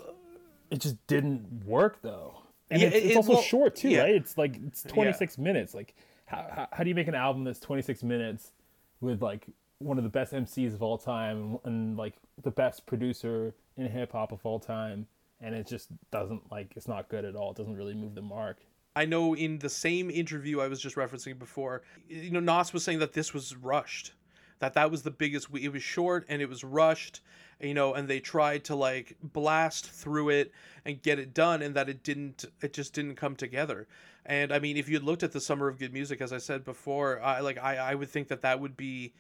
it 0.70 0.78
just 0.80 1.04
didn't 1.09 1.64
work 1.66 1.98
though. 2.02 2.40
And 2.70 2.80
Yeah, 2.80 2.88
it's, 2.88 2.96
it- 2.96 3.04
it's 3.06 3.16
also 3.16 3.33
well, 3.33 3.42
short 3.42 3.74
too, 3.74 3.88
yeah. 3.88 4.02
right? 4.02 4.14
It's 4.14 4.38
like 4.38 4.54
it's 4.68 4.85
26 4.85 5.37
minutes. 5.38 5.74
Like 5.74 5.96
how, 6.31 6.69
how 6.73 6.85
do 6.85 6.88
you 6.88 6.95
make 6.95 7.09
an 7.09 7.14
album 7.14 7.45
that's 7.45 7.61
26 7.61 8.03
minutes 8.03 8.53
with 9.01 9.23
like 9.23 9.47
one 9.79 9.99
of 9.99 10.05
the 10.05 10.11
best 10.11 10.33
MCs 10.33 10.75
of 10.75 10.83
all 10.83 10.99
time 10.99 11.59
and 11.64 11.97
like 11.97 12.14
the 12.43 12.51
best 12.51 12.87
producer 12.87 13.55
in 13.77 13.87
hip 13.87 14.12
hop 14.12 14.33
of 14.33 14.45
all 14.45 14.61
time 14.61 15.07
and 15.40 15.55
it 15.55 15.66
just 15.66 15.88
doesn't 16.11 16.51
like 16.51 16.73
it's 16.77 16.87
not 16.88 17.09
good 17.09 17.25
at 17.25 17.35
all. 17.35 17.51
It 17.51 17.57
doesn't 17.57 17.77
really 17.77 17.95
move 17.95 18.14
the 18.14 18.23
mark. 18.23 18.59
I 18.95 19.05
know 19.07 19.35
in 19.35 19.59
the 19.59 19.69
same 19.69 20.11
interview 20.11 20.61
I 20.61 20.69
was 20.69 20.81
just 20.81 20.97
referencing 20.97 21.38
before, 21.38 21.83
you 22.09 22.31
know, 22.31 22.40
Nas 22.40 22.73
was 22.73 22.85
saying 22.85 22.99
that 22.99 23.12
this 23.12 23.33
was 23.33 23.57
rushed, 23.57 24.12
that 24.61 24.75
that 24.75 24.90
was 24.90 25.03
the 25.03 25.11
biggest. 25.11 25.49
It 25.55 25.73
was 25.73 25.83
short 25.83 26.25
and 26.29 26.40
it 26.40 26.49
was 26.49 26.62
rushed, 26.62 27.20
you 27.61 27.75
know, 27.75 27.94
and 27.94 28.09
they 28.09 28.20
tried 28.20 28.64
to 28.64 28.77
like 28.77 29.16
blast 29.23 29.90
through 29.90 30.31
it 30.31 30.53
and 30.85 31.03
get 31.03 31.18
it 31.18 31.35
done, 31.35 31.62
and 31.62 31.75
that 31.75 31.88
it 31.88 32.03
didn't. 32.05 32.44
It 32.62 32.73
just 32.73 32.94
didn't 32.94 33.16
come 33.16 33.37
together. 33.37 33.88
And 34.25 34.53
I 34.53 34.59
mean, 34.59 34.77
if 34.77 34.88
you 34.88 35.01
looked 35.01 35.23
at 35.23 35.33
the 35.33 35.40
Summer 35.40 35.66
of 35.66 35.79
Good 35.79 35.92
Music, 35.92 36.20
as 36.20 36.33
I 36.33 36.38
said 36.38 36.64
before, 36.64 37.20
I 37.20 37.40
like 37.40 37.59
I 37.59 37.77
I 37.77 37.94
would 37.94 38.11
think 38.11 38.29
that 38.29 38.42
that 38.42 38.61
would 38.61 38.77
be, 38.77 39.14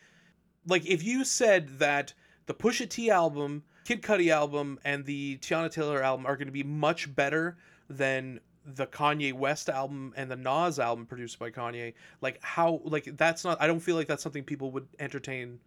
like, 0.66 0.86
if 0.86 1.02
you 1.02 1.24
said 1.24 1.78
that 1.78 2.12
the 2.46 2.54
Pusha 2.54 2.88
T 2.88 3.10
album, 3.10 3.64
Kid 3.84 4.02
Cudi 4.02 4.30
album, 4.30 4.78
and 4.84 5.04
the 5.04 5.38
Teyana 5.38 5.70
Taylor 5.70 6.02
album 6.02 6.26
are 6.26 6.36
going 6.36 6.48
to 6.48 6.52
be 6.52 6.62
much 6.62 7.14
better 7.14 7.56
than 7.88 8.40
the 8.76 8.86
Kanye 8.86 9.32
West 9.32 9.68
album 9.68 10.12
and 10.16 10.30
the 10.30 10.36
Nas 10.36 10.78
album 10.78 11.06
produced 11.06 11.38
by 11.38 11.50
Kanye. 11.50 11.94
Like 12.20 12.42
how 12.42 12.80
like 12.84 13.16
that's 13.16 13.44
not 13.44 13.60
I 13.60 13.66
don't 13.66 13.80
feel 13.80 13.96
like 13.96 14.06
that's 14.06 14.22
something 14.22 14.44
people 14.44 14.70
would 14.72 14.86
entertain 14.98 15.58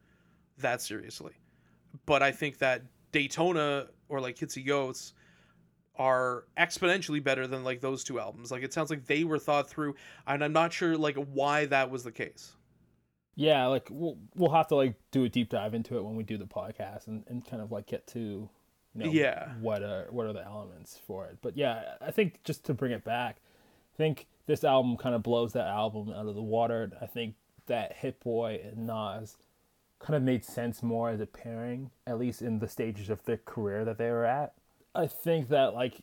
that 0.59 0.81
seriously. 0.81 1.33
But 2.05 2.23
I 2.23 2.31
think 2.31 2.57
that 2.59 2.83
Daytona 3.11 3.87
or 4.09 4.19
like 4.19 4.35
Kids 4.35 4.53
See 4.55 4.63
Ghosts 4.63 5.13
are 5.95 6.45
exponentially 6.57 7.23
better 7.23 7.45
than 7.45 7.63
like 7.63 7.81
those 7.81 8.03
two 8.03 8.19
albums. 8.19 8.51
Like 8.51 8.63
it 8.63 8.73
sounds 8.73 8.89
like 8.89 9.05
they 9.05 9.23
were 9.23 9.39
thought 9.39 9.69
through 9.69 9.95
and 10.27 10.43
I'm 10.43 10.53
not 10.53 10.73
sure 10.73 10.97
like 10.97 11.15
why 11.15 11.65
that 11.67 11.89
was 11.89 12.03
the 12.03 12.11
case. 12.11 12.53
Yeah, 13.35 13.67
like 13.67 13.87
we'll 13.89 14.17
we'll 14.35 14.51
have 14.51 14.67
to 14.67 14.75
like 14.75 14.95
do 15.11 15.23
a 15.23 15.29
deep 15.29 15.49
dive 15.49 15.73
into 15.73 15.97
it 15.97 16.03
when 16.03 16.15
we 16.15 16.23
do 16.23 16.37
the 16.37 16.45
podcast 16.45 17.07
and, 17.07 17.23
and 17.27 17.45
kind 17.45 17.61
of 17.61 17.71
like 17.71 17.87
get 17.87 18.05
to 18.07 18.49
you 18.95 19.06
know 19.06 19.12
Yeah. 19.12 19.53
what 19.62 19.82
are 19.84 20.08
what 20.10 20.25
are 20.27 20.34
the 20.34 20.43
elements 20.45 20.99
for 21.08 21.25
it. 21.27 21.38
But 21.41 21.58
yeah, 21.58 21.95
I 22.01 22.12
think 22.12 22.43
just 22.43 22.63
to 22.65 22.73
bring 22.73 22.91
it 22.91 23.03
back, 23.03 23.38
I 23.93 23.97
think 23.97 24.27
this 24.45 24.63
album 24.63 24.97
kind 24.97 25.15
of 25.15 25.23
blows 25.23 25.53
that 25.53 25.67
album 25.67 26.10
out 26.10 26.27
of 26.27 26.36
the 26.36 26.41
water. 26.41 26.91
I 27.01 27.06
think 27.06 27.36
that 27.67 27.93
Hit 27.93 28.19
Boy 28.19 28.60
and 28.63 28.86
Nas 28.88 29.38
kind 29.99 30.15
of 30.17 30.23
made 30.23 30.43
sense 30.43 30.84
more 30.84 31.10
as 31.10 31.21
a 31.21 31.25
pairing, 31.25 31.89
at 32.06 32.19
least 32.19 32.41
in 32.41 32.60
the 32.60 32.67
stages 32.67 33.10
of 33.10 33.23
their 33.23 33.38
career 33.38 33.86
that 33.86 33.97
they 33.97 34.10
were 34.12 34.25
at. 34.25 34.53
I 34.93 35.08
think 35.08 35.47
that 35.49 35.73
like 35.73 36.01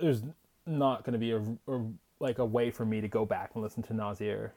there's 0.00 0.22
not 0.66 1.04
going 1.04 1.14
to 1.14 1.18
be 1.18 1.32
a, 1.32 1.38
a 1.72 1.82
like 2.20 2.38
a 2.38 2.44
way 2.44 2.70
for 2.70 2.84
me 2.84 3.00
to 3.00 3.08
go 3.08 3.24
back 3.24 3.52
and 3.54 3.62
listen 3.62 3.82
to 3.84 3.94
Nasir 3.94 4.52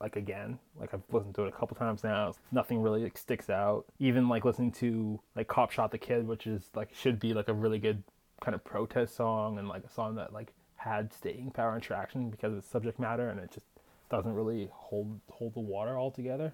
like 0.00 0.16
again. 0.16 0.58
Like 0.78 0.94
I've 0.94 1.02
listened 1.10 1.34
to 1.36 1.44
it 1.44 1.48
a 1.48 1.52
couple 1.52 1.76
times 1.76 2.04
now. 2.04 2.34
Nothing 2.52 2.80
really 2.80 3.02
like, 3.02 3.18
sticks 3.18 3.50
out. 3.50 3.86
Even 3.98 4.28
like 4.28 4.44
listening 4.44 4.72
to 4.72 5.20
like 5.36 5.48
Cop 5.48 5.70
Shot 5.70 5.90
the 5.90 5.98
Kid, 5.98 6.26
which 6.26 6.46
is 6.46 6.70
like 6.74 6.94
should 6.94 7.18
be 7.18 7.34
like 7.34 7.48
a 7.48 7.54
really 7.54 7.78
good 7.78 8.02
kind 8.40 8.54
of 8.54 8.64
protest 8.64 9.16
song 9.16 9.58
and 9.58 9.68
like 9.68 9.84
a 9.84 9.90
song 9.90 10.14
that 10.14 10.32
like 10.32 10.52
had 10.76 11.12
staying 11.12 11.50
power 11.50 11.74
and 11.74 11.82
traction 11.82 12.30
because 12.30 12.52
of 12.52 12.58
its 12.58 12.68
subject 12.68 12.98
matter, 12.98 13.28
and 13.28 13.40
it 13.40 13.50
just 13.52 13.66
doesn't 14.10 14.34
really 14.34 14.68
hold 14.72 15.20
hold 15.30 15.54
the 15.54 15.60
water 15.60 15.98
altogether. 15.98 16.52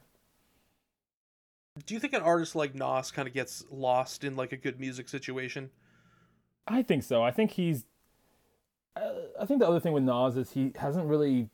Do 1.86 1.94
you 1.94 2.00
think 2.00 2.12
an 2.12 2.22
artist 2.22 2.54
like 2.54 2.74
Nas 2.74 3.10
kind 3.10 3.26
of 3.26 3.34
gets 3.34 3.64
lost 3.70 4.24
in 4.24 4.36
like 4.36 4.52
a 4.52 4.56
good 4.56 4.78
music 4.78 5.08
situation? 5.08 5.70
I 6.66 6.82
think 6.82 7.02
so. 7.02 7.22
I 7.22 7.30
think 7.30 7.52
he's. 7.52 7.84
Uh, 8.96 9.10
I 9.40 9.44
think 9.44 9.58
the 9.60 9.66
other 9.66 9.80
thing 9.80 9.92
with 9.92 10.04
Nas 10.04 10.36
is 10.36 10.52
he 10.52 10.72
hasn't 10.76 11.06
really. 11.06 11.48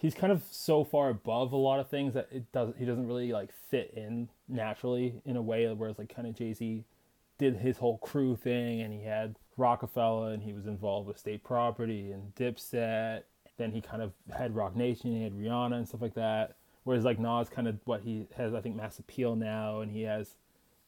He's 0.00 0.14
kind 0.14 0.32
of 0.32 0.42
so 0.50 0.82
far 0.82 1.10
above 1.10 1.52
a 1.52 1.56
lot 1.56 1.78
of 1.78 1.90
things 1.90 2.14
that 2.14 2.28
it 2.32 2.50
does. 2.52 2.72
He 2.78 2.86
doesn't 2.86 3.06
really 3.06 3.32
like 3.32 3.52
fit 3.52 3.92
in 3.94 4.30
naturally 4.48 5.20
in 5.26 5.36
a 5.36 5.42
way. 5.42 5.70
Whereas 5.72 5.98
like 5.98 6.14
kind 6.14 6.26
of 6.26 6.34
Jay 6.34 6.54
Z 6.54 6.84
did 7.36 7.56
his 7.56 7.76
whole 7.76 7.98
crew 7.98 8.34
thing, 8.34 8.80
and 8.80 8.94
he 8.94 9.02
had 9.02 9.36
Roc-A-Fella, 9.58 10.30
and 10.30 10.42
he 10.42 10.54
was 10.54 10.66
involved 10.66 11.06
with 11.06 11.18
state 11.18 11.44
property 11.44 12.12
and 12.12 12.34
Dipset. 12.34 13.24
Then 13.58 13.72
he 13.72 13.82
kind 13.82 14.02
of 14.02 14.12
had 14.34 14.56
Roc 14.56 14.74
Nation, 14.74 15.12
he 15.12 15.22
had 15.22 15.34
Rihanna 15.34 15.76
and 15.76 15.86
stuff 15.86 16.00
like 16.00 16.14
that. 16.14 16.56
Whereas 16.84 17.04
like 17.04 17.18
Nas 17.18 17.50
kind 17.50 17.68
of 17.68 17.78
what 17.84 18.00
he 18.00 18.26
has, 18.36 18.54
I 18.54 18.62
think, 18.62 18.76
mass 18.76 18.98
appeal 18.98 19.36
now, 19.36 19.80
and 19.80 19.90
he 19.90 20.02
has 20.02 20.36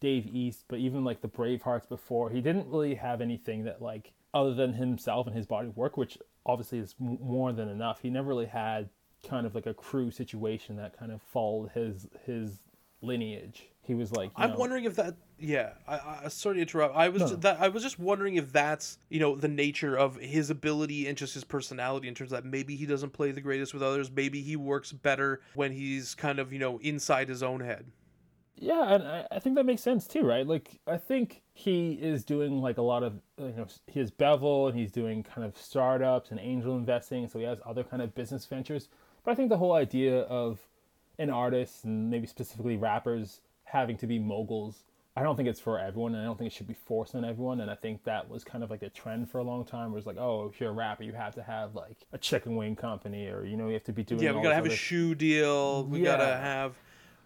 Dave 0.01 0.27
East, 0.27 0.65
but 0.69 0.79
even 0.79 1.05
like 1.05 1.21
the 1.21 1.29
Bravehearts 1.29 1.89
before, 1.89 2.31
he 2.31 2.41
didn't 2.41 2.69
really 2.69 2.95
have 2.95 3.21
anything 3.21 3.65
that 3.65 3.83
like 3.83 4.13
other 4.35 4.55
than 4.55 4.73
himself 4.73 5.27
and 5.27 5.37
his 5.37 5.47
body 5.47 5.69
of 5.69 5.77
work, 5.77 5.99
which 5.99 6.17
obviously 6.45 6.79
is 6.79 6.95
more 6.99 7.53
than 7.53 7.69
enough. 7.69 8.01
He 8.01 8.11
never 8.11 8.29
really 8.29 8.47
had 8.47 8.89
kind 9.29 9.47
of 9.47 9.55
like 9.55 9.67
a 9.67 9.75
crew 9.75 10.11
situation 10.11 10.77
that 10.77 10.99
kind 10.99 11.13
of 11.13 11.23
followed 11.23 11.71
his 11.75 12.07
his 12.25 12.61
lineage. 13.01 13.69
He 13.85 13.95
was 13.95 14.13
like, 14.13 14.31
you 14.39 14.45
I'm 14.45 14.51
know- 14.51 14.57
wondering 14.59 14.85
if 14.85 14.97
that. 14.97 15.17
Yeah, 15.39 15.71
I, 15.89 16.21
I 16.25 16.29
sorry 16.29 16.57
to 16.57 16.61
interrupt. 16.61 16.95
I 16.97 17.09
was 17.09 17.23
No, 17.23 17.29
that 17.37 17.61
I 17.61 17.69
was 17.69 17.83
just 17.83 17.99
wondering 17.99 18.37
if 18.37 18.53
that's 18.53 18.99
you 19.09 19.19
know 19.19 19.35
the 19.35 19.49
nature 19.49 19.97
of 19.97 20.17
his 20.17 20.51
ability 20.51 21.09
and 21.09 21.19
just 21.19 21.35
his 21.35 21.43
personality 21.43 22.07
in 22.07 22.15
terms 22.15 22.31
of 22.33 22.43
that 22.43 22.49
maybe 22.49 22.77
he 22.77 22.87
doesn't 22.87 23.11
play 23.11 23.33
the 23.33 23.41
greatest 23.41 23.75
with 23.75 23.83
others. 23.83 24.09
Maybe 24.11 24.41
he 24.41 24.55
works 24.55 24.93
better 24.93 25.41
when 25.55 25.73
he's 25.73 26.15
kind 26.15 26.39
of 26.39 26.53
you 26.53 26.61
know 26.61 26.79
inside 26.79 27.29
his 27.29 27.43
own 27.43 27.61
head. 27.61 27.87
Yeah, 28.55 28.95
and 28.95 29.03
I, 29.03 29.27
I 29.33 29.39
think 29.41 29.57
that 29.57 29.67
makes 29.67 29.83
sense 29.83 30.07
too, 30.07 30.23
right? 30.23 30.47
Like, 30.47 30.79
I 30.87 30.97
think 30.97 31.43
he 31.53 31.95
is 31.95 32.23
doing 32.23 32.61
like 32.61 32.79
a 32.79 32.83
lot 32.83 33.03
of, 33.03 33.15
uh, 33.41 33.47
you 33.47 33.55
know, 33.57 33.67
his 33.89 34.13
Bevel 34.13 34.69
and 34.69 34.79
he's 34.79 34.93
doing 34.93 35.25
kind 35.25 35.45
of 35.45 35.57
startups 35.59 36.31
and 36.31 36.39
angel 36.39 36.77
investing. 36.77 37.27
So 37.27 37.41
he 37.41 37.45
has 37.47 37.59
other 37.67 37.83
kind 37.83 38.01
of 38.03 38.15
business 38.15 38.47
ventures. 38.47 38.89
But 39.25 39.33
I 39.33 39.35
think 39.35 39.49
the 39.49 39.59
whole 39.59 39.73
idea 39.73 40.21
of 40.23 40.61
an 41.19 41.31
artist 41.31 41.85
and 41.85 42.11
maybe 42.11 42.27
specifically 42.27 42.77
rappers 42.77 43.41
having 43.65 43.97
to 43.99 44.07
be 44.07 44.19
moguls, 44.19 44.85
I 45.17 45.23
don't 45.23 45.37
think 45.37 45.49
it's 45.49 45.61
for 45.61 45.79
everyone. 45.79 46.15
And 46.15 46.23
I 46.23 46.25
don't 46.25 46.39
think 46.39 46.51
it 46.51 46.57
should 46.57 46.67
be 46.67 46.75
forced 46.75 47.15
on 47.15 47.25
everyone. 47.25 47.61
And 47.61 47.71
I 47.71 47.75
think 47.75 48.05
that 48.05 48.29
was 48.29 48.45
kind 48.45 48.65
of 48.65 48.71
like 48.71 48.83
a 48.83 48.89
trend 48.89 49.31
for 49.31 49.39
a 49.39 49.45
long 49.45 49.65
time 49.65 49.91
where 49.91 49.99
it's 49.99 50.07
like, 50.07 50.19
oh, 50.19 50.51
if 50.53 50.61
you're 50.61 50.71
a 50.71 50.75
rapper, 50.75 51.03
you 51.05 51.13
have 51.13 51.35
to 51.35 51.43
have 51.43 51.75
like 51.75 51.99
a 52.13 52.19
chicken 52.19 52.57
wing 52.57 52.75
company 52.75 53.29
or, 53.29 53.45
you 53.45 53.57
know, 53.57 53.69
you 53.69 53.75
have 53.75 53.85
to 53.85 53.93
be 53.93 54.03
doing 54.03 54.23
Yeah, 54.23 54.33
we 54.33 54.43
gotta 54.43 54.55
have 54.55 54.67
a 54.67 54.71
shoe 54.71 55.15
deal. 55.15 55.85
We 55.85 56.01
gotta 56.01 56.25
have 56.25 56.75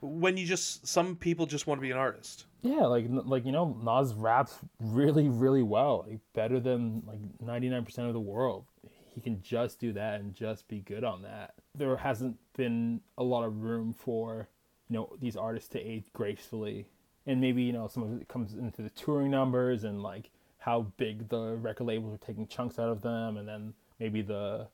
when 0.01 0.37
you 0.37 0.47
just 0.47 0.87
some 0.87 1.17
people 1.17 1.47
just 1.47 1.67
want 1.67 1.79
to 1.79 1.83
be 1.83 1.91
an 1.91 1.97
artist. 1.97 2.47
Yeah, 2.63 2.85
like 2.87 3.07
like 3.09 3.47
you 3.47 3.53
know, 3.53 3.77
Nas 3.83 4.13
raps 4.15 4.57
really 4.81 5.29
really 5.29 5.63
well, 5.63 6.05
like 6.09 6.19
better 6.35 6.61
than 6.61 7.03
like 7.07 7.21
ninety 7.41 7.69
nine 7.69 7.85
percent 7.85 8.09
of 8.09 8.15
the 8.15 8.21
world. 8.21 8.67
He 9.15 9.21
can 9.21 9.41
just 9.41 9.81
do 9.81 9.93
that 9.95 10.21
and 10.21 10.35
just 10.35 10.69
be 10.69 10.81
good 10.81 11.05
on 11.05 11.23
that. 11.23 11.55
There 11.77 11.97
hasn't 11.97 12.37
been 12.57 13.01
a 13.19 13.23
lot 13.23 13.45
of 13.45 13.63
room 13.63 13.93
for 13.93 14.49
you 14.89 14.95
know 14.95 15.17
these 15.21 15.37
artists 15.37 15.69
to 15.71 15.81
age 15.81 16.05
gracefully, 16.13 16.87
and 17.27 17.41
maybe 17.41 17.63
you 17.63 17.73
know 17.73 17.87
some 17.87 18.03
of 18.03 18.21
it 18.21 18.29
comes 18.29 18.55
into 18.55 18.83
the 18.83 18.91
touring 18.91 19.31
numbers 19.31 19.85
and 19.85 20.03
like 20.03 20.31
how 20.59 20.87
big 20.97 21.29
the 21.29 21.57
record 21.57 21.85
labels 21.85 22.15
are 22.15 22.27
taking 22.27 22.47
chunks 22.47 22.79
out 22.79 22.89
of 22.89 23.03
them, 23.03 23.37
and 23.37 23.47
then 23.47 23.75
maybe 24.01 24.23
the 24.23 24.69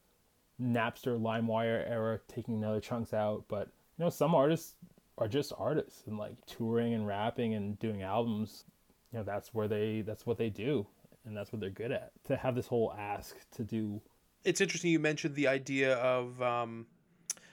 Napster 0.61 1.21
LimeWire 1.21 1.88
era 1.88 2.21
taking 2.29 2.55
another 2.55 2.81
chunks 2.81 3.12
out. 3.12 3.45
But 3.49 3.69
you 3.99 4.05
know, 4.05 4.11
some 4.11 4.35
artists 4.35 4.75
are 5.19 5.29
just 5.29 5.53
artists 5.59 6.07
and 6.07 6.19
like 6.19 6.35
touring 6.47 6.95
and 6.95 7.07
rapping 7.07 7.55
and 7.55 7.79
doing 7.79 8.03
albums. 8.03 8.65
You 9.12 9.19
know, 9.19 9.25
that's 9.25 9.53
where 9.53 9.69
they 9.69 10.03
that's 10.03 10.27
what 10.27 10.38
they 10.38 10.51
do, 10.51 10.87
and 11.25 11.37
that's 11.37 11.53
what 11.53 11.61
they're 11.61 11.71
good 11.71 11.93
at. 11.93 12.12
To 12.25 12.37
have 12.37 12.55
this 12.55 12.67
whole 12.67 12.95
ask 12.97 13.37
to 13.57 13.62
do, 13.62 14.01
It's 14.45 14.61
interesting 14.61 14.91
you 14.91 14.99
mentioned 14.99 15.35
the 15.35 15.49
idea 15.49 15.97
of 15.97 16.41
um, 16.43 16.87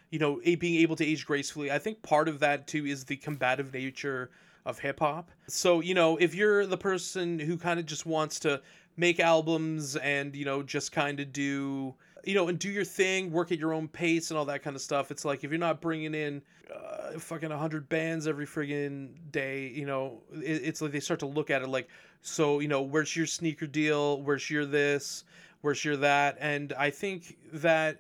you 0.10 0.20
know 0.20 0.40
being 0.60 0.82
able 0.82 0.96
to 0.96 1.06
age 1.06 1.26
gracefully. 1.26 1.72
I 1.72 1.80
think 1.80 2.02
part 2.02 2.28
of 2.28 2.40
that 2.40 2.68
too 2.68 2.86
is 2.86 3.06
the 3.06 3.18
combative 3.18 3.74
nature 3.74 4.32
of 4.66 4.80
hip 4.80 5.00
hop. 5.00 5.32
So 5.48 5.82
you 5.82 5.94
know 5.94 6.18
if 6.18 6.36
you're 6.36 6.66
the 6.66 6.78
person 6.78 7.40
who 7.40 7.58
kind 7.58 7.80
of 7.80 7.86
just 7.86 8.06
wants 8.06 8.40
to 8.42 8.62
make 9.00 9.20
albums 9.22 9.96
and 9.96 10.36
you 10.36 10.44
know 10.44 10.62
just 10.62 10.92
kind 10.92 11.22
of 11.22 11.32
do 11.32 11.96
you 12.26 12.36
know 12.36 12.50
and 12.50 12.60
do 12.60 12.70
your 12.70 12.84
thing 12.84 13.32
work 13.32 13.50
at 13.50 13.58
your 13.58 13.74
own 13.74 13.88
pace 13.88 14.30
and 14.30 14.38
all 14.38 14.44
that 14.44 14.62
kind 14.62 14.76
of 14.76 14.82
stuff 14.82 15.10
it's 15.10 15.24
like 15.24 15.46
if 15.46 15.52
you're 15.52 15.60
not 15.60 15.80
bringing 15.80 16.14
in 16.14 16.42
uh, 16.76 17.18
fucking 17.18 17.50
100 17.50 17.88
bands 17.88 18.28
every 18.28 18.46
friggin' 18.46 19.12
day 19.32 19.68
you 19.74 19.86
know 19.86 20.22
it, 20.34 20.62
it's 20.64 20.82
like 20.82 20.92
they 20.92 21.00
start 21.00 21.20
to 21.20 21.26
look 21.26 21.50
at 21.50 21.62
it 21.62 21.70
like 21.70 21.88
so 22.22 22.60
you 22.60 22.68
know 22.68 22.82
where's 22.82 23.16
your 23.16 23.26
sneaker 23.26 23.66
deal 23.66 24.22
where's 24.22 24.50
your 24.50 24.66
this 24.66 25.24
where's 25.62 25.84
your 25.84 25.98
that 25.98 26.38
and 26.40 26.74
i 26.74 26.90
think 26.90 27.38
that 27.54 28.00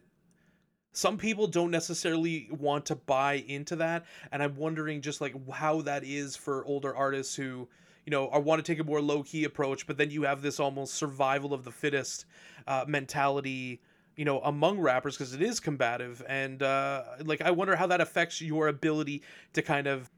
some 0.92 1.18
people 1.18 1.48
don't 1.48 1.72
necessarily 1.72 2.50
want 2.52 2.86
to 2.86 2.96
buy 2.96 3.44
into 3.48 3.76
that 3.76 4.06
and 4.32 4.42
i'm 4.42 4.56
wondering 4.56 5.02
just 5.02 5.22
like 5.22 5.34
how 5.52 5.82
that 5.82 6.04
is 6.04 6.36
for 6.36 6.66
older 6.66 6.96
artists 6.96 7.36
who 7.36 7.68
you 8.06 8.12
know 8.12 8.30
are 8.30 8.42
want 8.42 8.64
to 8.64 8.72
take 8.72 8.80
a 8.80 8.84
more 8.84 9.02
low-key 9.02 9.44
approach 9.44 9.86
but 9.88 9.98
then 9.98 10.10
you 10.10 10.24
have 10.24 10.42
this 10.42 10.60
almost 10.60 10.94
survival 10.96 11.54
of 11.54 11.64
the 11.64 11.72
fittest 11.72 12.26
uh, 12.68 12.86
mentality 12.88 13.82
you 14.16 14.26
know 14.26 14.40
among 14.42 14.80
rappers 14.80 15.16
because 15.16 15.34
it 15.34 15.42
is 15.42 15.60
combative 15.60 16.24
and 16.28 16.64
uh 16.64 17.04
like 17.24 17.42
i 17.42 17.52
wonder 17.52 17.76
how 17.76 17.88
that 17.88 18.02
affects 18.02 18.42
your 18.42 18.68
ability 18.68 19.22
to 19.54 19.62
kind 19.62 19.88
of 19.88 20.10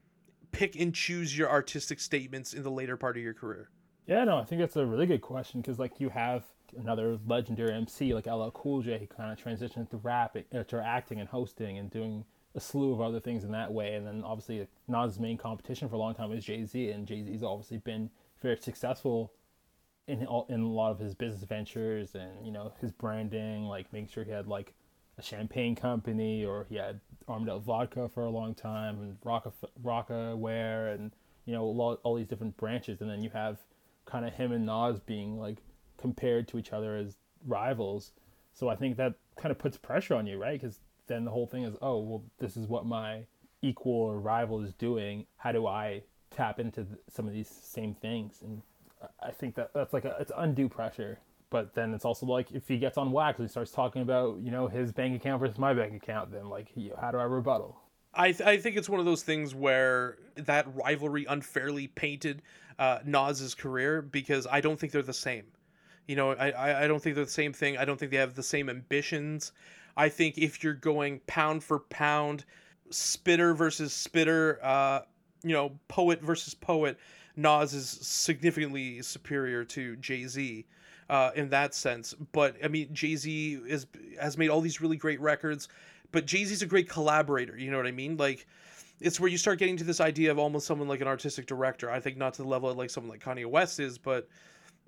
pick 0.52 0.76
and 0.78 0.94
choose 0.94 1.36
your 1.36 1.50
artistic 1.50 1.98
statements 1.98 2.54
in 2.54 2.62
the 2.62 2.70
later 2.70 2.96
part 2.96 3.16
of 3.16 3.22
your 3.22 3.34
career. 3.34 3.70
Yeah, 4.06 4.24
no, 4.24 4.38
I 4.38 4.44
think 4.44 4.60
that's 4.60 4.76
a 4.76 4.86
really 4.86 5.06
good 5.06 5.22
question 5.22 5.60
because 5.60 5.78
like 5.78 5.98
you 5.98 6.10
have 6.10 6.44
another 6.78 7.18
legendary 7.26 7.72
MC 7.72 8.14
like 8.14 8.26
LL 8.26 8.50
Cool 8.50 8.82
J, 8.82 8.98
he 8.98 9.06
kind 9.06 9.32
of 9.32 9.42
transitioned 9.42 9.90
to 9.90 9.96
rap, 9.98 10.36
uh, 10.36 10.62
to 10.64 10.84
acting 10.84 11.20
and 11.20 11.28
hosting 11.28 11.78
and 11.78 11.90
doing 11.90 12.24
a 12.54 12.60
slew 12.60 12.92
of 12.92 13.00
other 13.00 13.20
things 13.20 13.44
in 13.44 13.52
that 13.52 13.72
way. 13.72 13.94
And 13.94 14.06
then 14.06 14.22
obviously 14.24 14.66
Nas' 14.88 15.18
main 15.18 15.38
competition 15.38 15.88
for 15.88 15.96
a 15.96 15.98
long 15.98 16.14
time 16.14 16.30
was 16.30 16.44
Jay 16.44 16.64
Z, 16.64 16.90
and 16.90 17.06
Jay 17.06 17.22
Z's 17.22 17.42
obviously 17.42 17.78
been 17.78 18.10
very 18.40 18.56
successful 18.56 19.32
in 20.08 20.26
all, 20.26 20.46
in 20.48 20.60
a 20.60 20.68
lot 20.68 20.90
of 20.90 20.98
his 20.98 21.14
business 21.14 21.44
ventures 21.44 22.14
and 22.14 22.44
you 22.44 22.52
know 22.52 22.72
his 22.80 22.92
branding, 22.92 23.64
like 23.64 23.92
making 23.92 24.08
sure 24.08 24.24
he 24.24 24.30
had 24.30 24.48
like 24.48 24.74
a 25.18 25.22
champagne 25.22 25.74
company 25.74 26.44
or 26.44 26.66
he 26.68 26.76
had 26.76 27.00
Armadale 27.28 27.60
Vodka 27.60 28.08
for 28.08 28.24
a 28.24 28.30
long 28.30 28.54
time 28.54 29.00
and 29.00 29.20
Rocka 29.22 29.52
Rocawear 29.82 30.94
and 30.94 31.12
you 31.44 31.52
know 31.52 31.62
all, 31.62 31.98
all 32.02 32.14
these 32.16 32.26
different 32.26 32.56
branches, 32.56 33.00
and 33.00 33.10
then 33.10 33.22
you 33.22 33.30
have 33.30 33.58
kind 34.04 34.26
of 34.26 34.34
him 34.34 34.52
and 34.52 34.66
Nas 34.66 35.00
being 35.00 35.38
like 35.38 35.58
compared 36.02 36.48
to 36.48 36.58
each 36.58 36.72
other 36.72 36.96
as 36.96 37.16
rivals. 37.46 38.12
So 38.52 38.68
I 38.68 38.76
think 38.76 38.98
that 38.98 39.14
kind 39.36 39.50
of 39.50 39.58
puts 39.58 39.78
pressure 39.78 40.14
on 40.14 40.26
you, 40.26 40.36
right? 40.36 40.60
Because 40.60 40.80
then 41.06 41.24
the 41.24 41.30
whole 41.30 41.46
thing 41.46 41.62
is, 41.62 41.74
oh, 41.80 42.00
well, 42.00 42.22
this 42.38 42.56
is 42.56 42.66
what 42.66 42.84
my 42.84 43.24
equal 43.62 43.94
or 43.94 44.20
rival 44.20 44.60
is 44.60 44.74
doing. 44.74 45.24
How 45.38 45.52
do 45.52 45.66
I 45.66 46.02
tap 46.30 46.58
into 46.58 46.84
th- 46.84 46.98
some 47.08 47.26
of 47.26 47.32
these 47.32 47.48
same 47.48 47.94
things? 47.94 48.40
And 48.42 48.60
I 49.22 49.30
think 49.30 49.54
that 49.54 49.70
that's 49.72 49.94
like 49.94 50.04
a, 50.04 50.16
it's 50.20 50.32
undue 50.36 50.68
pressure. 50.68 51.18
But 51.48 51.74
then 51.74 51.94
it's 51.94 52.04
also 52.04 52.26
like 52.26 52.50
if 52.52 52.66
he 52.66 52.78
gets 52.78 52.98
on 52.98 53.12
wax 53.12 53.38
and 53.38 53.46
he 53.46 53.50
starts 53.50 53.70
talking 53.70 54.02
about 54.02 54.40
you 54.40 54.50
know 54.50 54.68
his 54.68 54.90
bank 54.90 55.14
account 55.14 55.40
versus 55.40 55.58
my 55.58 55.72
bank 55.72 55.94
account, 55.94 56.32
then 56.32 56.48
like 56.48 56.68
he, 56.68 56.90
how 57.00 57.10
do 57.10 57.18
I 57.18 57.24
rebuttal? 57.24 57.78
I, 58.14 58.32
th- 58.32 58.42
I 58.42 58.58
think 58.58 58.76
it's 58.76 58.88
one 58.90 59.00
of 59.00 59.06
those 59.06 59.22
things 59.22 59.54
where 59.54 60.18
that 60.36 60.66
rivalry 60.74 61.24
unfairly 61.26 61.86
painted 61.86 62.42
uh, 62.78 62.98
Nas's 63.04 63.54
career 63.54 64.02
because 64.02 64.46
I 64.46 64.60
don't 64.60 64.78
think 64.78 64.92
they're 64.92 65.02
the 65.02 65.14
same. 65.14 65.44
You 66.06 66.16
know, 66.16 66.32
I, 66.32 66.84
I 66.84 66.86
don't 66.88 67.02
think 67.02 67.14
they're 67.14 67.24
the 67.24 67.30
same 67.30 67.52
thing. 67.52 67.76
I 67.76 67.84
don't 67.84 67.98
think 67.98 68.10
they 68.10 68.18
have 68.18 68.34
the 68.34 68.42
same 68.42 68.68
ambitions. 68.68 69.52
I 69.96 70.08
think 70.08 70.38
if 70.38 70.62
you're 70.64 70.74
going 70.74 71.20
pound 71.26 71.62
for 71.62 71.80
pound, 71.80 72.44
spitter 72.90 73.54
versus 73.54 73.92
spitter, 73.92 74.58
uh, 74.62 75.02
you 75.42 75.52
know, 75.52 75.72
poet 75.88 76.20
versus 76.20 76.54
poet, 76.54 76.98
Nas 77.36 77.72
is 77.72 77.88
significantly 77.88 79.02
superior 79.02 79.64
to 79.66 79.96
Jay 79.96 80.26
Z. 80.26 80.66
Uh, 81.10 81.30
in 81.34 81.50
that 81.50 81.74
sense, 81.74 82.14
but 82.32 82.56
I 82.64 82.68
mean, 82.68 82.88
Jay 82.94 83.16
Z 83.16 83.60
is 83.66 83.86
has 84.18 84.38
made 84.38 84.48
all 84.48 84.62
these 84.62 84.80
really 84.80 84.96
great 84.96 85.20
records, 85.20 85.68
but 86.10 86.24
Jay 86.24 86.44
Z's 86.44 86.62
a 86.62 86.66
great 86.66 86.88
collaborator. 86.88 87.58
You 87.58 87.70
know 87.70 87.76
what 87.76 87.86
I 87.86 87.92
mean? 87.92 88.16
Like, 88.16 88.46
it's 88.98 89.20
where 89.20 89.28
you 89.28 89.36
start 89.36 89.58
getting 89.58 89.76
to 89.76 89.84
this 89.84 90.00
idea 90.00 90.30
of 90.30 90.38
almost 90.38 90.66
someone 90.66 90.88
like 90.88 91.02
an 91.02 91.08
artistic 91.08 91.46
director. 91.46 91.90
I 91.90 92.00
think 92.00 92.16
not 92.16 92.32
to 92.34 92.42
the 92.42 92.48
level 92.48 92.70
of 92.70 92.78
like 92.78 92.88
someone 92.88 93.10
like 93.10 93.22
Kanye 93.22 93.44
West 93.44 93.78
is, 93.78 93.98
but 93.98 94.26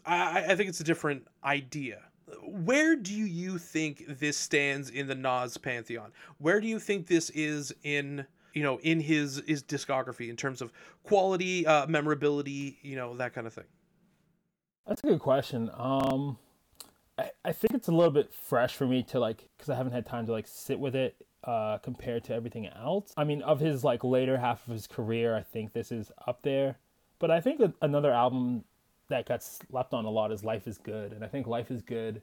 I, 0.07 0.45
I 0.51 0.57
think 0.57 0.69
it's 0.69 0.81
a 0.81 0.85
different 0.85 1.27
idea. 1.43 2.03
Where 2.43 2.97
do 2.97 3.15
you 3.15 3.59
think 3.59 4.05
this 4.09 4.37
stands 4.37 4.91
in 4.91 5.07
the 5.07 5.15
Nas 5.15 5.57
pantheon? 5.57 6.13
Where 6.39 6.61
do 6.61 6.67
you 6.67 6.79
think 6.79 7.07
this 7.07 7.31
is 7.31 7.75
in 7.83 8.27
you 8.55 8.63
know 8.63 8.79
in 8.81 9.01
his 9.01 9.43
his 9.47 9.63
discography 9.63 10.29
in 10.29 10.37
terms 10.37 10.63
of 10.63 10.73
quality, 11.03 11.67
uh, 11.67 11.87
memorability, 11.87 12.79
you 12.83 12.97
know 12.97 13.17
that 13.17 13.35
kind 13.35 13.47
of 13.47 13.53
thing? 13.53 13.65
That's 14.87 15.03
a 15.03 15.07
good 15.07 15.21
question. 15.21 15.71
Um, 15.77 16.39
I, 17.19 17.31
I 17.45 17.53
think 17.53 17.75
it's 17.75 17.89
a 17.89 17.93
little 17.93 18.13
bit 18.13 18.33
fresh 18.35 18.75
for 18.75 18.87
me 18.87 19.03
to 19.05 19.21
like 19.21 19.49
because 19.57 19.71
I 19.71 19.77
haven't 19.77 19.93
had 19.93 20.07
time 20.07 20.27
to 20.27 20.33
like 20.33 20.47
sit 20.47 20.79
with 20.79 20.95
it 20.95 21.17
uh, 21.45 21.79
compared 21.79 22.25
to 22.25 22.35
everything 22.35 22.67
else. 22.67 23.13
I 23.17 23.25
mean, 23.25 23.43
of 23.43 23.61
his 23.61 23.85
like 23.85 24.03
later 24.03 24.39
half 24.39 24.67
of 24.67 24.73
his 24.73 24.87
career, 24.87 25.37
I 25.37 25.43
think 25.43 25.73
this 25.73 25.93
is 25.93 26.11
up 26.27 26.43
there. 26.43 26.79
But 27.19 27.31
I 27.31 27.41
think 27.41 27.61
another 27.81 28.13
album 28.13 28.65
that 29.09 29.27
got 29.27 29.43
slept 29.43 29.93
on 29.93 30.05
a 30.05 30.11
lot 30.11 30.33
is 30.33 30.45
Life 30.45 30.67
is 30.67 30.79
Good, 30.79 31.13
and 31.13 31.25
I 31.25 31.29
think 31.29 31.47
Life 31.47 31.71
is 31.71 31.83
Good 31.83 32.23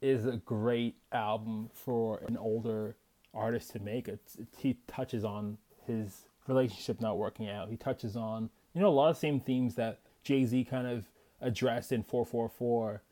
is 0.00 0.26
a 0.26 0.36
great 0.36 0.96
album 1.12 1.70
for 1.72 2.20
an 2.26 2.36
older 2.36 2.96
artist 3.34 3.72
to 3.72 3.78
make. 3.78 4.08
It's, 4.08 4.36
it, 4.36 4.48
he 4.56 4.76
touches 4.86 5.24
on 5.24 5.58
his 5.86 6.26
relationship 6.46 7.00
not 7.00 7.18
working 7.18 7.48
out. 7.48 7.68
He 7.68 7.76
touches 7.76 8.16
on 8.16 8.50
you 8.74 8.80
know 8.80 8.88
a 8.88 8.90
lot 8.90 9.10
of 9.10 9.16
same 9.16 9.40
themes 9.40 9.74
that 9.76 10.00
Jay 10.22 10.44
Z 10.44 10.64
kind 10.64 10.86
of 10.86 11.06
addressed 11.40 11.92
in 11.92 12.02
444, 12.02 13.02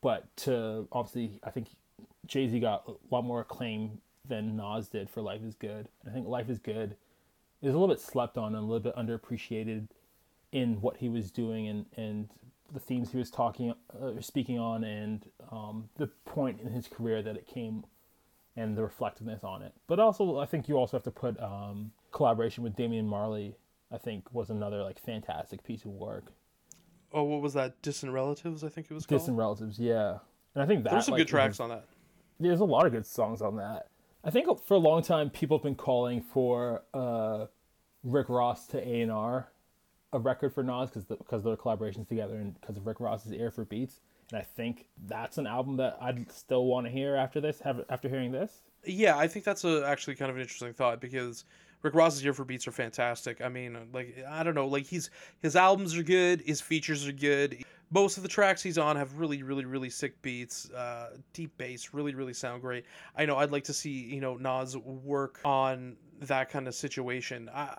but 0.00 0.34
to 0.36 0.88
obviously 0.92 1.40
I 1.44 1.50
think 1.50 1.68
Jay 2.26 2.48
Z 2.48 2.58
got 2.60 2.84
a 2.88 3.14
lot 3.14 3.24
more 3.24 3.40
acclaim 3.40 4.00
than 4.28 4.56
Nas 4.56 4.88
did 4.88 5.08
for 5.08 5.20
Life 5.20 5.42
is 5.42 5.54
Good. 5.54 5.88
I 6.06 6.10
think 6.10 6.26
Life 6.26 6.48
is 6.48 6.58
Good 6.58 6.96
is 7.62 7.74
a 7.74 7.78
little 7.78 7.88
bit 7.88 8.00
slept 8.00 8.36
on 8.36 8.54
and 8.54 8.62
a 8.62 8.66
little 8.66 8.80
bit 8.80 8.96
underappreciated 8.96 9.88
in 10.52 10.80
what 10.80 10.98
he 10.98 11.08
was 11.08 11.30
doing 11.30 11.68
and, 11.68 11.86
and 11.96 12.28
the 12.72 12.80
themes 12.80 13.12
he 13.12 13.18
was 13.18 13.30
talking 13.30 13.72
uh, 14.00 14.20
speaking 14.20 14.58
on 14.58 14.84
and 14.84 15.24
um, 15.50 15.88
the 15.96 16.08
point 16.24 16.60
in 16.60 16.70
his 16.70 16.88
career 16.88 17.22
that 17.22 17.36
it 17.36 17.46
came 17.46 17.84
and 18.56 18.76
the 18.76 18.82
reflectiveness 18.82 19.44
on 19.44 19.62
it. 19.62 19.72
But 19.86 20.00
also, 20.00 20.38
I 20.38 20.46
think 20.46 20.68
you 20.68 20.76
also 20.76 20.96
have 20.96 21.04
to 21.04 21.10
put 21.10 21.38
um, 21.40 21.92
collaboration 22.12 22.64
with 22.64 22.74
Damian 22.74 23.06
Marley. 23.06 23.56
I 23.92 23.98
think 23.98 24.32
was 24.32 24.50
another 24.50 24.82
like 24.82 24.98
fantastic 24.98 25.62
piece 25.62 25.84
of 25.84 25.92
work. 25.92 26.32
Oh, 27.12 27.22
what 27.22 27.40
was 27.40 27.54
that? 27.54 27.80
Distant 27.82 28.12
Relatives, 28.12 28.64
I 28.64 28.68
think 28.68 28.88
it 28.90 28.94
was 28.94 29.06
called. 29.06 29.20
Distant 29.20 29.38
Relatives, 29.38 29.78
yeah. 29.78 30.18
And 30.54 30.62
I 30.62 30.66
think 30.66 30.82
that 30.84 30.90
there's 30.90 31.04
some 31.04 31.12
like, 31.12 31.20
good 31.20 31.28
tracks 31.28 31.60
on 31.60 31.68
that. 31.68 31.84
Yeah, 32.40 32.48
there's 32.48 32.60
a 32.60 32.64
lot 32.64 32.86
of 32.86 32.92
good 32.92 33.06
songs 33.06 33.40
on 33.40 33.56
that. 33.56 33.88
I 34.24 34.30
think 34.30 34.48
for 34.64 34.74
a 34.74 34.78
long 34.78 35.02
time 35.02 35.30
people 35.30 35.56
have 35.58 35.62
been 35.62 35.76
calling 35.76 36.20
for 36.20 36.82
uh, 36.92 37.46
Rick 38.02 38.28
Ross 38.28 38.66
to 38.68 38.78
A 38.78 39.02
and 39.02 39.12
R 39.12 39.48
a 40.12 40.18
record 40.18 40.52
for 40.52 40.62
Nas 40.62 40.90
because 40.90 41.04
because 41.04 41.42
the, 41.42 41.50
their 41.50 41.56
collaborations 41.56 42.08
together 42.08 42.36
and 42.36 42.58
because 42.60 42.76
of 42.76 42.86
Rick 42.86 43.00
Ross's 43.00 43.32
ear 43.32 43.50
for 43.50 43.64
beats. 43.64 44.00
And 44.30 44.40
I 44.40 44.42
think 44.42 44.88
that's 45.06 45.38
an 45.38 45.46
album 45.46 45.76
that 45.76 45.96
I'd 46.00 46.30
still 46.32 46.66
want 46.66 46.86
to 46.86 46.92
hear 46.92 47.14
after 47.14 47.40
this. 47.40 47.60
Have 47.60 47.84
after 47.88 48.08
hearing 48.08 48.32
this. 48.32 48.62
Yeah, 48.84 49.16
I 49.16 49.26
think 49.26 49.44
that's 49.44 49.64
a, 49.64 49.84
actually 49.86 50.14
kind 50.16 50.30
of 50.30 50.36
an 50.36 50.42
interesting 50.42 50.72
thought 50.72 51.00
because 51.00 51.44
Rick 51.82 51.94
Ross's 51.94 52.24
ear 52.24 52.32
for 52.32 52.44
beats 52.44 52.66
are 52.66 52.72
fantastic. 52.72 53.40
I 53.40 53.48
mean, 53.48 53.76
like 53.92 54.16
I 54.28 54.42
don't 54.42 54.54
know, 54.54 54.66
like 54.66 54.86
he's 54.86 55.10
his 55.40 55.56
albums 55.56 55.96
are 55.96 56.02
good, 56.02 56.42
his 56.42 56.60
features 56.60 57.06
are 57.06 57.12
good. 57.12 57.64
Most 57.90 58.16
of 58.16 58.24
the 58.24 58.28
tracks 58.28 58.62
he's 58.62 58.78
on 58.78 58.96
have 58.96 59.16
really, 59.16 59.44
really, 59.44 59.64
really 59.64 59.90
sick 59.90 60.20
beats, 60.20 60.68
uh, 60.72 61.10
deep 61.32 61.56
bass, 61.56 61.94
really, 61.94 62.16
really 62.16 62.34
sound 62.34 62.62
great. 62.62 62.84
I 63.16 63.26
know 63.26 63.36
I'd 63.36 63.52
like 63.52 63.64
to 63.64 63.72
see 63.72 63.90
you 63.90 64.20
know 64.20 64.36
Nas 64.36 64.76
work 64.76 65.40
on 65.44 65.96
that 66.22 66.50
kind 66.50 66.66
of 66.66 66.74
situation. 66.74 67.48
I, 67.54 67.78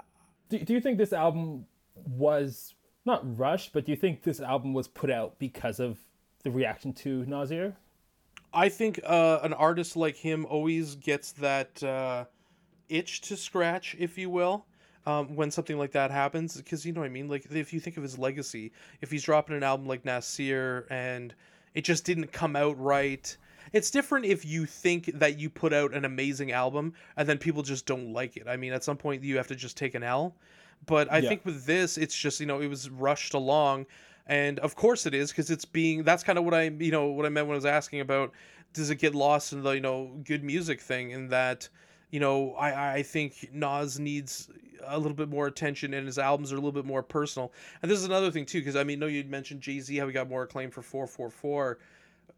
do, 0.50 0.60
do 0.60 0.74
you 0.74 0.80
think 0.80 0.98
this 0.98 1.12
album 1.12 1.66
was 2.06 2.76
not 3.06 3.38
rushed, 3.38 3.74
but 3.74 3.86
do 3.86 3.92
you 3.92 3.98
think 3.98 4.24
this 4.24 4.40
album 4.40 4.74
was 4.74 4.88
put 4.88 5.10
out 5.10 5.40
because 5.40 5.80
of 5.80 5.98
the 6.44 6.52
reaction 6.52 6.94
to 6.94 7.26
Nasir? 7.26 7.76
I 8.54 8.70
think 8.70 9.00
uh, 9.06 9.40
an 9.44 9.54
artist 9.54 9.96
like 9.96 10.16
him 10.16 10.46
always 10.46 10.96
gets 10.96 11.32
that 11.34 11.82
uh, 11.84 12.26
itch 12.90 13.22
to 13.22 13.38
scratch, 13.38 13.96
if 14.00 14.18
you 14.18 14.30
will, 14.30 14.66
um, 15.06 15.36
when 15.36 15.52
something 15.52 15.78
like 15.78 15.92
that 15.92 16.12
happens. 16.12 16.58
Because 16.58 16.86
you 16.86 16.94
know 16.94 17.02
what 17.02 17.08
I 17.08 17.10
mean. 17.10 17.28
Like 17.28 17.46
if 17.50 17.74
you 17.74 17.80
think 17.80 17.98
of 17.98 18.04
his 18.04 18.18
legacy, 18.18 18.72
if 19.02 19.12
he's 19.12 19.24
dropping 19.24 19.56
an 19.56 19.64
album 19.64 19.88
like 19.88 20.06
Nasir 20.06 20.86
and 20.90 21.34
it 21.74 21.84
just 21.84 22.06
didn't 22.06 22.32
come 22.32 22.56
out 22.56 22.80
right. 22.80 23.36
It's 23.74 23.92
different 23.92 24.26
if 24.26 24.46
you 24.46 24.66
think 24.66 25.12
that 25.20 25.38
you 25.38 25.50
put 25.50 25.74
out 25.74 25.94
an 25.94 26.06
amazing 26.06 26.52
album 26.54 26.94
and 27.18 27.28
then 27.28 27.38
people 27.38 27.64
just 27.64 27.86
don't 27.86 28.14
like 28.14 28.38
it. 28.38 28.48
I 28.48 28.56
mean, 28.56 28.74
at 28.74 28.84
some 28.84 28.98
point 28.98 29.24
you 29.24 29.38
have 29.38 29.48
to 29.48 29.56
just 29.56 29.78
take 29.78 29.94
an 29.94 30.04
L. 30.04 30.36
But 30.86 31.12
I 31.12 31.20
yeah. 31.20 31.30
think 31.30 31.46
with 31.46 31.66
this, 31.66 31.98
it's 31.98 32.16
just 32.16 32.40
you 32.40 32.46
know 32.46 32.62
it 32.62 32.68
was 32.68 32.90
rushed 32.90 33.34
along, 33.34 33.86
and 34.26 34.60
of 34.60 34.76
course 34.76 35.06
it 35.06 35.14
is 35.14 35.32
because 35.32 35.50
it's 35.50 35.66
being. 35.66 36.04
That's 36.04 36.24
kind 36.24 36.38
of 36.38 36.46
what 36.46 36.54
I 36.54 36.64
you 36.64 36.92
know 36.92 37.08
what 37.08 37.26
I 37.26 37.30
meant 37.30 37.48
when 37.48 37.56
I 37.56 37.58
was 37.58 37.66
asking 37.66 38.00
about 38.02 38.32
does 38.74 38.90
it 38.90 38.96
get 38.96 39.16
lost 39.16 39.54
in 39.54 39.64
the 39.64 39.72
you 39.72 39.82
know 39.82 40.12
good 40.24 40.44
music 40.44 40.82
thing 40.82 41.12
in 41.12 41.30
that 41.30 41.68
you 42.12 42.20
know 42.20 42.54
I 42.54 42.96
I 42.96 43.04
think 43.04 43.50
Nas 43.52 44.00
needs 44.00 44.50
a 44.86 44.98
little 44.98 45.16
bit 45.16 45.30
more 45.30 45.48
attention 45.48 45.94
and 45.94 46.06
his 46.06 46.18
albums 46.18 46.52
are 46.52 46.56
a 46.56 46.60
little 46.60 46.72
bit 46.72 46.86
more 46.86 47.04
personal. 47.04 47.52
And 47.82 47.92
this 47.92 48.00
is 48.00 48.06
another 48.06 48.32
thing 48.32 48.46
too 48.46 48.60
because 48.60 48.76
I 48.76 48.84
mean, 48.84 49.00
no, 49.00 49.08
you'd 49.08 49.30
mentioned 49.30 49.62
Jay 49.62 49.80
Z 49.80 49.96
how 49.98 50.08
he 50.08 50.14
got 50.14 50.30
more 50.30 50.44
acclaim 50.44 50.72
for 50.72 50.82
four 50.82 51.08
four 51.08 51.30
four. 51.30 51.80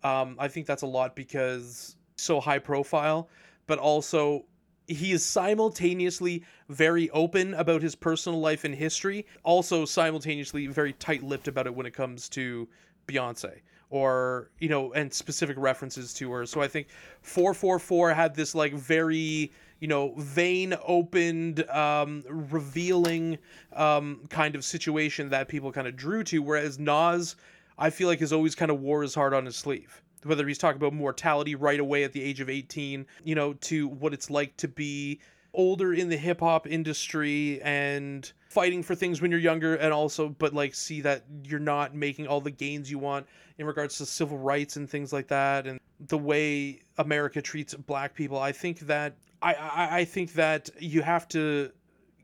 Um, 0.04 0.36
I 0.40 0.48
think 0.48 0.66
that's 0.66 0.82
a 0.82 0.88
lot 0.88 1.16
because 1.16 1.98
so 2.16 2.40
high 2.40 2.60
profile, 2.60 3.30
but 3.68 3.80
also 3.80 4.46
he 4.90 5.12
is 5.12 5.24
simultaneously 5.24 6.44
very 6.68 7.10
open 7.12 7.54
about 7.54 7.82
his 7.82 7.96
personal 7.96 8.40
life 8.40 8.64
and 8.64 8.74
history, 8.74 9.26
also 9.44 9.86
simultaneously 9.86 10.68
very 10.68 10.94
tight-lipped 10.94 11.48
about 11.48 11.68
it 11.68 11.76
when 11.76 11.86
it 11.86 11.94
comes 11.94 12.28
to 12.30 12.68
Beyonce 13.08 13.62
or 13.92 14.52
you 14.60 14.70
know 14.70 14.94
and 14.94 15.12
specific 15.14 15.58
references 15.58 16.14
to 16.14 16.32
her. 16.32 16.46
So 16.46 16.62
I 16.62 16.68
think 16.68 16.88
444 17.22 18.14
had 18.14 18.36
this 18.36 18.54
like 18.54 18.74
very 18.74 19.52
you 19.80 19.88
know 19.88 20.14
vein 20.18 20.76
opened 20.86 21.68
um 21.70 22.24
revealing 22.30 23.38
um 23.74 24.22
kind 24.30 24.56
of 24.56 24.64
situation 24.64 25.30
that 25.30 25.48
people 25.48 25.72
kind 25.72 25.88
of 25.88 25.96
drew 25.96 26.24
to 26.26 26.40
whereas 26.40 26.78
Nas 26.78 27.36
I 27.78 27.90
feel 27.90 28.08
like 28.08 28.20
has 28.20 28.34
always 28.34 28.56
kind 28.56 28.70
of 28.70 28.82
wore 28.82 29.02
his 29.02 29.16
heart 29.16 29.34
on 29.34 29.46
his 29.46 29.56
sleeve 29.56 30.04
whether 30.24 30.48
he's 30.48 30.58
talking 30.58 30.78
about 30.78 30.94
mortality 30.94 31.56
right 31.56 31.80
away 31.80 32.04
at 32.04 32.14
the 32.14 32.22
age 32.22 32.40
of 32.40 32.50
18, 32.50 33.06
you 33.24 33.36
know, 33.36 33.54
to 33.54 33.88
what 33.88 34.14
it's 34.14 34.30
like 34.30 34.56
to 34.58 34.68
be 34.68 35.20
older 35.54 35.94
in 35.94 36.10
the 36.10 36.18
hip 36.18 36.42
hop 36.42 36.68
industry 36.68 37.60
and 37.64 38.32
fighting 38.50 38.84
for 38.84 38.96
things 38.96 39.22
when 39.22 39.32
you're 39.32 39.40
younger 39.40 39.76
and 39.76 39.92
also 39.92 40.30
but 40.30 40.54
like 40.54 40.76
see 40.76 41.02
that 41.02 41.24
you're 41.44 41.60
not 41.60 41.96
making 41.96 42.28
all 42.28 42.40
the 42.40 42.52
gains 42.52 42.90
you 42.90 43.00
want 43.00 43.26
in 43.58 43.66
regards 43.66 43.98
to 43.98 44.06
civil 44.06 44.38
rights 44.38 44.76
and 44.76 44.90
things 44.90 45.12
like 45.12 45.28
that 45.28 45.66
and 45.66 45.80
the 46.08 46.18
way 46.18 46.82
America 46.98 47.42
treats 47.42 47.74
black 47.74 48.14
people. 48.14 48.38
I 48.38 48.52
think 48.52 48.80
that 48.82 49.16
I 49.42 49.54
I, 49.54 49.98
I 50.00 50.06
think 50.06 50.34
that 50.34 50.70
you 50.80 51.02
have 51.02 51.28
to 51.30 51.72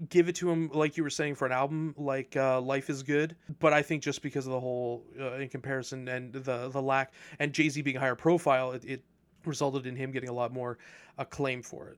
give 0.09 0.27
it 0.29 0.35
to 0.35 0.49
him 0.49 0.69
like 0.73 0.97
you 0.97 1.03
were 1.03 1.09
saying 1.09 1.35
for 1.35 1.45
an 1.45 1.51
album 1.51 1.93
like 1.97 2.35
uh, 2.35 2.59
life 2.59 2.89
is 2.89 3.03
good 3.03 3.35
but 3.59 3.73
i 3.73 3.81
think 3.81 4.03
just 4.03 4.21
because 4.21 4.45
of 4.45 4.51
the 4.51 4.59
whole 4.59 5.05
uh, 5.19 5.33
in 5.33 5.49
comparison 5.49 6.07
and 6.07 6.33
the 6.33 6.69
the 6.69 6.81
lack 6.81 7.13
and 7.39 7.53
jay-z 7.53 7.81
being 7.81 7.95
higher 7.95 8.15
profile 8.15 8.71
it, 8.71 8.83
it 8.85 9.03
resulted 9.45 9.85
in 9.85 9.95
him 9.95 10.11
getting 10.11 10.29
a 10.29 10.33
lot 10.33 10.51
more 10.51 10.77
acclaim 11.17 11.61
for 11.61 11.89
it 11.89 11.97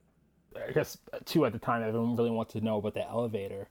I 0.56 0.72
guess 0.72 0.98
too 1.24 1.44
at 1.44 1.52
the 1.52 1.58
time 1.58 1.82
everyone 1.82 2.16
really 2.16 2.30
wanted 2.30 2.58
to 2.58 2.64
know 2.64 2.78
about 2.78 2.94
the 2.94 3.06
elevator. 3.06 3.68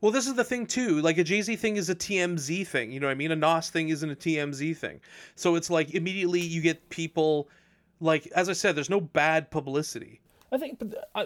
Well, 0.00 0.12
this 0.12 0.26
is 0.26 0.34
the 0.34 0.44
thing 0.44 0.66
too. 0.66 1.00
Like 1.00 1.18
a 1.18 1.24
Jay 1.24 1.40
Z 1.42 1.56
thing 1.56 1.76
is 1.76 1.88
a 1.88 1.94
TMZ 1.94 2.66
thing. 2.66 2.92
You 2.92 3.00
know 3.00 3.06
what 3.06 3.12
I 3.12 3.16
mean? 3.16 3.30
A 3.30 3.36
Nas 3.36 3.70
thing 3.70 3.88
isn't 3.88 4.10
a 4.10 4.16
TMZ 4.16 4.76
thing. 4.76 5.00
So 5.34 5.54
it's 5.54 5.70
like 5.70 5.94
immediately 5.94 6.40
you 6.40 6.60
get 6.60 6.88
people, 6.90 7.48
like 8.00 8.26
as 8.34 8.48
I 8.48 8.52
said, 8.52 8.76
there's 8.76 8.90
no 8.90 9.00
bad 9.00 9.50
publicity. 9.50 10.20
I 10.52 10.58
think 10.58 10.82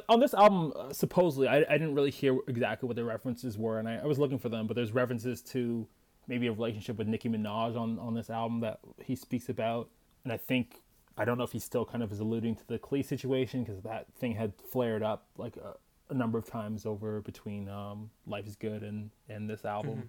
on 0.09 0.21
this 0.21 0.33
album, 0.33 0.73
uh, 0.75 0.93
supposedly, 0.93 1.49
I, 1.49 1.59
I 1.59 1.73
didn't 1.73 1.95
really 1.95 2.11
hear 2.11 2.39
exactly 2.47 2.87
what 2.87 2.97
the 2.97 3.05
references 3.05 3.59
were, 3.59 3.79
and 3.79 3.89
I, 3.89 3.97
I 3.97 4.07
was 4.07 4.19
looking 4.19 4.39
for 4.39 4.49
them. 4.49 4.67
But 4.67 4.75
there's 4.75 4.93
references 4.93 5.43
to 5.43 5.87
maybe 6.27 6.47
a 6.47 6.53
relationship 6.53 6.97
with 6.99 7.09
Nicki 7.09 7.29
Minaj 7.29 7.77
on 7.77 7.99
on 7.99 8.15
this 8.15 8.31
album 8.31 8.61
that 8.61 8.81
he 9.03 9.17
speaks 9.17 9.49
about, 9.49 9.89
and 10.25 10.33
I 10.33 10.37
think 10.37 10.83
I 11.19 11.25
don't 11.25 11.37
know 11.37 11.45
if 11.45 11.53
he 11.53 11.59
still 11.59 11.85
kind 11.85 12.03
of 12.03 12.13
is 12.13 12.21
alluding 12.21 12.55
to 12.57 12.67
the 12.69 12.79
Kelis 12.79 13.07
situation 13.07 13.65
because 13.65 13.83
that 13.83 14.07
thing 14.15 14.37
had 14.37 14.53
flared 14.71 15.03
up 15.03 15.27
like 15.37 15.57
a, 15.57 15.75
a 16.11 16.15
number 16.15 16.39
of 16.39 16.47
times 16.47 16.87
over 16.87 17.21
between 17.21 17.69
um, 17.69 18.11
Life 18.27 18.47
is 18.47 18.55
Good 18.55 18.85
and, 18.85 19.11
and 19.29 19.51
this 19.51 19.65
album. 19.65 19.91
Mm-hmm. 19.91 20.07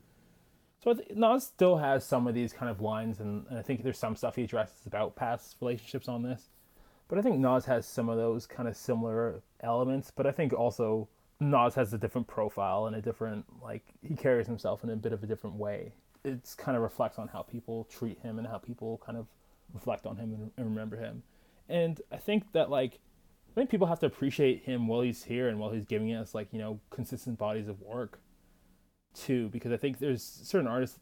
So 0.83 0.91
I 0.91 0.93
think 0.93 1.17
Nas 1.17 1.45
still 1.45 1.77
has 1.77 2.05
some 2.05 2.27
of 2.27 2.35
these 2.35 2.53
kind 2.53 2.69
of 2.69 2.79
lines, 2.79 3.19
and, 3.19 3.45
and 3.49 3.57
I 3.57 3.63
think 3.63 3.83
there's 3.83 3.97
some 3.97 4.15
stuff 4.15 4.35
he 4.35 4.43
addresses 4.43 4.85
about 4.85 5.15
past 5.15 5.57
relationships 5.59 6.07
on 6.07 6.21
this. 6.21 6.49
But 7.09 7.17
I 7.17 7.21
think 7.21 7.39
Nas 7.39 7.65
has 7.65 7.85
some 7.85 8.07
of 8.07 8.17
those 8.17 8.45
kind 8.45 8.69
of 8.69 8.77
similar 8.77 9.41
elements. 9.61 10.11
But 10.15 10.27
I 10.27 10.31
think 10.31 10.53
also 10.53 11.09
Nas 11.41 11.75
has 11.75 11.91
a 11.91 11.97
different 11.97 12.27
profile 12.27 12.85
and 12.85 12.95
a 12.95 13.01
different 13.01 13.45
like 13.61 13.83
he 14.01 14.15
carries 14.15 14.47
himself 14.47 14.83
in 14.83 14.89
a 14.91 14.95
bit 14.95 15.11
of 15.11 15.23
a 15.23 15.27
different 15.27 15.57
way. 15.57 15.91
It's 16.23 16.53
kind 16.53 16.77
of 16.77 16.83
reflects 16.83 17.17
on 17.17 17.27
how 17.27 17.41
people 17.41 17.85
treat 17.85 18.19
him 18.19 18.37
and 18.37 18.47
how 18.47 18.59
people 18.59 19.01
kind 19.05 19.17
of 19.17 19.25
reflect 19.73 20.05
on 20.05 20.17
him 20.17 20.33
and, 20.33 20.51
and 20.55 20.65
remember 20.67 20.97
him. 20.97 21.23
And 21.67 21.99
I 22.11 22.17
think 22.17 22.51
that 22.53 22.69
like 22.69 22.99
I 23.51 23.55
think 23.55 23.71
people 23.71 23.87
have 23.87 23.99
to 24.01 24.05
appreciate 24.05 24.63
him 24.63 24.87
while 24.87 25.01
he's 25.01 25.23
here 25.23 25.49
and 25.49 25.59
while 25.59 25.71
he's 25.71 25.85
giving 25.85 26.13
us 26.13 26.35
like 26.35 26.49
you 26.51 26.59
know 26.59 26.79
consistent 26.91 27.39
bodies 27.39 27.67
of 27.67 27.81
work 27.81 28.19
too 29.15 29.49
because 29.49 29.71
I 29.71 29.77
think 29.77 29.97
there's 29.97 30.23
certain 30.23 30.67
artists 30.67 30.99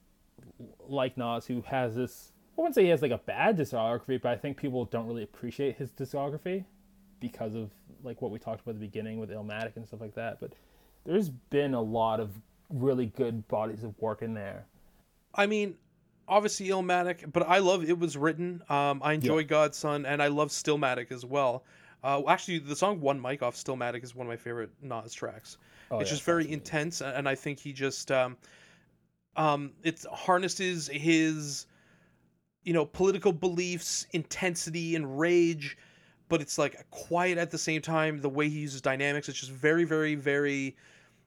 like 0.87 1.17
Nas 1.17 1.47
who 1.47 1.61
has 1.63 1.95
this 1.95 2.31
I 2.57 2.61
wouldn't 2.61 2.75
say 2.75 2.83
he 2.83 2.89
has 2.89 3.01
like 3.01 3.11
a 3.11 3.19
bad 3.19 3.57
discography 3.57 4.21
but 4.21 4.31
I 4.31 4.35
think 4.35 4.57
people 4.57 4.85
don't 4.85 5.07
really 5.07 5.23
appreciate 5.23 5.75
his 5.77 5.91
discography 5.91 6.65
because 7.19 7.55
of 7.55 7.71
like 8.03 8.21
what 8.21 8.31
we 8.31 8.39
talked 8.39 8.61
about 8.61 8.71
at 8.71 8.79
the 8.79 8.85
beginning 8.85 9.19
with 9.19 9.29
Illmatic 9.29 9.75
and 9.75 9.85
stuff 9.85 10.01
like 10.01 10.15
that 10.15 10.39
but 10.39 10.53
there's 11.05 11.29
been 11.29 11.73
a 11.73 11.81
lot 11.81 12.19
of 12.19 12.31
really 12.69 13.07
good 13.07 13.47
bodies 13.47 13.83
of 13.83 13.97
work 13.99 14.21
in 14.21 14.33
there 14.33 14.65
I 15.33 15.45
mean 15.45 15.75
obviously 16.27 16.67
Illmatic, 16.67 17.31
but 17.31 17.47
I 17.47 17.59
love 17.59 17.83
It 17.83 17.97
Was 17.97 18.17
Written. 18.17 18.61
Um, 18.69 19.01
I 19.03 19.13
enjoy 19.13 19.39
yeah. 19.39 19.43
God's 19.43 19.77
Son, 19.77 20.05
and 20.05 20.21
I 20.21 20.27
love 20.27 20.49
Stillmatic 20.49 21.11
as 21.11 21.25
well. 21.25 21.63
Uh, 22.03 22.21
actually, 22.27 22.59
the 22.59 22.75
song 22.75 23.01
One 23.01 23.21
Mic 23.21 23.41
off 23.41 23.55
Stillmatic 23.55 24.03
is 24.03 24.15
one 24.15 24.27
of 24.27 24.29
my 24.29 24.37
favorite 24.37 24.69
Nas 24.81 25.13
tracks. 25.13 25.57
Oh, 25.89 25.99
it's 25.99 26.09
yeah, 26.09 26.15
just 26.15 26.23
very 26.23 26.43
absolutely. 26.43 26.53
intense, 26.53 27.01
and 27.01 27.27
I 27.27 27.35
think 27.35 27.59
he 27.59 27.73
just 27.73 28.11
um, 28.11 28.37
um, 29.35 29.71
it 29.83 30.05
harnesses 30.11 30.87
his 30.87 31.65
you 32.67 32.73
know 32.73 32.85
political 32.85 33.31
beliefs, 33.31 34.05
intensity, 34.11 34.97
and 34.97 35.17
rage, 35.17 35.77
but 36.27 36.41
it's 36.41 36.57
like 36.57 36.85
quiet 36.91 37.37
at 37.37 37.49
the 37.49 37.57
same 37.57 37.81
time. 37.81 38.19
The 38.19 38.27
way 38.27 38.49
he 38.49 38.59
uses 38.59 38.81
dynamics, 38.81 39.29
it's 39.29 39.39
just 39.39 39.53
very, 39.53 39.85
very, 39.85 40.15
very, 40.15 40.75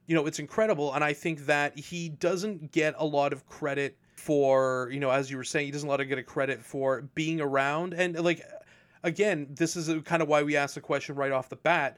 you 0.06 0.14
know, 0.14 0.26
it's 0.26 0.38
incredible. 0.38 0.92
And 0.92 1.02
I 1.02 1.14
think 1.14 1.46
that 1.46 1.78
he 1.78 2.10
doesn't 2.10 2.72
get 2.72 2.94
a 2.98 3.06
lot 3.06 3.32
of 3.32 3.46
credit 3.46 3.96
for 4.16 4.90
you 4.92 5.00
know 5.00 5.10
as 5.10 5.30
you 5.30 5.38
were 5.38 5.44
saying 5.44 5.64
he 5.64 5.72
doesn't 5.72 5.88
let 5.88 5.98
her 5.98 6.04
get 6.04 6.18
a 6.18 6.22
credit 6.22 6.62
for 6.62 7.08
being 7.14 7.40
around 7.40 7.94
and 7.94 8.20
like 8.20 8.42
again 9.02 9.46
this 9.48 9.76
is 9.76 9.88
kind 10.04 10.20
of 10.20 10.28
why 10.28 10.42
we 10.42 10.56
asked 10.56 10.74
the 10.74 10.80
question 10.80 11.14
right 11.14 11.32
off 11.32 11.48
the 11.48 11.56
bat 11.56 11.96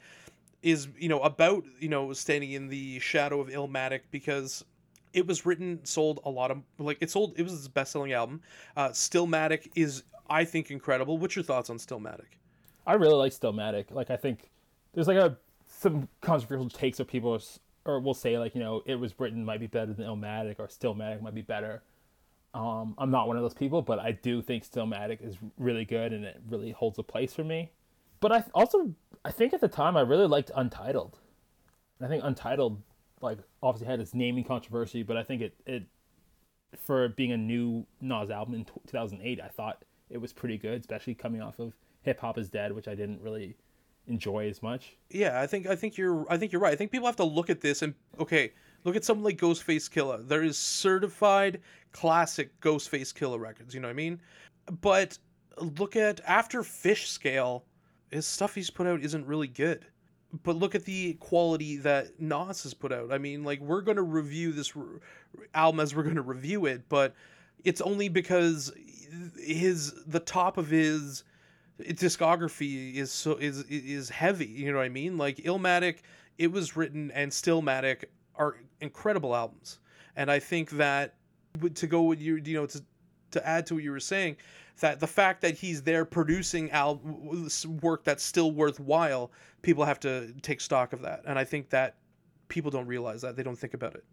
is 0.63 0.87
you 0.97 1.09
know 1.09 1.19
about 1.23 1.65
you 1.81 1.89
know 1.89 2.13
standing 2.13 2.53
in 2.53 2.69
the 2.69 3.01
shadow 3.01 3.41
of 3.41 3.49
Illmatic 3.49 4.03
because 4.13 4.65
it 5.13 5.27
was 5.27 5.45
written 5.47 5.81
sold 5.85 6.21
a 6.25 6.31
lot 6.31 6.51
of 6.51 6.63
like 6.79 6.99
it 7.01 7.11
sold 7.11 7.35
it 7.37 7.43
was 7.43 7.53
his 7.53 7.69
best 7.69 7.93
selling 7.93 8.13
album. 8.13 8.41
Uh 8.77 8.89
Stillmatic 8.89 9.71
is 9.75 10.05
I 10.29 10.45
think 10.45 10.71
incredible. 10.71 11.19
What's 11.19 11.37
your 11.37 11.43
thoughts 11.43 11.71
on 11.71 11.79
Stillmatic? 11.79 12.39
I 12.87 12.95
really 12.95 13.15
like 13.15 13.33
Stillmatic. 13.33 13.91
Like 13.91 14.11
I 14.11 14.17
think 14.17 14.51
there's 14.95 15.09
like 15.09 15.19
a 15.19 15.37
some 15.67 16.09
controversial 16.21 16.69
takes 16.69 17.01
of 17.01 17.09
people 17.09 17.41
or 17.85 18.01
will 18.01 18.15
say 18.15 18.39
like 18.39 18.55
you 18.55 18.61
know 18.61 18.83
it 18.87 18.95
was 18.95 19.19
written 19.19 19.45
might 19.45 19.61
be 19.61 19.67
better 19.67 19.93
than 19.93 20.07
Illmatic 20.07 20.57
or 20.59 20.69
Stillmatic 20.69 21.23
might 21.23 21.35
be 21.35 21.43
better. 21.43 21.83
Um, 22.55 22.95
I'm 22.99 23.11
not 23.11 23.29
one 23.29 23.37
of 23.37 23.43
those 23.43 23.55
people, 23.55 23.81
but 23.81 23.99
I 23.99 24.13
do 24.13 24.43
think 24.43 24.65
Stillmatic 24.65 25.27
is 25.27 25.37
really 25.57 25.87
good 25.87 26.13
and 26.13 26.25
it 26.25 26.41
really 26.49 26.71
holds 26.71 26.99
a 26.99 27.03
place 27.03 27.33
for 27.33 27.45
me. 27.45 27.71
But 28.21 28.33
I 28.33 28.45
also 28.55 28.95
I 29.25 29.31
think 29.31 29.55
at 29.55 29.61
the 29.61 29.69
time 29.69 29.97
I 29.97 30.03
really 30.03 30.27
liked 30.27 30.51
Untitled. 30.55 31.19
I 32.01 32.09
think 32.09 32.25
Untitled 32.25 32.83
like 33.23 33.39
obviously 33.63 33.87
had 33.87 34.01
its 34.01 34.15
naming 34.15 34.45
controversy, 34.45 35.03
but 35.03 35.17
I 35.17 35.23
think 35.23 35.43
it 35.43 35.55
it 35.67 35.85
for 36.77 37.09
being 37.09 37.33
a 37.33 37.37
new 37.37 37.87
Nas 38.01 38.31
album 38.31 38.55
in 38.55 38.65
2008, 38.65 39.41
I 39.41 39.49
thought 39.49 39.85
it 40.11 40.19
was 40.19 40.33
pretty 40.33 40.59
good, 40.59 40.81
especially 40.81 41.15
coming 41.15 41.41
off 41.41 41.59
of 41.59 41.75
Hip 42.03 42.21
Hop 42.21 42.39
Is 42.39 42.51
Dead, 42.51 42.73
which 42.73 42.89
I 42.89 42.95
didn't 42.95 43.21
really 43.21 43.57
enjoy 44.07 44.49
as 44.49 44.63
much. 44.63 44.97
Yeah, 45.11 45.41
I 45.41 45.47
think 45.47 45.67
I 45.67 45.77
think 45.77 45.97
you're 45.97 46.27
I 46.31 46.37
think 46.37 46.53
you're 46.53 46.61
right. 46.61 46.73
I 46.73 46.77
think 46.77 46.91
people 46.91 47.07
have 47.07 47.17
to 47.17 47.25
look 47.25 47.51
at 47.51 47.61
this 47.61 47.83
and 47.83 47.95
okay, 48.19 48.53
look 48.85 48.97
at 48.97 49.05
something 49.05 49.25
like 49.25 49.39
Ghostface 49.39 49.91
Killah. 49.91 50.27
There 50.27 50.43
is 50.43 50.59
certified 50.59 51.61
classic 51.93 52.59
Ghostface 52.61 53.13
Killah 53.15 53.41
records, 53.41 53.75
you 53.75 53.81
know 53.81 53.89
what 53.89 53.93
I 53.93 53.97
mean? 53.97 54.21
But 54.81 55.19
look 55.59 55.97
at 55.97 56.21
after 56.27 56.63
Fishscale, 56.63 57.63
his 58.11 58.27
stuff 58.27 58.55
he's 58.55 58.71
put 58.71 58.87
out 58.87 59.03
isn't 59.03 59.27
really 59.27 59.49
good. 59.49 59.87
But 60.43 60.57
look 60.57 60.75
at 60.75 60.85
the 60.85 61.15
quality 61.15 61.77
that 61.79 62.21
Nas 62.21 62.63
has 62.63 62.73
put 62.73 62.93
out. 62.93 63.13
I 63.13 63.19
mean, 63.19 63.45
like 63.45 63.61
we're 63.61 63.83
going 63.83 63.97
to 63.97 64.03
review 64.03 64.53
this 64.53 64.75
re- 64.75 64.99
album 65.55 65.81
as 65.81 65.95
we're 65.95 66.05
going 66.05 66.17
to 66.17 66.23
review 66.23 66.67
it, 66.67 66.89
but 66.89 67.15
it's 67.65 67.81
only 67.81 68.09
because 68.09 68.73
his 69.39 69.93
the 70.07 70.21
top 70.21 70.57
of 70.57 70.69
his 70.69 71.25
discography 71.81 72.95
is 72.95 73.13
so 73.13 73.33
is 73.37 73.63
is 73.65 74.09
heavy. 74.09 74.47
You 74.47 74.73
know 74.73 74.79
what 74.79 74.85
I 74.85 74.89
mean? 74.89 75.19
Like 75.19 75.37
Illmatic, 75.39 75.99
it 76.39 76.51
was 76.51 76.77
written, 76.77 77.11
and 77.13 77.31
Stillmatic 77.31 78.05
are 78.37 78.57
incredible 78.81 79.35
albums, 79.35 79.79
and 80.17 80.31
I 80.31 80.39
think 80.39 80.71
that 80.71 81.15
to 81.75 81.87
go 81.87 82.03
with 82.03 82.21
you, 82.21 82.37
you 82.37 82.55
know, 82.55 82.67
to 82.67 82.83
to 83.33 83.47
add 83.47 83.67
to 83.67 83.75
what 83.75 83.83
you 83.83 83.91
were 83.91 84.01
saying, 84.01 84.37
that 84.81 85.01
the 85.01 85.07
fact 85.07 85.43
that 85.43 85.55
he's 85.55 85.83
there 85.83 86.05
producing 86.05 86.71
al- 86.71 87.01
work 87.81 88.05
that's 88.05 88.23
still 88.23 88.53
worthwhile, 88.53 89.31
people 89.63 89.85
have 89.85 90.01
to 90.01 90.33
take 90.43 90.61
stock 90.61 90.93
of 90.93 91.03
that, 91.03 91.23
and 91.27 91.39
I 91.39 91.45
think 91.45 91.71
that 91.71 91.97
people 92.49 92.71
don't 92.71 92.87
realize 92.87 93.23
that 93.23 93.37
they 93.37 93.43
don't 93.43 93.59
think 93.59 93.75
about 93.75 93.95
it. 93.95 94.05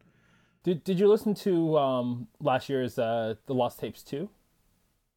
Did 0.64 0.84
Did 0.84 1.00
you 1.00 1.08
listen 1.08 1.34
to 1.36 1.78
um, 1.78 2.28
last 2.40 2.70
year's 2.70 3.00
uh, 3.00 3.36
the 3.46 3.54
Lost 3.54 3.80
Tapes 3.80 4.04
too? 4.04 4.30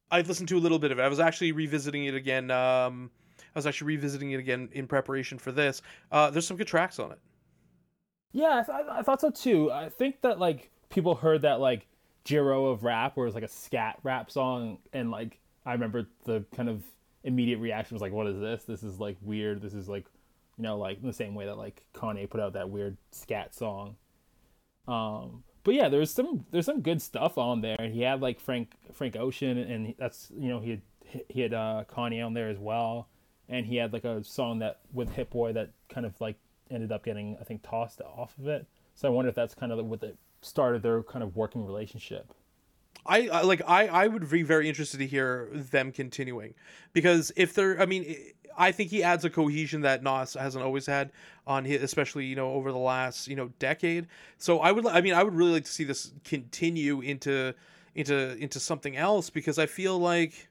I've 0.09 0.27
listened 0.27 0.49
to 0.49 0.57
a 0.57 0.59
little 0.59 0.79
bit 0.79 0.91
of 0.91 0.99
it. 0.99 1.01
I 1.01 1.07
was 1.07 1.19
actually 1.19 1.51
revisiting 1.51 2.05
it 2.05 2.13
again. 2.13 2.51
Um, 2.51 3.09
I 3.37 3.57
was 3.57 3.65
actually 3.65 3.87
revisiting 3.87 4.31
it 4.31 4.39
again 4.39 4.69
in 4.71 4.87
preparation 4.87 5.39
for 5.39 5.51
this. 5.51 5.81
Uh, 6.11 6.29
there's 6.29 6.45
some 6.45 6.57
good 6.57 6.67
tracks 6.67 6.99
on 6.99 7.11
it. 7.11 7.19
Yeah, 8.31 8.63
I, 8.67 8.81
th- 8.81 8.87
I 8.91 9.01
thought 9.03 9.21
so 9.21 9.29
too. 9.29 9.71
I 9.71 9.89
think 9.89 10.21
that 10.21 10.39
like 10.39 10.71
people 10.89 11.15
heard 11.15 11.41
that 11.43 11.59
like 11.59 11.87
Jarreau 12.25 12.71
of 12.71 12.83
rap, 12.83 13.17
where 13.17 13.27
it's 13.27 13.35
like 13.35 13.43
a 13.43 13.49
scat 13.49 13.99
rap 14.03 14.31
song, 14.31 14.79
and 14.93 15.11
like 15.11 15.39
I 15.65 15.73
remember 15.73 16.07
the 16.25 16.45
kind 16.55 16.69
of 16.69 16.83
immediate 17.23 17.59
reaction 17.59 17.95
was 17.95 18.01
like, 18.01 18.13
"What 18.13 18.27
is 18.27 18.39
this? 18.39 18.63
This 18.63 18.83
is 18.83 18.99
like 18.99 19.17
weird. 19.21 19.61
This 19.61 19.73
is 19.73 19.89
like, 19.89 20.05
you 20.57 20.63
know, 20.63 20.77
like 20.77 21.01
the 21.01 21.13
same 21.13 21.35
way 21.35 21.45
that 21.45 21.57
like 21.57 21.85
Kanye 21.93 22.29
put 22.29 22.41
out 22.41 22.53
that 22.53 22.69
weird 22.69 22.97
scat 23.11 23.53
song." 23.53 23.95
Um, 24.87 25.43
but 25.63 25.73
yeah, 25.73 25.89
there's 25.89 26.11
some 26.11 26.45
there's 26.51 26.65
some 26.65 26.81
good 26.81 27.01
stuff 27.01 27.37
on 27.37 27.61
there. 27.61 27.89
He 27.91 28.01
had 28.01 28.21
like 28.21 28.39
Frank 28.39 28.73
Frank 28.93 29.15
Ocean, 29.15 29.57
and 29.57 29.95
that's 29.97 30.31
you 30.37 30.49
know 30.49 30.59
he 30.59 30.71
had 30.71 30.81
he 31.29 31.41
had 31.41 31.53
uh, 31.53 31.83
Kanye 31.89 32.25
on 32.25 32.33
there 32.33 32.49
as 32.49 32.59
well, 32.59 33.07
and 33.47 33.65
he 33.65 33.77
had 33.77 33.93
like 33.93 34.03
a 34.03 34.23
song 34.23 34.59
that 34.59 34.79
with 34.91 35.09
Hit 35.11 35.29
Boy 35.29 35.53
that 35.53 35.71
kind 35.89 36.05
of 36.05 36.19
like 36.19 36.37
ended 36.69 36.91
up 36.91 37.03
getting 37.03 37.37
I 37.39 37.43
think 37.43 37.63
tossed 37.63 38.01
off 38.01 38.37
of 38.37 38.47
it. 38.47 38.65
So 38.95 39.07
I 39.07 39.11
wonder 39.11 39.29
if 39.29 39.35
that's 39.35 39.55
kind 39.55 39.71
of 39.71 39.83
what 39.85 40.01
the 40.01 40.15
started 40.45 40.83
their 40.83 41.03
kind 41.03 41.23
of 41.23 41.35
working 41.35 41.65
relationship. 41.65 42.33
I, 43.05 43.27
I 43.27 43.41
like 43.41 43.61
I 43.67 43.87
I 43.87 44.07
would 44.07 44.29
be 44.29 44.43
very 44.43 44.69
interested 44.69 44.99
to 44.99 45.07
hear 45.07 45.49
them 45.51 45.91
continuing 45.91 46.53
because 46.93 47.31
if 47.35 47.53
they're 47.53 47.79
I 47.81 47.85
mean 47.85 48.15
I 48.57 48.71
think 48.71 48.91
he 48.91 49.03
adds 49.03 49.25
a 49.25 49.29
cohesion 49.29 49.81
that 49.81 50.03
Nas 50.03 50.35
hasn't 50.35 50.63
always 50.63 50.85
had 50.85 51.11
on 51.45 51.65
his 51.65 51.83
especially 51.83 52.25
you 52.25 52.35
know 52.35 52.51
over 52.53 52.71
the 52.71 52.77
last 52.77 53.27
you 53.27 53.35
know 53.35 53.49
decade. 53.59 54.07
So 54.37 54.59
I 54.59 54.71
would 54.71 54.85
I 54.85 55.01
mean 55.01 55.13
I 55.13 55.23
would 55.23 55.35
really 55.35 55.51
like 55.51 55.65
to 55.65 55.71
see 55.71 55.83
this 55.83 56.13
continue 56.23 57.01
into 57.01 57.53
into 57.95 58.37
into 58.37 58.59
something 58.59 58.95
else 58.95 59.29
because 59.29 59.59
I 59.59 59.65
feel 59.65 59.99
like 59.99 60.49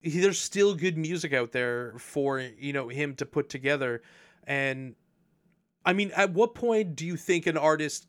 he, 0.00 0.20
there's 0.20 0.38
still 0.38 0.74
good 0.74 0.96
music 0.96 1.32
out 1.32 1.52
there 1.52 1.94
for 1.98 2.40
you 2.40 2.72
know 2.72 2.88
him 2.88 3.14
to 3.16 3.26
put 3.26 3.48
together 3.48 4.02
and 4.44 4.94
I 5.84 5.92
mean 5.92 6.12
at 6.16 6.32
what 6.32 6.54
point 6.54 6.96
do 6.96 7.06
you 7.06 7.16
think 7.16 7.46
an 7.46 7.56
artist 7.56 8.06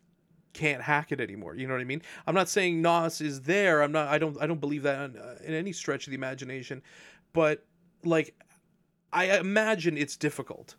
can't 0.54 0.82
hack 0.82 1.12
it 1.12 1.20
anymore. 1.20 1.56
You 1.56 1.68
know 1.68 1.74
what 1.74 1.82
I 1.82 1.86
mean? 1.86 2.02
I'm 2.26 2.36
not 2.36 2.50
saying 2.50 2.82
Nas 2.82 3.22
is 3.22 3.42
there. 3.42 3.82
I'm 3.82 3.92
not. 3.92 4.08
I 4.08 4.18
don't. 4.18 4.38
I 4.42 4.48
don't 4.48 4.60
believe 4.60 4.84
that 4.84 5.10
in, 5.10 5.18
uh, 5.18 5.38
in 5.44 5.54
any 5.54 5.74
stretch 5.74 6.08
of 6.08 6.12
the 6.12 6.16
imagination. 6.16 6.82
But 7.34 7.66
like, 8.04 8.36
I 9.12 9.38
imagine 9.38 9.98
it's 9.98 10.16
difficult. 10.16 10.76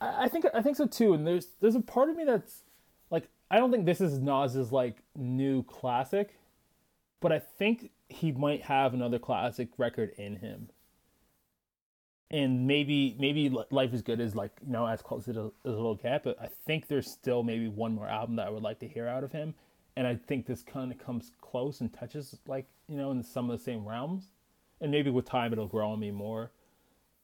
I, 0.00 0.24
I 0.24 0.28
think. 0.28 0.46
I 0.52 0.62
think 0.62 0.76
so 0.76 0.86
too. 0.86 1.14
And 1.14 1.26
there's 1.26 1.48
there's 1.60 1.76
a 1.76 1.80
part 1.80 2.10
of 2.10 2.16
me 2.16 2.24
that's 2.24 2.62
like 3.10 3.28
I 3.50 3.58
don't 3.58 3.70
think 3.70 3.86
this 3.86 4.00
is 4.00 4.18
Nas's 4.18 4.72
like 4.72 4.96
new 5.16 5.62
classic, 5.62 6.38
but 7.20 7.32
I 7.32 7.38
think 7.38 7.90
he 8.08 8.32
might 8.32 8.62
have 8.62 8.94
another 8.94 9.18
classic 9.18 9.68
record 9.78 10.12
in 10.18 10.36
him 10.36 10.68
and 12.30 12.66
maybe 12.66 13.14
maybe 13.18 13.48
life 13.70 13.92
is 13.92 14.02
good 14.02 14.20
is 14.20 14.34
like 14.34 14.52
you 14.64 14.72
know 14.72 14.86
as 14.86 15.02
close 15.02 15.28
as 15.28 15.36
a, 15.36 15.50
as 15.64 15.72
a 15.72 15.76
little 15.76 15.96
cat 15.96 16.22
but 16.24 16.40
i 16.40 16.48
think 16.66 16.88
there's 16.88 17.10
still 17.10 17.42
maybe 17.42 17.68
one 17.68 17.94
more 17.94 18.08
album 18.08 18.36
that 18.36 18.46
i 18.46 18.50
would 18.50 18.62
like 18.62 18.78
to 18.78 18.88
hear 18.88 19.06
out 19.06 19.24
of 19.24 19.32
him. 19.32 19.54
And 19.96 20.06
i 20.06 20.16
think 20.16 20.46
this 20.46 20.62
kind 20.62 20.90
of 20.90 20.98
comes 20.98 21.30
close 21.40 21.80
and 21.80 21.92
touches 21.92 22.36
like 22.46 22.66
you 22.88 22.96
know 22.96 23.10
in 23.10 23.22
some 23.22 23.50
of 23.50 23.58
the 23.58 23.64
same 23.64 23.86
realms. 23.86 24.30
And 24.80 24.90
maybe 24.90 25.08
with 25.08 25.24
time 25.24 25.52
it'll 25.52 25.68
grow 25.68 25.90
on 25.90 26.00
me 26.00 26.10
more. 26.10 26.50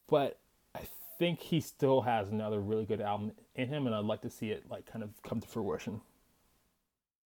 But 0.08 0.38
i 0.74 0.82
think 1.18 1.40
he 1.40 1.60
still 1.60 2.02
has 2.02 2.28
another 2.28 2.60
really 2.60 2.86
good 2.86 3.00
album 3.00 3.32
in 3.54 3.68
him 3.68 3.86
and 3.86 3.94
i'd 3.94 4.04
like 4.04 4.22
to 4.22 4.30
see 4.30 4.50
it 4.50 4.64
like 4.70 4.86
kind 4.86 5.02
of 5.02 5.22
come 5.22 5.40
to 5.40 5.48
fruition. 5.48 6.00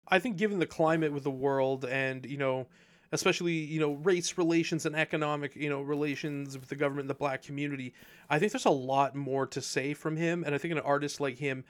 I 0.08 0.20
think 0.20 0.36
given 0.36 0.60
the 0.60 0.66
climate 0.66 1.12
with 1.12 1.24
the 1.24 1.30
world 1.30 1.84
and 1.84 2.24
you 2.24 2.38
know 2.38 2.66
especially 3.16 3.54
you 3.54 3.80
know 3.80 3.94
race 3.94 4.38
relations 4.38 4.86
and 4.86 4.94
economic 4.94 5.56
you 5.56 5.68
know 5.68 5.80
relations 5.80 6.56
with 6.58 6.68
the 6.68 6.76
government 6.76 7.04
and 7.04 7.10
the 7.10 7.14
black 7.14 7.42
community 7.42 7.92
i 8.30 8.38
think 8.38 8.52
there's 8.52 8.66
a 8.66 8.70
lot 8.70 9.16
more 9.16 9.46
to 9.46 9.60
say 9.60 9.94
from 9.94 10.16
him. 10.16 10.44
And 10.44 10.54
i 10.54 10.58
think 10.58 10.72
an 10.72 10.78
artist 10.78 11.20
like 11.20 11.38
him 11.38 11.64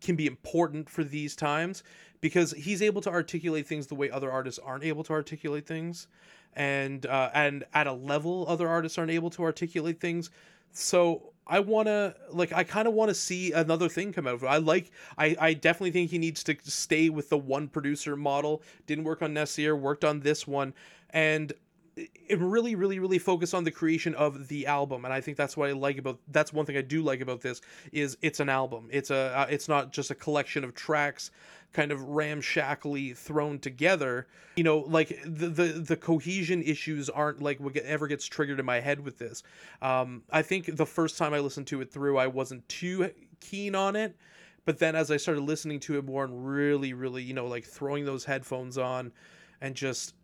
can 0.00 0.16
be 0.16 0.26
important 0.26 0.90
for 0.90 1.04
these 1.04 1.36
times 1.36 1.82
because 2.20 2.52
he's 2.52 2.82
able 2.82 3.00
to 3.02 3.10
articulate 3.10 3.66
things 3.66 3.86
the 3.86 3.94
way 3.94 4.10
other 4.10 4.30
artists 4.30 4.58
aren't 4.64 4.84
able 4.84 5.04
to 5.04 5.12
articulate 5.12 5.66
things. 5.66 6.08
And 6.54 7.04
uh, 7.04 7.30
and 7.34 7.64
at 7.74 7.86
a 7.86 7.92
level 7.92 8.46
other 8.48 8.68
artists 8.68 8.96
aren't 8.98 9.10
able 9.10 9.30
to 9.30 9.42
articulate 9.42 10.00
things. 10.00 10.30
So 10.72 11.32
I 11.46 11.60
want 11.60 11.86
to 11.86 12.14
like 12.30 12.52
I 12.52 12.64
kind 12.64 12.88
of 12.88 12.94
want 12.94 13.08
to 13.10 13.14
see 13.14 13.52
another 13.52 13.88
thing 13.88 14.12
come 14.12 14.26
out. 14.26 14.42
I 14.42 14.58
like 14.58 14.90
I 15.16 15.36
I 15.38 15.54
definitely 15.54 15.92
think 15.92 16.10
he 16.10 16.18
needs 16.18 16.42
to 16.44 16.56
stay 16.64 17.08
with 17.08 17.28
the 17.28 17.38
one 17.38 17.68
producer 17.68 18.16
model. 18.16 18.62
Didn't 18.86 19.04
work 19.04 19.22
on 19.22 19.34
Nasir, 19.34 19.76
worked 19.76 20.04
on 20.04 20.20
this 20.20 20.46
one 20.46 20.74
and 21.10 21.52
it 21.96 22.38
really 22.38 22.74
really 22.74 22.98
really 22.98 23.18
focus 23.18 23.54
on 23.54 23.64
the 23.64 23.70
creation 23.70 24.14
of 24.16 24.48
the 24.48 24.66
album 24.66 25.04
and 25.04 25.14
i 25.14 25.20
think 25.20 25.36
that's 25.36 25.56
what 25.56 25.68
i 25.68 25.72
like 25.72 25.96
about 25.96 26.18
that's 26.28 26.52
one 26.52 26.66
thing 26.66 26.76
i 26.76 26.82
do 26.82 27.02
like 27.02 27.20
about 27.20 27.40
this 27.40 27.62
is 27.92 28.16
it's 28.22 28.40
an 28.40 28.48
album. 28.48 28.88
It's 28.90 29.10
a 29.10 29.36
uh, 29.36 29.46
it's 29.48 29.68
not 29.68 29.92
just 29.92 30.10
a 30.10 30.14
collection 30.14 30.64
of 30.64 30.74
tracks 30.74 31.30
kind 31.72 31.92
of 31.92 32.00
ramshackly 32.02 33.12
thrown 33.14 33.58
together. 33.58 34.26
You 34.56 34.64
know 34.64 34.78
like 34.78 35.18
the 35.24 35.48
the, 35.48 35.64
the 35.64 35.96
cohesion 35.96 36.62
issues 36.62 37.08
aren't 37.10 37.42
like 37.42 37.60
what 37.60 37.76
ever 37.76 38.06
gets 38.06 38.26
triggered 38.26 38.60
in 38.60 38.66
my 38.66 38.80
head 38.80 39.00
with 39.00 39.18
this. 39.18 39.42
Um 39.82 40.22
i 40.30 40.42
think 40.42 40.76
the 40.76 40.86
first 40.86 41.18
time 41.18 41.34
i 41.34 41.38
listened 41.38 41.66
to 41.68 41.80
it 41.80 41.92
through 41.92 42.18
i 42.18 42.26
wasn't 42.26 42.68
too 42.68 43.10
keen 43.40 43.74
on 43.74 43.96
it 43.96 44.16
but 44.64 44.78
then 44.78 44.96
as 44.96 45.10
i 45.10 45.16
started 45.16 45.42
listening 45.42 45.78
to 45.78 45.98
it 45.98 46.04
more 46.04 46.24
and 46.24 46.46
really 46.46 46.94
really 46.94 47.22
you 47.22 47.34
know 47.34 47.46
like 47.46 47.64
throwing 47.64 48.04
those 48.04 48.24
headphones 48.24 48.78
on 48.78 49.12
and 49.60 49.74
just 49.74 50.14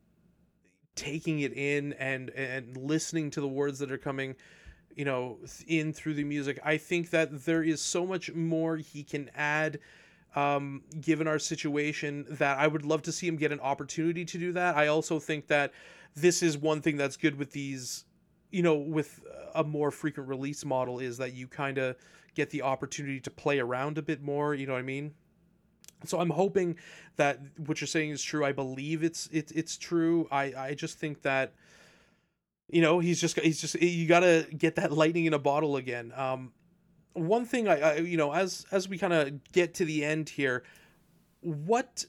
taking 0.95 1.41
it 1.41 1.53
in 1.53 1.93
and 1.95 2.31
and 2.31 2.77
listening 2.77 3.31
to 3.31 3.41
the 3.41 3.49
words 3.49 3.79
that 3.79 3.91
are 3.91 3.99
coming 3.99 4.37
you 4.95 5.05
know 5.05 5.39
in 5.67 5.93
through 5.93 6.15
the 6.15 6.25
music. 6.25 6.59
I 6.65 6.77
think 6.77 7.11
that 7.11 7.45
there 7.45 7.63
is 7.63 7.81
so 7.81 8.07
much 8.07 8.33
more 8.33 8.77
he 8.77 9.03
can 9.03 9.31
add 9.35 9.79
um, 10.35 10.83
given 11.01 11.27
our 11.29 11.39
situation 11.39 12.25
that 12.31 12.59
i 12.59 12.67
would 12.67 12.87
love 12.87 13.03
to 13.03 13.13
see 13.13 13.29
him 13.29 13.37
get 13.37 13.53
an 13.53 13.61
opportunity 13.61 14.25
to 14.25 14.39
do 14.39 14.53
that. 14.53 14.77
I 14.77 14.89
also 14.89 15.19
think 15.19 15.47
that 15.49 15.73
this 16.15 16.43
is 16.43 16.59
one 16.59 16.81
thing 16.81 16.97
that's 16.97 17.17
good 17.17 17.39
with 17.39 17.53
these 17.53 18.05
you 18.51 18.63
know 18.63 18.75
with 18.75 19.21
a 19.55 19.65
more 19.65 19.91
frequent 19.91 20.29
release 20.29 20.65
model 20.65 20.99
is 20.99 21.17
that 21.19 21.33
you 21.33 21.47
kind 21.49 21.79
of 21.79 21.97
get 22.35 22.51
the 22.51 22.63
opportunity 22.63 23.21
to 23.21 23.31
play 23.31 23.59
around 23.59 23.99
a 23.99 24.03
bit 24.03 24.23
more 24.23 24.55
you 24.55 24.67
know 24.67 24.75
what 24.75 24.79
i 24.79 24.83
mean 24.83 25.15
so 26.05 26.21
I'm 26.21 26.31
hoping 26.31 26.77
that 27.17 27.41
what 27.67 27.81
you're 27.81 27.89
saying 27.89 28.11
is 28.11 28.23
true. 28.23 28.45
I 28.45 28.53
believe 28.53 29.03
it's 29.03 29.29
it's 29.33 29.53
it's 29.53 29.77
true. 29.77 30.29
I 30.31 30.53
I 30.57 30.75
just 30.75 30.99
think 30.99 31.23
that 31.23 31.55
you 32.69 32.81
know 32.81 32.99
he's 32.99 33.21
just 33.21 33.39
he's 33.41 33.61
just 33.61 33.81
you 33.81 34.07
got 34.07 34.21
to 34.21 34.47
get 34.57 34.77
that 34.77 34.93
lightning 34.93 35.27
in 35.27 35.35
a 35.35 35.39
bottle 35.39 35.77
again. 35.77 36.13
Um, 36.17 36.53
one 37.15 37.45
thing 37.45 37.69
I, 37.69 37.81
I 37.81 37.97
you 37.97 38.17
know 38.17 38.33
as 38.33 38.67
as 38.71 38.89
we 38.89 38.99
kind 38.99 39.13
of 39.13 39.53
get 39.53 39.75
to 39.75 39.85
the 39.85 40.05
end 40.05 40.29
here, 40.29 40.65
what 41.41 42.05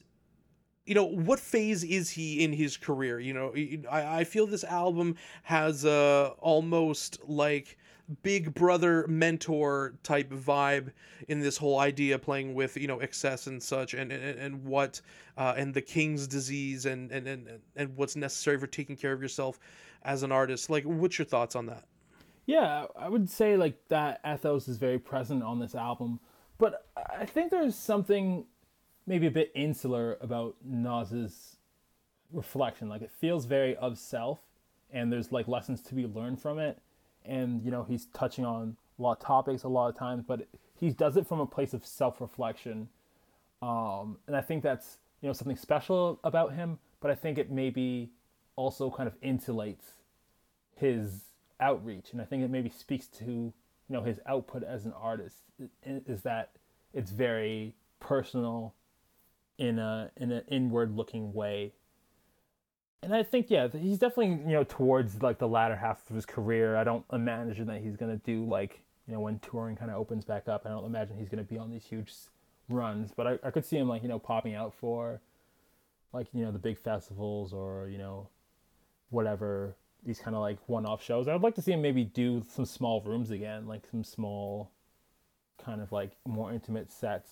you 0.86 0.94
know 0.94 1.04
what 1.04 1.38
phase 1.38 1.84
is 1.84 2.10
he 2.10 2.42
in 2.42 2.52
his 2.52 2.76
career? 2.76 3.20
You 3.20 3.34
know 3.34 3.54
I 3.90 4.20
I 4.20 4.24
feel 4.24 4.46
this 4.46 4.64
album 4.64 5.16
has 5.44 5.84
a 5.84 6.34
almost 6.38 7.18
like 7.28 7.78
big 8.22 8.52
brother 8.54 9.06
mentor 9.08 9.94
type 10.02 10.30
vibe 10.30 10.92
in 11.28 11.40
this 11.40 11.56
whole 11.56 11.78
idea 11.78 12.18
playing 12.18 12.54
with 12.54 12.76
you 12.76 12.86
know 12.86 13.00
excess 13.00 13.46
and 13.46 13.62
such 13.62 13.94
and 13.94 14.12
and, 14.12 14.38
and 14.38 14.64
what 14.64 15.00
uh, 15.38 15.54
and 15.56 15.72
the 15.72 15.80
king's 15.80 16.26
disease 16.26 16.86
and, 16.86 17.10
and 17.10 17.26
and 17.26 17.48
and 17.76 17.96
what's 17.96 18.16
necessary 18.16 18.58
for 18.58 18.66
taking 18.66 18.96
care 18.96 19.12
of 19.12 19.22
yourself 19.22 19.58
as 20.02 20.22
an 20.22 20.32
artist. 20.32 20.68
Like 20.68 20.84
what's 20.84 21.18
your 21.18 21.24
thoughts 21.24 21.56
on 21.56 21.66
that? 21.66 21.84
Yeah 22.46 22.86
i 22.96 23.08
would 23.08 23.28
say 23.28 23.56
like 23.56 23.78
that 23.88 24.20
ethos 24.26 24.68
is 24.68 24.76
very 24.76 24.98
present 24.98 25.42
on 25.42 25.58
this 25.58 25.74
album. 25.74 26.20
But 26.58 26.86
i 26.96 27.24
think 27.24 27.50
there's 27.50 27.74
something 27.74 28.44
maybe 29.06 29.26
a 29.26 29.30
bit 29.30 29.50
insular 29.54 30.18
about 30.20 30.56
nas's 30.62 31.56
reflection. 32.32 32.88
Like 32.88 33.02
it 33.02 33.10
feels 33.10 33.46
very 33.46 33.76
of 33.76 33.98
self 33.98 34.40
and 34.90 35.10
there's 35.10 35.32
like 35.32 35.48
lessons 35.48 35.80
to 35.82 35.94
be 35.94 36.06
learned 36.06 36.40
from 36.40 36.58
it 36.58 36.78
and 37.24 37.62
you 37.64 37.70
know 37.70 37.84
he's 37.84 38.06
touching 38.06 38.44
on 38.44 38.76
a 38.98 39.02
lot 39.02 39.18
of 39.18 39.24
topics 39.24 39.62
a 39.62 39.68
lot 39.68 39.88
of 39.88 39.96
times, 39.96 40.24
but 40.26 40.46
he 40.74 40.90
does 40.90 41.16
it 41.16 41.26
from 41.26 41.40
a 41.40 41.46
place 41.46 41.72
of 41.72 41.84
self-reflection, 41.84 42.88
um, 43.62 44.18
and 44.26 44.36
I 44.36 44.40
think 44.40 44.62
that's 44.62 44.98
you 45.20 45.28
know 45.28 45.32
something 45.32 45.56
special 45.56 46.20
about 46.24 46.54
him. 46.54 46.78
But 47.00 47.10
I 47.10 47.14
think 47.14 47.38
it 47.38 47.50
maybe 47.50 48.10
also 48.56 48.90
kind 48.90 49.06
of 49.06 49.20
insulates 49.20 49.84
his 50.76 51.24
outreach, 51.60 52.12
and 52.12 52.20
I 52.20 52.24
think 52.24 52.42
it 52.42 52.50
maybe 52.50 52.70
speaks 52.70 53.06
to 53.18 53.24
you 53.24 53.52
know 53.88 54.02
his 54.02 54.20
output 54.26 54.62
as 54.62 54.86
an 54.86 54.92
artist 54.92 55.36
is 55.84 56.22
that 56.22 56.50
it's 56.92 57.10
very 57.10 57.74
personal 58.00 58.74
in 59.58 59.78
a 59.78 60.10
in 60.16 60.32
an 60.32 60.42
inward 60.48 60.96
looking 60.96 61.32
way 61.32 61.72
and 63.04 63.14
I 63.14 63.22
think 63.22 63.50
yeah, 63.50 63.68
he's 63.68 63.98
definitely 63.98 64.50
you 64.50 64.56
know 64.56 64.64
towards 64.64 65.22
like 65.22 65.38
the 65.38 65.48
latter 65.48 65.76
half 65.76 66.08
of 66.08 66.16
his 66.16 66.26
career. 66.26 66.76
I 66.76 66.84
don't 66.84 67.04
imagine 67.12 67.66
that 67.66 67.80
he's 67.80 67.96
gonna 67.96 68.16
do 68.16 68.44
like 68.44 68.80
you 69.06 69.14
know 69.14 69.20
when 69.20 69.38
touring 69.38 69.76
kind 69.76 69.90
of 69.90 69.96
opens 69.98 70.24
back 70.24 70.48
up. 70.48 70.62
I 70.66 70.70
don't 70.70 70.84
imagine 70.84 71.16
he's 71.18 71.28
gonna 71.28 71.42
be 71.44 71.58
on 71.58 71.70
these 71.70 71.84
huge 71.84 72.12
runs, 72.68 73.12
but 73.14 73.26
I, 73.26 73.38
I 73.44 73.50
could 73.50 73.64
see 73.64 73.76
him 73.76 73.88
like 73.88 74.02
you 74.02 74.08
know 74.08 74.18
popping 74.18 74.54
out 74.54 74.74
for 74.74 75.20
like 76.12 76.28
you 76.32 76.44
know 76.44 76.50
the 76.50 76.58
big 76.58 76.78
festivals 76.78 77.52
or 77.52 77.88
you 77.88 77.98
know 77.98 78.28
whatever 79.10 79.76
these 80.04 80.18
kind 80.18 80.36
of 80.36 80.42
like 80.42 80.58
one-off 80.66 81.02
shows. 81.02 81.28
I'd 81.28 81.40
like 81.40 81.54
to 81.54 81.62
see 81.62 81.72
him 81.72 81.82
maybe 81.82 82.04
do 82.04 82.42
some 82.54 82.66
small 82.66 83.00
rooms 83.02 83.30
again, 83.30 83.66
like 83.66 83.82
some 83.90 84.04
small 84.04 84.70
kind 85.64 85.80
of 85.80 85.92
like 85.92 86.10
more 86.26 86.52
intimate 86.52 86.92
sets. 86.92 87.30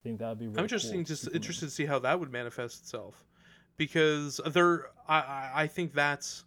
I 0.00 0.08
think 0.08 0.18
that 0.20 0.28
would 0.28 0.38
be. 0.38 0.46
Really 0.46 0.58
I'm 0.58 0.64
interesting, 0.64 0.98
cool. 0.98 1.04
just 1.04 1.28
interested 1.32 1.66
to 1.66 1.70
see 1.70 1.86
how 1.86 1.98
that 2.00 2.18
would 2.18 2.32
manifest 2.32 2.80
itself 2.80 3.24
because 3.78 4.40
there 4.44 4.90
I 5.08 5.50
I 5.54 5.66
think 5.66 5.94
that's 5.94 6.44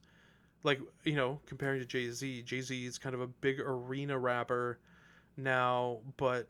like 0.64 0.80
you 1.04 1.16
know 1.16 1.40
comparing 1.48 1.80
to 1.80 1.86
Jay 1.86 2.12
Z, 2.12 2.44
Jay 2.44 2.62
Z 2.62 2.86
is 2.86 3.00
kind 3.00 3.16
of 3.16 3.22
a 3.22 3.28
big 3.28 3.60
arena 3.60 4.20
rapper 4.20 4.78
now, 5.36 6.00
but 6.18 6.48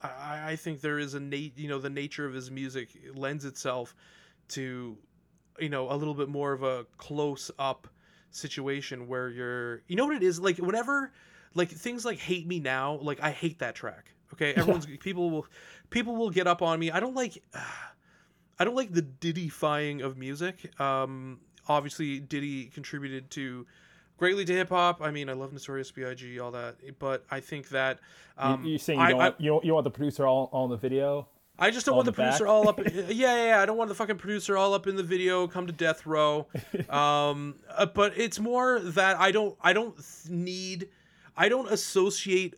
I 0.00 0.52
I 0.52 0.56
think 0.56 0.80
there 0.80 0.98
is 0.98 1.12
a 1.12 1.20
nat 1.20 1.50
you 1.56 1.68
know 1.68 1.78
the 1.78 1.90
nature 1.90 2.24
of 2.24 2.32
his 2.32 2.50
music 2.50 2.88
lends 3.14 3.44
itself 3.44 3.94
to 4.48 4.96
you 5.58 5.68
know 5.68 5.92
a 5.92 5.96
little 5.96 6.14
bit 6.14 6.30
more 6.30 6.54
of 6.54 6.62
a 6.62 6.86
close 6.96 7.50
up 7.58 7.88
situation 8.30 9.06
where 9.08 9.28
you're 9.28 9.82
you 9.88 9.96
know 9.96 10.06
what 10.06 10.16
it 10.16 10.22
is? 10.22 10.40
Like 10.40 10.56
whenever 10.56 11.12
like 11.54 11.70
things 11.70 12.04
like 12.06 12.18
hate 12.18 12.46
me 12.46 12.60
now 12.60 12.94
like 13.02 13.20
I 13.20 13.30
hate 13.30 13.58
that 13.58 13.74
track 13.74 14.12
okay? 14.32 14.54
Everyone's 14.56 14.86
people 14.86 15.30
will 15.30 15.46
people 15.90 16.16
will 16.16 16.30
get 16.30 16.46
up 16.46 16.62
on 16.62 16.78
me. 16.78 16.90
I 16.90 17.00
don't 17.00 17.14
like. 17.14 17.42
I 18.58 18.64
don't 18.64 18.74
like 18.74 18.92
the 18.92 19.02
Diddyfying 19.02 20.02
of 20.02 20.16
music. 20.16 20.78
Um, 20.80 21.40
obviously, 21.68 22.20
Diddy 22.20 22.66
contributed 22.66 23.30
to 23.32 23.66
greatly 24.16 24.44
to 24.44 24.52
hip 24.52 24.70
hop. 24.70 25.02
I 25.02 25.10
mean, 25.10 25.28
I 25.28 25.34
love 25.34 25.52
Notorious 25.52 25.90
B.I.G. 25.90 26.38
all 26.38 26.50
that, 26.52 26.76
but 26.98 27.24
I 27.30 27.40
think 27.40 27.68
that 27.70 27.98
um, 28.38 28.64
you, 28.64 28.72
you 28.72 28.78
saying 28.78 28.98
you 28.98 29.04
I, 29.04 29.10
don't, 29.10 29.20
I, 29.20 29.24
want, 29.24 29.40
you, 29.40 29.60
you 29.62 29.74
want 29.74 29.84
the 29.84 29.90
producer 29.90 30.26
all, 30.26 30.48
all 30.52 30.64
in 30.64 30.70
the 30.70 30.76
video? 30.76 31.28
I 31.58 31.70
just 31.70 31.86
don't 31.86 31.94
all 31.94 31.98
want 31.98 32.06
the 32.06 32.12
the 32.12 32.16
producer 32.16 32.46
all 32.46 32.68
up. 32.68 32.78
yeah, 32.94 33.02
yeah, 33.08 33.46
yeah. 33.46 33.60
I 33.62 33.66
don't 33.66 33.76
want 33.76 33.88
the 33.88 33.94
fucking 33.94 34.18
producer 34.18 34.56
all 34.56 34.74
up 34.74 34.86
in 34.86 34.96
the 34.96 35.02
video. 35.02 35.46
Come 35.46 35.66
to 35.66 35.72
death 35.72 36.06
row. 36.06 36.46
Um, 36.90 37.56
uh, 37.74 37.86
but 37.86 38.16
it's 38.16 38.38
more 38.38 38.78
that 38.78 39.18
I 39.18 39.32
don't. 39.32 39.56
I 39.60 39.72
don't 39.72 39.96
need. 40.28 40.88
I 41.36 41.48
don't 41.48 41.70
associate 41.70 42.54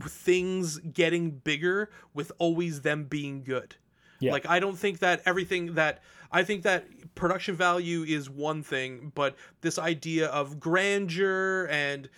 things 0.00 0.78
getting 0.78 1.30
bigger 1.30 1.90
with 2.14 2.32
always 2.38 2.82
them 2.82 3.04
being 3.04 3.42
good. 3.42 3.76
Yeah. 4.20 4.32
Like 4.32 4.48
I 4.48 4.60
don't 4.60 4.78
think 4.78 5.00
that 5.00 5.22
everything 5.26 5.74
that 5.74 6.02
I 6.32 6.42
think 6.44 6.62
that 6.62 6.86
production 7.14 7.54
value 7.54 8.02
is 8.02 8.28
one 8.28 8.62
thing, 8.62 9.12
but 9.14 9.36
this 9.60 9.78
idea 9.78 10.28
of 10.28 10.60
grandeur 10.60 11.66
and 11.70 12.08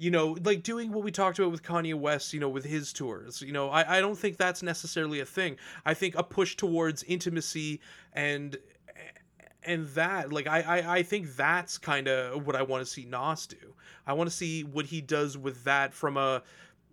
you 0.00 0.12
know, 0.12 0.36
like 0.44 0.62
doing 0.62 0.92
what 0.92 1.02
we 1.02 1.10
talked 1.10 1.40
about 1.40 1.50
with 1.50 1.64
Kanye 1.64 1.94
West, 1.94 2.32
you 2.32 2.38
know, 2.38 2.48
with 2.48 2.64
his 2.64 2.92
tours, 2.92 3.42
you 3.42 3.52
know, 3.52 3.68
I, 3.68 3.98
I 3.98 4.00
don't 4.00 4.16
think 4.16 4.36
that's 4.36 4.62
necessarily 4.62 5.18
a 5.18 5.24
thing. 5.24 5.56
I 5.84 5.92
think 5.94 6.14
a 6.14 6.22
push 6.22 6.54
towards 6.54 7.02
intimacy 7.02 7.80
and 8.12 8.56
and 9.64 9.86
that 9.88 10.32
like 10.32 10.46
I 10.46 10.60
I, 10.62 10.96
I 10.96 11.02
think 11.02 11.34
that's 11.36 11.78
kind 11.78 12.08
of 12.08 12.46
what 12.46 12.56
I 12.56 12.62
want 12.62 12.84
to 12.84 12.90
see 12.90 13.04
Nas 13.04 13.46
do. 13.46 13.74
I 14.06 14.12
want 14.12 14.30
to 14.30 14.34
see 14.34 14.62
what 14.62 14.86
he 14.86 15.00
does 15.00 15.36
with 15.36 15.64
that 15.64 15.92
from 15.92 16.16
a 16.16 16.42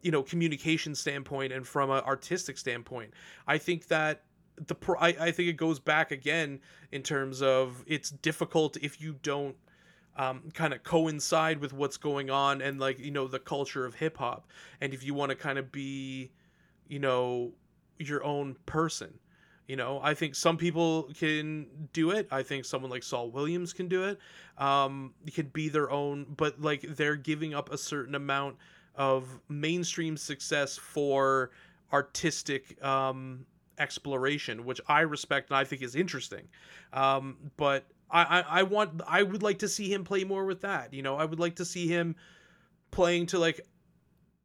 you 0.02 0.12
know 0.12 0.24
communication 0.24 0.96
standpoint 0.96 1.54
and 1.54 1.66
from 1.66 1.92
an 1.92 2.04
artistic 2.04 2.58
standpoint. 2.58 3.14
I 3.48 3.58
think 3.58 3.88
that 3.88 4.24
the 4.58 4.76
I, 5.00 5.08
I 5.08 5.32
think 5.32 5.50
it 5.50 5.58
goes 5.58 5.80
back 5.80 6.12
again 6.12 6.60
in 6.92 7.04
terms 7.04 7.42
of 7.42 7.84
it's 7.88 8.10
difficult 8.10 8.78
if 8.78 9.02
you 9.02 9.16
don't 9.22 9.56
um, 10.18 10.44
kind 10.54 10.74
of 10.74 10.84
coincide 10.84 11.60
with 11.60 11.74
what's 11.74 11.98
going 11.98 12.30
on 12.30 12.62
and 12.62 12.80
like 12.80 13.00
you 13.00 13.12
know 13.12 13.28
the 13.28 13.40
culture 13.40 13.86
of 13.86 13.96
hip 13.96 14.18
hop 14.18 14.48
and 14.82 14.94
if 14.94 15.04
you 15.04 15.14
want 15.14 15.30
to 15.30 15.36
kind 15.36 15.58
of 15.58 15.72
be 15.72 16.32
you 16.88 17.00
know 17.00 17.52
your 17.98 18.24
own 18.24 18.56
person 18.66 19.20
you 19.68 19.76
know? 19.76 20.00
I 20.04 20.14
think 20.14 20.36
some 20.36 20.58
people 20.58 21.10
can 21.18 21.66
do 21.92 22.12
it. 22.12 22.28
I 22.30 22.44
think 22.44 22.66
someone 22.66 22.92
like 22.92 23.04
saul 23.04 23.30
williams 23.30 23.74
can 23.74 23.88
do 23.88 24.04
it. 24.04 24.20
Um 24.58 25.14
can 25.34 25.48
be 25.48 25.70
their 25.70 25.92
own 25.92 26.26
but 26.38 26.62
like 26.62 26.82
they're 26.82 27.16
giving 27.16 27.54
up 27.54 27.72
a 27.72 27.78
certain 27.78 28.16
amount 28.16 28.58
of 28.96 29.40
mainstream 29.50 30.16
success 30.16 30.78
for 30.78 31.52
artistic 31.92 32.82
um 32.84 33.46
exploration 33.80 34.66
which 34.66 34.80
i 34.88 35.02
respect 35.02 35.50
and 35.50 35.58
i 35.58 35.64
think 35.64 35.82
is 35.82 35.96
interesting 35.96 36.48
um 36.94 37.38
but 37.58 37.86
I, 38.10 38.24
I 38.24 38.60
i 38.60 38.64
want 38.64 39.02
i 39.08 39.22
would 39.24 39.44
like 39.44 39.60
to 39.60 39.68
see 39.68 39.92
him 39.94 40.04
play 40.04 40.24
more 40.24 40.46
with 40.46 40.62
that 40.62 40.94
you 40.94 41.02
know 41.02 41.16
i 41.16 41.26
would 41.26 41.40
like 41.40 41.56
to 41.56 41.66
see 41.66 41.88
him 41.88 42.16
playing 42.92 43.26
to 43.28 43.40
like 43.40 43.62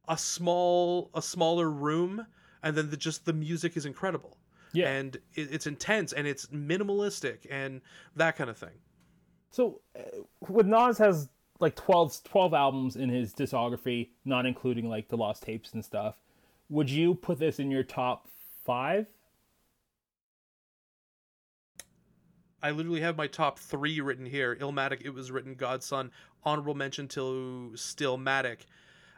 a 0.07 0.17
small 0.17 1.09
a 1.13 1.21
smaller 1.21 1.69
room 1.69 2.25
and 2.63 2.75
then 2.75 2.89
the, 2.89 2.97
just 2.97 3.25
the 3.25 3.33
music 3.33 3.77
is 3.77 3.85
incredible 3.85 4.37
Yeah. 4.73 4.89
and 4.89 5.15
it, 5.35 5.53
it's 5.53 5.67
intense 5.67 6.13
and 6.13 6.27
it's 6.27 6.47
minimalistic 6.47 7.45
and 7.49 7.81
that 8.15 8.35
kind 8.35 8.49
of 8.49 8.57
thing 8.57 8.77
So, 9.51 9.81
uh, 9.97 10.01
with 10.49 10.65
Nas 10.65 10.97
has 10.97 11.29
like 11.59 11.75
12, 11.75 12.23
12 12.23 12.53
albums 12.53 12.95
in 12.95 13.09
his 13.09 13.33
discography, 13.33 14.09
not 14.25 14.45
including 14.47 14.89
like 14.89 15.07
the 15.09 15.17
lost 15.17 15.43
tapes 15.43 15.73
and 15.73 15.83
stuff. 15.85 16.15
Would 16.69 16.89
you 16.89 17.13
put 17.15 17.37
this 17.37 17.59
in 17.59 17.69
your 17.69 17.83
top 17.83 18.27
five? 18.65 19.05
I 22.63 22.71
literally 22.71 23.01
have 23.01 23.17
my 23.17 23.27
top 23.27 23.59
three 23.59 24.01
written 24.01 24.25
here. 24.25 24.55
Illmatic, 24.55 25.01
It 25.03 25.09
Was 25.09 25.31
Written, 25.31 25.55
God's 25.55 25.85
Son, 25.85 26.11
honorable 26.43 26.75
mention 26.75 27.07
to 27.09 27.71
Stillmatic. 27.75 28.59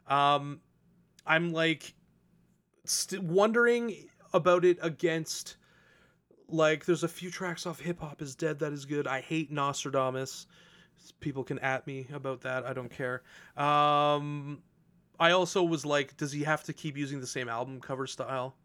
Um, 0.08 0.62
I'm 1.26 1.52
like 1.52 1.94
st- 2.86 3.24
wondering 3.24 4.10
about 4.34 4.66
it 4.66 4.78
against 4.82 5.58
like 6.50 6.86
there's 6.86 7.04
a 7.04 7.08
few 7.08 7.32
tracks 7.32 7.66
off 7.66 7.80
Hip 7.80 8.00
Hop 8.02 8.22
is 8.22 8.36
Dead 8.36 8.60
that 8.60 8.74
is 8.74 8.86
good. 8.86 9.08
I 9.08 9.22
hate 9.22 9.52
Nostradamus. 9.52 10.48
People 11.20 11.44
can 11.44 11.60
at 11.60 11.86
me 11.88 12.08
about 12.14 12.42
that. 12.42 12.66
I 12.66 12.74
don't 12.74 12.92
care. 12.92 13.24
Um, 13.58 14.62
I 15.20 15.32
also 15.32 15.64
was 15.64 15.86
like, 15.86 16.16
does 16.18 16.32
he 16.32 16.44
have 16.44 16.64
to 16.66 16.74
keep 16.74 16.98
using 16.98 17.20
the 17.20 17.28
same 17.28 17.50
album 17.50 17.80
cover 17.82 18.08
style? 18.08 18.56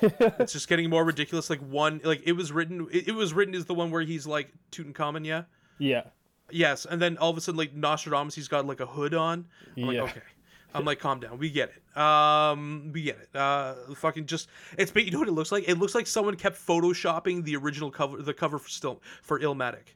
It's 0.00 0.52
just 0.52 0.68
getting 0.68 0.88
more 0.90 1.04
ridiculous. 1.04 1.50
Like 1.50 1.60
one, 1.60 2.00
like 2.04 2.22
it 2.24 2.32
was 2.32 2.52
written. 2.52 2.86
It, 2.92 3.08
it 3.08 3.12
was 3.14 3.32
written 3.32 3.54
is 3.54 3.64
the 3.66 3.74
one 3.74 3.90
where 3.90 4.02
he's 4.02 4.26
like 4.26 4.52
Tutankhamun, 4.72 5.24
yeah, 5.26 5.42
Yeah. 5.78 6.02
yes, 6.50 6.84
and 6.86 7.00
then 7.00 7.16
all 7.18 7.30
of 7.30 7.36
a 7.36 7.40
sudden 7.40 7.58
like 7.58 7.74
Nostradamus, 7.74 8.34
he's 8.34 8.48
got 8.48 8.66
like 8.66 8.80
a 8.80 8.86
hood 8.86 9.14
on. 9.14 9.46
I'm 9.76 9.84
Yeah. 9.90 10.02
like, 10.02 10.10
okay. 10.12 10.20
I'm 10.76 10.84
like, 10.84 10.98
calm 10.98 11.20
down. 11.20 11.38
We 11.38 11.50
get 11.50 11.70
it. 11.70 11.96
Um, 11.96 12.90
we 12.92 13.02
get 13.02 13.18
it. 13.18 13.36
Uh, 13.36 13.74
fucking 13.94 14.26
just 14.26 14.48
it's. 14.76 14.90
But 14.90 15.04
you 15.04 15.12
know 15.12 15.20
what 15.20 15.28
it 15.28 15.32
looks 15.32 15.52
like? 15.52 15.68
It 15.68 15.78
looks 15.78 15.94
like 15.94 16.08
someone 16.08 16.34
kept 16.34 16.56
photoshopping 16.56 17.44
the 17.44 17.54
original 17.54 17.92
cover, 17.92 18.20
the 18.20 18.34
cover 18.34 18.58
for 18.58 18.68
still 18.68 19.00
for 19.22 19.38
Illmatic. 19.38 19.94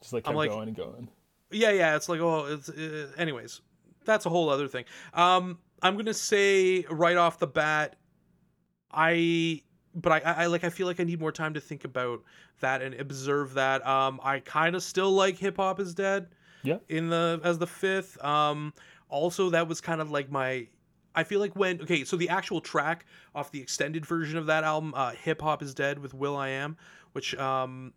Just 0.00 0.14
like 0.14 0.26
I'm 0.26 0.34
like- 0.34 0.48
going 0.50 0.68
and 0.68 0.76
going. 0.76 1.08
Yeah, 1.50 1.70
yeah. 1.72 1.96
It's 1.96 2.08
like, 2.08 2.20
oh, 2.20 2.46
it's. 2.46 2.70
Uh, 2.70 3.08
anyways, 3.18 3.60
that's 4.06 4.24
a 4.24 4.30
whole 4.30 4.48
other 4.48 4.66
thing. 4.66 4.86
Um, 5.12 5.58
I'm 5.82 5.98
gonna 5.98 6.14
say 6.14 6.86
right 6.88 7.18
off 7.18 7.38
the 7.38 7.46
bat, 7.46 7.96
I. 8.92 9.62
But 9.94 10.12
I, 10.12 10.32
I, 10.44 10.46
like. 10.46 10.64
I 10.64 10.70
feel 10.70 10.86
like 10.86 11.00
I 11.00 11.04
need 11.04 11.20
more 11.20 11.32
time 11.32 11.54
to 11.54 11.60
think 11.60 11.84
about 11.84 12.22
that 12.60 12.80
and 12.80 12.94
observe 12.94 13.54
that. 13.54 13.86
Um, 13.86 14.20
I 14.22 14.40
kind 14.40 14.74
of 14.74 14.82
still 14.82 15.10
like 15.12 15.36
hip 15.36 15.56
hop 15.56 15.80
is 15.80 15.94
dead. 15.94 16.28
Yeah. 16.62 16.78
In 16.88 17.08
the 17.10 17.40
as 17.44 17.58
the 17.58 17.66
fifth. 17.66 18.22
Um, 18.24 18.72
also 19.08 19.50
that 19.50 19.68
was 19.68 19.80
kind 19.80 20.00
of 20.00 20.10
like 20.10 20.30
my. 20.30 20.68
I 21.14 21.24
feel 21.24 21.40
like 21.40 21.54
when 21.54 21.82
okay, 21.82 22.04
so 22.04 22.16
the 22.16 22.30
actual 22.30 22.62
track 22.62 23.04
off 23.34 23.50
the 23.50 23.60
extended 23.60 24.06
version 24.06 24.38
of 24.38 24.46
that 24.46 24.64
album, 24.64 24.94
uh, 24.96 25.10
"Hip 25.10 25.42
Hop 25.42 25.62
Is 25.62 25.74
Dead" 25.74 25.98
with 25.98 26.14
will.i.am, 26.14 26.78
which 27.12 27.34
um, 27.34 27.92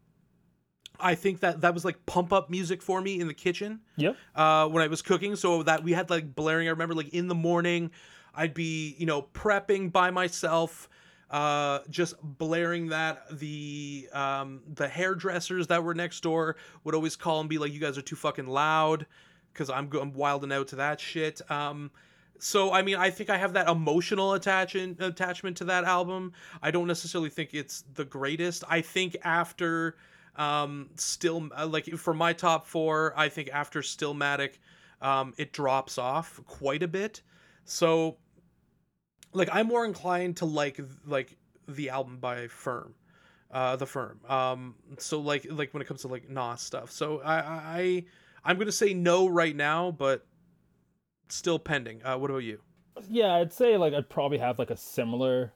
I 1.00 1.16
think 1.16 1.39
that 1.39 1.62
that 1.62 1.74
was 1.74 1.86
like 1.86 2.06
pump 2.06 2.34
up 2.34 2.50
music 2.50 2.82
for 2.82 3.00
me 3.00 3.22
in 3.22 3.28
the 3.28 3.34
kitchen 3.34 3.80
Yeah. 3.96 4.14
uh, 4.36 4.68
when 4.68 4.84
I 4.84 4.88
was 4.88 5.02
cooking. 5.02 5.38
So 5.38 5.64
that 5.64 5.84
we 5.84 5.93
had 5.93 6.10
like 6.10 6.36
blaring. 6.36 6.68
I 6.68 6.72
remember 6.72 6.93
like 6.93 7.10
in 7.14 7.28
the 7.30 7.36
morning, 7.36 7.91
I'd 8.36 8.53
be 8.53 8.95
you 8.97 9.05
know 9.05 9.23
prepping 9.33 9.91
by 9.91 10.11
myself, 10.11 10.89
uh, 11.29 11.79
just 11.89 12.15
blaring 12.21 12.89
that. 12.89 13.39
The 13.39 14.07
um, 14.13 14.61
the 14.73 14.88
hairdressers 14.88 15.67
that 15.67 15.83
were 15.83 15.93
next 15.93 16.21
door 16.21 16.55
would 16.83 16.95
always 16.95 17.15
call 17.15 17.39
and 17.39 17.49
be 17.49 17.57
like, 17.57 17.73
"You 17.73 17.79
guys 17.79 17.97
are 17.97 18.03
too 18.03 18.15
fucking 18.15 18.47
loud," 18.47 19.05
because 19.53 19.69
I'm 19.69 19.89
I'm 19.93 20.13
wilding 20.13 20.51
out 20.51 20.67
to 20.69 20.75
that 20.77 20.99
shit. 20.99 21.41
Um, 21.49 21.91
so 22.39 22.71
I 22.73 22.81
mean, 22.81 22.97
I 22.97 23.09
think 23.09 23.29
I 23.29 23.38
have 23.38 23.53
that 23.53 23.67
emotional 23.67 24.33
attachment 24.33 25.01
attachment 25.01 25.57
to 25.57 25.65
that 25.65 25.83
album. 25.83 26.33
I 26.61 26.71
don't 26.71 26.88
necessarily 26.88 27.29
think 27.29 27.53
it's 27.53 27.83
the 27.93 28.05
greatest. 28.05 28.63
I 28.69 28.81
think 28.81 29.15
after 29.23 29.95
um 30.36 30.89
still 30.95 31.49
uh, 31.57 31.65
like 31.65 31.86
for 31.95 32.13
my 32.13 32.33
top 32.33 32.67
4, 32.67 33.13
I 33.15 33.29
think 33.29 33.49
after 33.53 33.81
Stillmatic 33.81 34.59
um 35.01 35.33
it 35.38 35.53
drops 35.53 35.97
off 35.97 36.39
quite 36.45 36.83
a 36.83 36.88
bit. 36.88 37.21
So 37.63 38.17
like 39.36 39.49
I'm 39.51 39.67
more 39.67 39.86
inclined 39.86 40.38
to 40.38 40.45
like 40.45 40.79
like 41.05 41.38
the 41.67 41.89
album 41.89 42.17
by 42.17 42.47
Firm. 42.47 42.95
Uh 43.51 43.75
the 43.75 43.86
Firm. 43.86 44.19
Um 44.27 44.75
so 44.97 45.19
like 45.19 45.47
like 45.49 45.73
when 45.73 45.81
it 45.81 45.86
comes 45.86 46.01
to 46.01 46.07
like 46.07 46.29
Nas 46.29 46.61
stuff. 46.61 46.91
So 46.91 47.21
I 47.23 47.36
I 47.38 48.05
I'm 48.43 48.59
to 48.59 48.71
say 48.71 48.93
no 48.93 49.27
right 49.27 49.55
now, 49.55 49.91
but 49.91 50.25
still 51.29 51.59
pending. 51.59 52.03
Uh 52.03 52.17
what 52.17 52.29
about 52.29 52.43
you? 52.43 52.59
Yeah, 53.09 53.36
I'd 53.36 53.53
say 53.53 53.77
like 53.77 53.93
I'd 53.93 54.09
probably 54.09 54.38
have 54.38 54.59
like 54.59 54.69
a 54.71 54.77
similar 54.77 55.53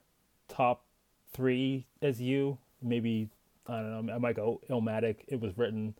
top 0.48 0.84
three 1.32 1.86
as 2.02 2.20
you. 2.20 2.58
Maybe 2.82 3.28
I 3.66 3.80
don't 3.80 4.06
know. 4.06 4.12
I 4.14 4.18
might 4.18 4.36
go 4.36 4.60
Illmatic. 4.68 5.16
It 5.28 5.40
was 5.40 5.56
written. 5.56 5.94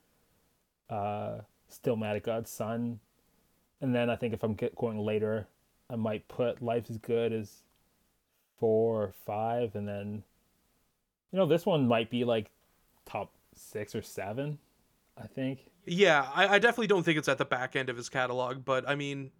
Uh, 0.89 1.43
Stillmatic, 1.71 2.25
God's 2.25 2.51
Son, 2.51 2.99
and 3.81 3.95
then 3.95 4.11
I 4.11 4.17
think 4.17 4.35
if 4.35 4.43
I'm 4.43 4.55
get 4.55 4.75
going 4.75 4.99
later, 4.99 5.47
I 5.89 5.97
might 5.97 6.27
put 6.29 6.61
Life 6.61 6.91
is 6.91 6.99
Good 6.99 7.33
as 7.33 7.63
four 8.61 9.03
or 9.03 9.15
five, 9.27 9.75
and 9.75 9.89
then 9.89 10.23
you 11.33 11.39
know 11.39 11.47
this 11.47 11.67
one 11.67 11.89
might 11.89 12.11
be 12.11 12.25
like 12.25 12.51
top 13.07 13.33
six 13.55 13.95
or 13.95 14.03
seven. 14.03 14.59
I 15.21 15.27
think. 15.27 15.71
Yeah, 15.87 16.27
I, 16.35 16.47
I 16.49 16.59
definitely 16.59 16.87
don't 16.87 17.03
think 17.03 17.19
it's 17.19 17.29
at 17.29 17.39
the 17.39 17.45
back 17.45 17.75
end 17.77 17.89
of 17.89 17.97
his 17.97 18.09
catalog, 18.09 18.65
but 18.65 18.89
I 18.89 18.95
mean, 18.95 19.33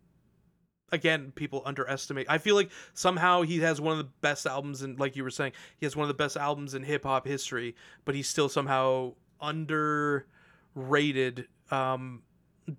again, 0.93 1.33
people 1.35 1.63
underestimate. 1.65 2.27
I 2.29 2.39
feel 2.39 2.55
like 2.55 2.71
somehow 2.95 3.43
he 3.43 3.61
has 3.61 3.81
one 3.81 3.93
of 3.93 3.99
the 3.99 4.11
best 4.21 4.47
albums, 4.47 4.83
and 4.83 4.99
like 4.99 5.17
you 5.17 5.25
were 5.25 5.31
saying, 5.31 5.53
he 5.79 5.87
has 5.87 5.97
one 5.97 6.05
of 6.05 6.09
the 6.09 6.15
best 6.15 6.37
albums 6.37 6.75
in 6.75 6.83
hip 6.83 7.05
hop 7.05 7.27
history, 7.27 7.77
but 8.05 8.15
he's 8.15 8.29
still 8.29 8.49
somehow 8.49 9.15
underrated 9.41 10.27
um, 11.71 12.23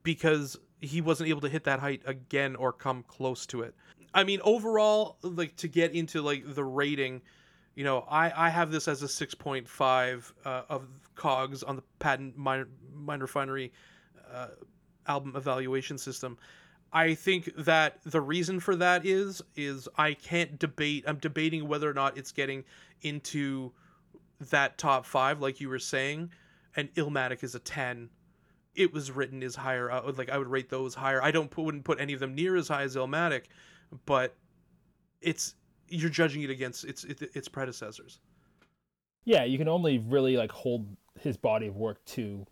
because 0.04 0.58
he 0.80 1.02
wasn't 1.02 1.30
able 1.30 1.42
to 1.42 1.50
hit 1.50 1.64
that 1.64 1.80
height 1.80 2.02
again 2.06 2.56
or 2.56 2.72
come 2.74 3.04
close 3.08 3.46
to 3.48 3.62
it. 3.62 3.74
I 4.14 4.24
mean, 4.24 4.42
overall, 4.44 5.18
like 5.22 5.56
to 5.58 5.68
get 5.68 5.94
into 5.94 6.22
like 6.22 6.44
the 6.54 6.64
rating, 6.64 7.22
You 7.76 7.84
know, 7.86 8.06
I 8.10 8.48
I 8.48 8.50
have 8.50 8.72
this 8.72 8.88
as 8.88 9.02
a 9.04 9.08
6.5 9.08 10.32
uh, 10.46 10.62
of 10.70 10.88
cogs 11.16 11.64
on 11.64 11.76
the 11.78 11.84
patent 12.00 12.38
mine, 12.38 12.66
Mind 12.94 13.22
Refinery 13.22 13.72
uh, 14.32 14.48
album 15.08 15.36
evaluation 15.36 15.98
system. 15.98 16.38
I 16.94 17.16
think 17.16 17.56
that 17.56 18.04
the 18.04 18.20
reason 18.20 18.60
for 18.60 18.76
that 18.76 19.06
is 19.06 19.42
is 19.56 19.88
I 19.98 20.14
can't 20.14 20.60
debate. 20.60 21.06
I'm 21.08 21.18
debating 21.18 21.68
whether 21.68 21.90
or 21.90 21.94
not 21.94 22.18
it's 22.18 22.32
getting 22.34 22.66
into 23.02 23.72
that 24.50 24.78
top 24.78 25.06
five, 25.06 25.40
like 25.42 25.62
you 25.62 25.70
were 25.70 25.80
saying, 25.80 26.32
and 26.76 26.94
Illmatic 26.96 27.44
is 27.44 27.56
a 27.56 27.60
ten. 27.60 28.10
It 28.76 28.94
was 28.94 29.12
written 29.12 29.44
is 29.44 29.56
higher. 29.56 29.92
I 29.92 30.02
would, 30.02 30.18
like 30.18 30.30
I 30.30 30.38
would 30.38 30.48
rate 30.50 30.70
those 30.70 30.96
higher. 30.96 31.24
I 31.24 31.32
don't 31.32 31.50
put, 31.50 31.64
wouldn't 31.64 31.86
put 31.86 32.00
any 32.02 32.14
of 32.14 32.20
them 32.20 32.36
near 32.36 32.56
as 32.58 32.68
high 32.68 32.84
as 32.84 32.96
Illmatic, 32.96 33.44
but 34.06 34.36
it's 35.22 35.56
you're 35.88 36.10
judging 36.10 36.42
it 36.42 36.50
against 36.50 36.86
its 36.86 37.04
its, 37.04 37.48
predecessors. 37.48 38.20
Yeah, 39.26 39.44
you 39.44 39.58
can 39.58 39.68
only 39.68 40.00
really 40.00 40.38
like 40.38 40.52
hold 40.52 40.88
his 41.20 41.38
body 41.38 41.68
of 41.68 41.76
work 41.76 42.04
to 42.06 42.46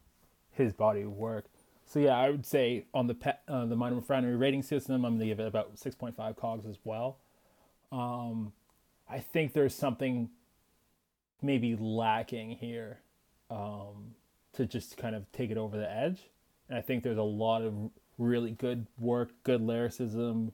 his 0.51 0.73
body 0.73 1.01
of 1.01 1.13
work. 1.13 1.45
So 1.85 1.99
yeah, 1.99 2.17
I 2.17 2.29
would 2.29 2.45
say 2.45 2.85
on 2.93 3.07
the 3.07 3.15
pe- 3.15 3.37
uh, 3.47 3.65
the 3.65 3.75
Mind 3.75 3.95
Refinery 3.95 4.35
rating 4.35 4.61
system, 4.61 5.05
I'm 5.05 5.15
gonna 5.15 5.25
give 5.25 5.39
it 5.39 5.47
about 5.47 5.75
6.5 5.75 6.35
cogs 6.35 6.65
as 6.65 6.77
well. 6.83 7.19
Um, 7.91 8.53
I 9.09 9.19
think 9.19 9.53
there's 9.53 9.73
something 9.73 10.29
maybe 11.41 11.75
lacking 11.75 12.51
here 12.51 12.99
um, 13.49 14.13
to 14.53 14.67
just 14.67 14.97
kind 14.97 15.15
of 15.15 15.31
take 15.31 15.49
it 15.49 15.57
over 15.57 15.77
the 15.77 15.91
edge, 15.91 16.29
and 16.67 16.77
I 16.77 16.81
think 16.81 17.03
there's 17.03 17.17
a 17.17 17.23
lot 17.23 17.63
of 17.63 17.73
really 18.19 18.51
good 18.51 18.85
work, 18.99 19.31
good 19.43 19.61
lyricism, 19.61 20.51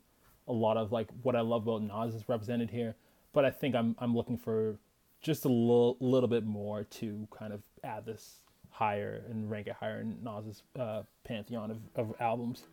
a 0.47 0.53
lot 0.53 0.77
of 0.77 0.91
like 0.91 1.07
what 1.23 1.35
I 1.35 1.41
love 1.41 1.67
about 1.67 1.81
Nas 1.81 2.15
is 2.15 2.27
represented 2.27 2.69
here. 2.69 2.95
But 3.33 3.45
I 3.45 3.51
think 3.51 3.75
I'm 3.75 3.95
I'm 3.99 4.15
looking 4.15 4.37
for 4.37 4.77
just 5.21 5.45
a 5.45 5.49
little 5.49 5.97
little 5.99 6.29
bit 6.29 6.45
more 6.45 6.83
to 6.83 7.27
kind 7.37 7.53
of 7.53 7.61
add 7.83 8.05
this 8.05 8.41
higher 8.69 9.23
and 9.29 9.49
rank 9.49 9.67
it 9.67 9.75
higher 9.79 10.01
in 10.01 10.17
Nas's 10.21 10.63
uh, 10.77 11.03
pantheon 11.23 11.71
of, 11.71 11.79
of 11.95 12.15
albums. 12.19 12.63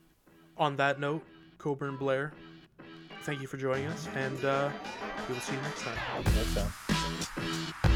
On 0.57 0.77
that 0.77 1.01
note, 1.01 1.23
Coburn 1.59 1.97
Blair, 1.97 2.33
thank 3.23 3.41
you 3.41 3.47
for 3.47 3.57
joining 3.57 3.87
us, 3.87 4.09
and 4.15 4.45
uh, 4.45 4.71
we 5.29 5.35
will 5.35 5.41
see 5.41 5.55
you 5.55 5.63
next 5.63 5.83
time. 5.83 6.25
Next 6.25 6.55
time. 6.55 7.92